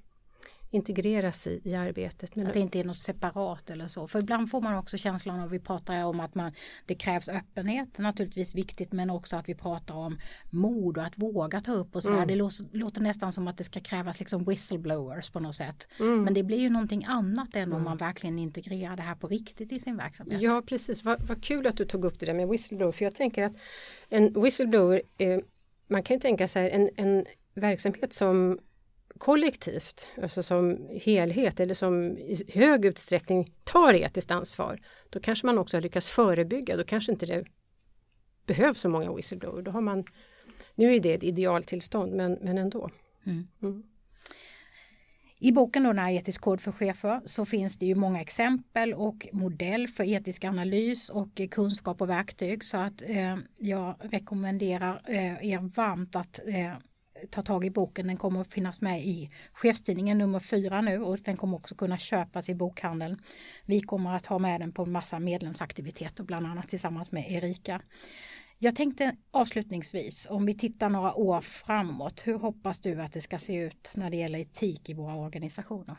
integreras 0.76 1.48
i, 1.48 1.62
i 1.64 1.76
arbetet. 1.76 2.36
Men, 2.36 2.48
Att 2.48 2.54
det 2.54 2.60
inte 2.60 2.80
är 2.80 2.84
något 2.84 2.98
separat 2.98 3.70
eller 3.70 3.88
så. 3.88 4.08
För 4.08 4.20
ibland 4.20 4.50
får 4.50 4.62
man 4.62 4.76
också 4.76 4.98
känslan 4.98 5.40
av, 5.40 5.50
vi 5.50 5.60
pratar 5.60 6.06
om 6.06 6.20
att 6.20 6.36
man, 6.36 6.52
det 6.86 6.96
krävs 6.96 7.30
öppenhet, 7.30 7.98
naturligtvis 7.98 8.56
viktigt, 8.56 8.92
men 8.92 9.10
också 9.10 9.36
att 9.36 9.50
vi 9.50 9.56
pratar 9.56 9.96
om 9.96 10.18
mod 10.50 10.98
och 10.98 11.04
att 11.04 11.18
våga 11.18 11.62
ta 11.62 11.72
upp 11.72 11.96
och 11.96 12.04
sådär. 12.04 12.16
Mm. 12.16 12.28
Det 12.28 12.36
låter, 12.36 12.78
låter 12.78 13.02
nästan 13.02 13.34
som 13.34 13.48
att 13.48 13.58
det 13.58 13.64
ska 13.64 13.80
krävas 13.80 14.20
liksom 14.20 14.44
whistleblowers 14.44 15.30
på 15.30 15.40
något 15.40 15.56
sätt. 15.56 15.88
Mm. 16.00 16.24
Men 16.24 16.34
det 16.34 16.44
blir 16.44 16.60
ju 16.60 16.70
någonting 16.70 17.06
annat 17.08 17.56
än 17.56 17.74
om 17.74 17.84
man 17.84 17.98
verkligen 17.98 18.40
integrerar 18.40 18.96
det 18.96 19.04
här 19.04 19.16
på 19.16 19.28
riktigt 19.28 19.72
i 19.72 19.80
sin 19.80 19.98
verksamhet. 19.98 20.42
Ja 20.42 20.62
precis, 20.66 21.04
vad, 21.04 21.28
vad 21.28 21.44
kul 21.44 21.68
att 21.68 21.78
du 21.78 21.86
tog 21.86 22.06
upp 22.06 22.20
det 22.20 22.26
där 22.26 22.34
med 22.34 22.48
whistleblower 22.48 22.92
för 22.92 23.06
jag 23.06 23.16
tänker 23.16 23.44
att 23.44 23.54
en 24.10 24.42
whistleblower, 24.42 25.02
eh, 25.18 25.40
man 25.88 26.04
kan 26.04 26.16
ju 26.16 26.20
tänka 26.20 26.48
sig 26.48 26.72
en, 26.72 26.90
en 26.96 27.26
verksamhet 27.54 28.14
som 28.14 28.60
kollektivt, 29.18 30.08
alltså 30.22 30.44
som 30.44 30.90
helhet 31.02 31.60
eller 31.60 31.74
som 31.74 32.18
i 32.18 32.44
hög 32.48 32.86
utsträckning 32.86 33.48
tar 33.64 33.94
etiskt 33.94 34.32
ansvar. 34.32 34.80
Då 35.10 35.20
kanske 35.20 35.46
man 35.46 35.58
också 35.58 35.78
har 35.78 35.82
lyckats 35.82 36.08
förebygga, 36.08 36.78
då 36.78 36.84
kanske 36.84 37.12
inte 37.12 37.26
det 37.26 37.46
behövs 38.46 38.80
så 38.80 38.90
många 38.90 39.14
whistleblower. 39.14 39.62
Då 39.62 39.72
har 39.72 39.82
man, 39.82 40.04
nu 40.76 40.96
är 40.96 41.00
det 41.00 41.14
ett 41.14 41.24
idealtillstånd 41.24 42.14
men, 42.14 42.34
men 42.34 42.58
ändå. 42.58 42.90
Mm. 43.26 43.48
Mm. 43.62 43.84
I 45.40 45.52
boken 45.52 45.84
då, 45.84 45.90
den 45.90 46.00
här 46.00 46.12
etisk 46.12 46.42
kod 46.42 46.62
för 46.62 46.72
chefer 46.72 47.22
så 47.26 47.46
finns 47.46 47.78
det 47.78 47.86
ju 47.86 47.96
många 47.96 48.22
exempel 48.22 48.94
och 48.94 49.28
modell 49.32 49.88
för 49.88 50.04
etisk 50.04 50.44
analys 50.44 51.10
och 51.10 51.42
kunskap 51.52 52.02
och 52.02 52.10
verktyg 52.10 52.64
så 52.64 52.78
att 52.78 53.02
eh, 53.02 53.38
jag 53.58 53.96
rekommenderar 54.00 55.02
eh, 55.08 55.52
er 55.52 55.76
varmt 55.76 56.16
att 56.16 56.40
eh, 56.48 56.74
ta 57.30 57.42
tag 57.42 57.66
i 57.66 57.70
boken. 57.70 58.08
Den 58.08 58.18
kommer 58.18 58.42
att 58.42 58.54
finnas 58.54 58.82
med 58.82 59.06
i 59.06 59.30
chefstidningen 59.54 60.18
nummer 60.18 60.40
fyra 60.40 60.82
nu 60.82 61.02
och 61.02 61.20
den 61.20 61.38
kommer 61.38 61.58
också 61.58 61.76
kunna 61.76 61.98
köpas 61.98 62.50
i 62.50 62.56
bokhandeln. 62.56 63.22
Vi 63.66 63.82
kommer 63.82 64.16
att 64.16 64.26
ha 64.26 64.40
med 64.40 64.62
den 64.62 64.72
på 64.72 64.84
en 64.84 64.92
massa 64.92 65.20
medlemsaktiviteter 65.20 66.24
bland 66.24 66.48
annat 66.48 66.70
tillsammans 66.70 67.12
med 67.12 67.32
Erika. 67.32 67.82
Jag 68.58 68.76
tänkte 68.76 69.16
avslutningsvis, 69.32 70.28
om 70.30 70.46
vi 70.46 70.58
tittar 70.58 70.90
några 70.90 71.14
år 71.16 71.42
framåt, 71.42 72.22
hur 72.26 72.40
hoppas 72.40 72.80
du 72.80 73.02
att 73.02 73.14
det 73.14 73.22
ska 73.22 73.40
se 73.40 73.56
ut 73.56 73.92
när 73.94 74.10
det 74.10 74.18
gäller 74.18 74.40
etik 74.40 74.90
i 74.90 74.94
våra 74.94 75.16
organisationer? 75.16 75.96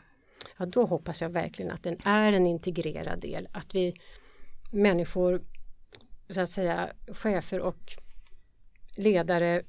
Ja, 0.57 0.65
då 0.65 0.85
hoppas 0.85 1.21
jag 1.21 1.29
verkligen 1.29 1.71
att 1.71 1.83
den 1.83 1.97
är 2.03 2.33
en 2.33 2.47
integrerad 2.47 3.21
del, 3.21 3.47
att 3.51 3.75
vi 3.75 3.93
människor, 4.71 5.41
så 6.29 6.41
att 6.41 6.49
säga 6.49 6.91
chefer 7.07 7.59
och 7.59 7.93
ledare 8.95 9.63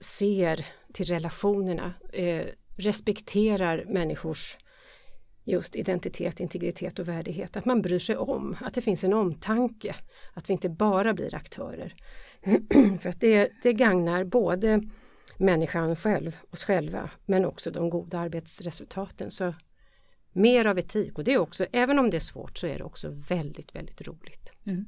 ser 0.00 0.66
till 0.92 1.06
relationerna, 1.06 1.94
eh, 2.12 2.46
respekterar 2.76 3.84
människors 3.88 4.56
just 5.44 5.76
identitet, 5.76 6.40
integritet 6.40 6.98
och 6.98 7.08
värdighet. 7.08 7.56
Att 7.56 7.64
man 7.64 7.82
bryr 7.82 7.98
sig 7.98 8.16
om, 8.16 8.56
att 8.60 8.74
det 8.74 8.80
finns 8.80 9.04
en 9.04 9.12
omtanke. 9.12 9.96
Att 10.34 10.48
vi 10.48 10.52
inte 10.52 10.68
bara 10.68 11.14
blir 11.14 11.34
aktörer. 11.34 11.94
För 13.00 13.08
att 13.08 13.20
det, 13.20 13.50
det 13.62 13.72
gagnar 13.72 14.24
både 14.24 14.80
människan 15.36 15.96
själv, 15.96 16.36
oss 16.50 16.64
själva, 16.64 17.10
men 17.26 17.44
också 17.44 17.70
de 17.70 17.90
goda 17.90 18.18
arbetsresultaten. 18.18 19.30
Så 19.30 19.54
mer 20.32 20.64
av 20.64 20.78
etik 20.78 21.18
och 21.18 21.24
det 21.24 21.32
är 21.32 21.38
också, 21.38 21.66
även 21.72 21.98
om 21.98 22.10
det 22.10 22.16
är 22.16 22.20
svårt 22.20 22.58
så 22.58 22.66
är 22.66 22.78
det 22.78 22.84
också 22.84 23.08
väldigt, 23.28 23.74
väldigt 23.74 24.08
roligt. 24.08 24.52
Mm. 24.66 24.86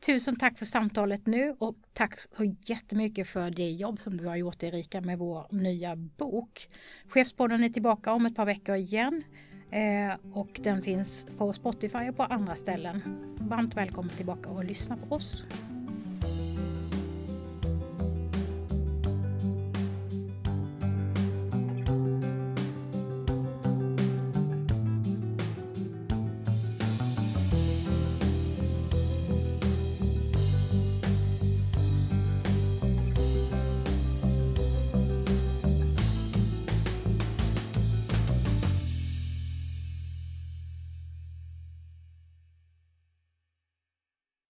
Tusen 0.00 0.36
tack 0.36 0.58
för 0.58 0.66
samtalet 0.66 1.26
nu 1.26 1.56
och 1.58 1.76
tack 1.92 2.18
så 2.18 2.54
jättemycket 2.60 3.28
för 3.28 3.50
det 3.50 3.70
jobb 3.70 4.00
som 4.00 4.16
du 4.16 4.26
har 4.26 4.36
gjort 4.36 4.62
Erika 4.62 5.00
med 5.00 5.18
vår 5.18 5.46
nya 5.50 5.96
bok. 5.96 6.68
Chefspodden 7.08 7.64
är 7.64 7.68
tillbaka 7.68 8.12
om 8.12 8.26
ett 8.26 8.36
par 8.36 8.46
veckor 8.46 8.74
igen 8.74 9.22
eh, 9.70 10.36
och 10.36 10.60
den 10.62 10.82
finns 10.82 11.26
på 11.38 11.52
Spotify 11.52 12.08
och 12.08 12.16
på 12.16 12.22
andra 12.22 12.56
ställen. 12.56 13.00
Varmt 13.40 13.76
välkommen 13.76 14.10
tillbaka 14.10 14.50
och 14.50 14.64
lyssna 14.64 14.96
på 14.96 15.14
oss. 15.14 15.44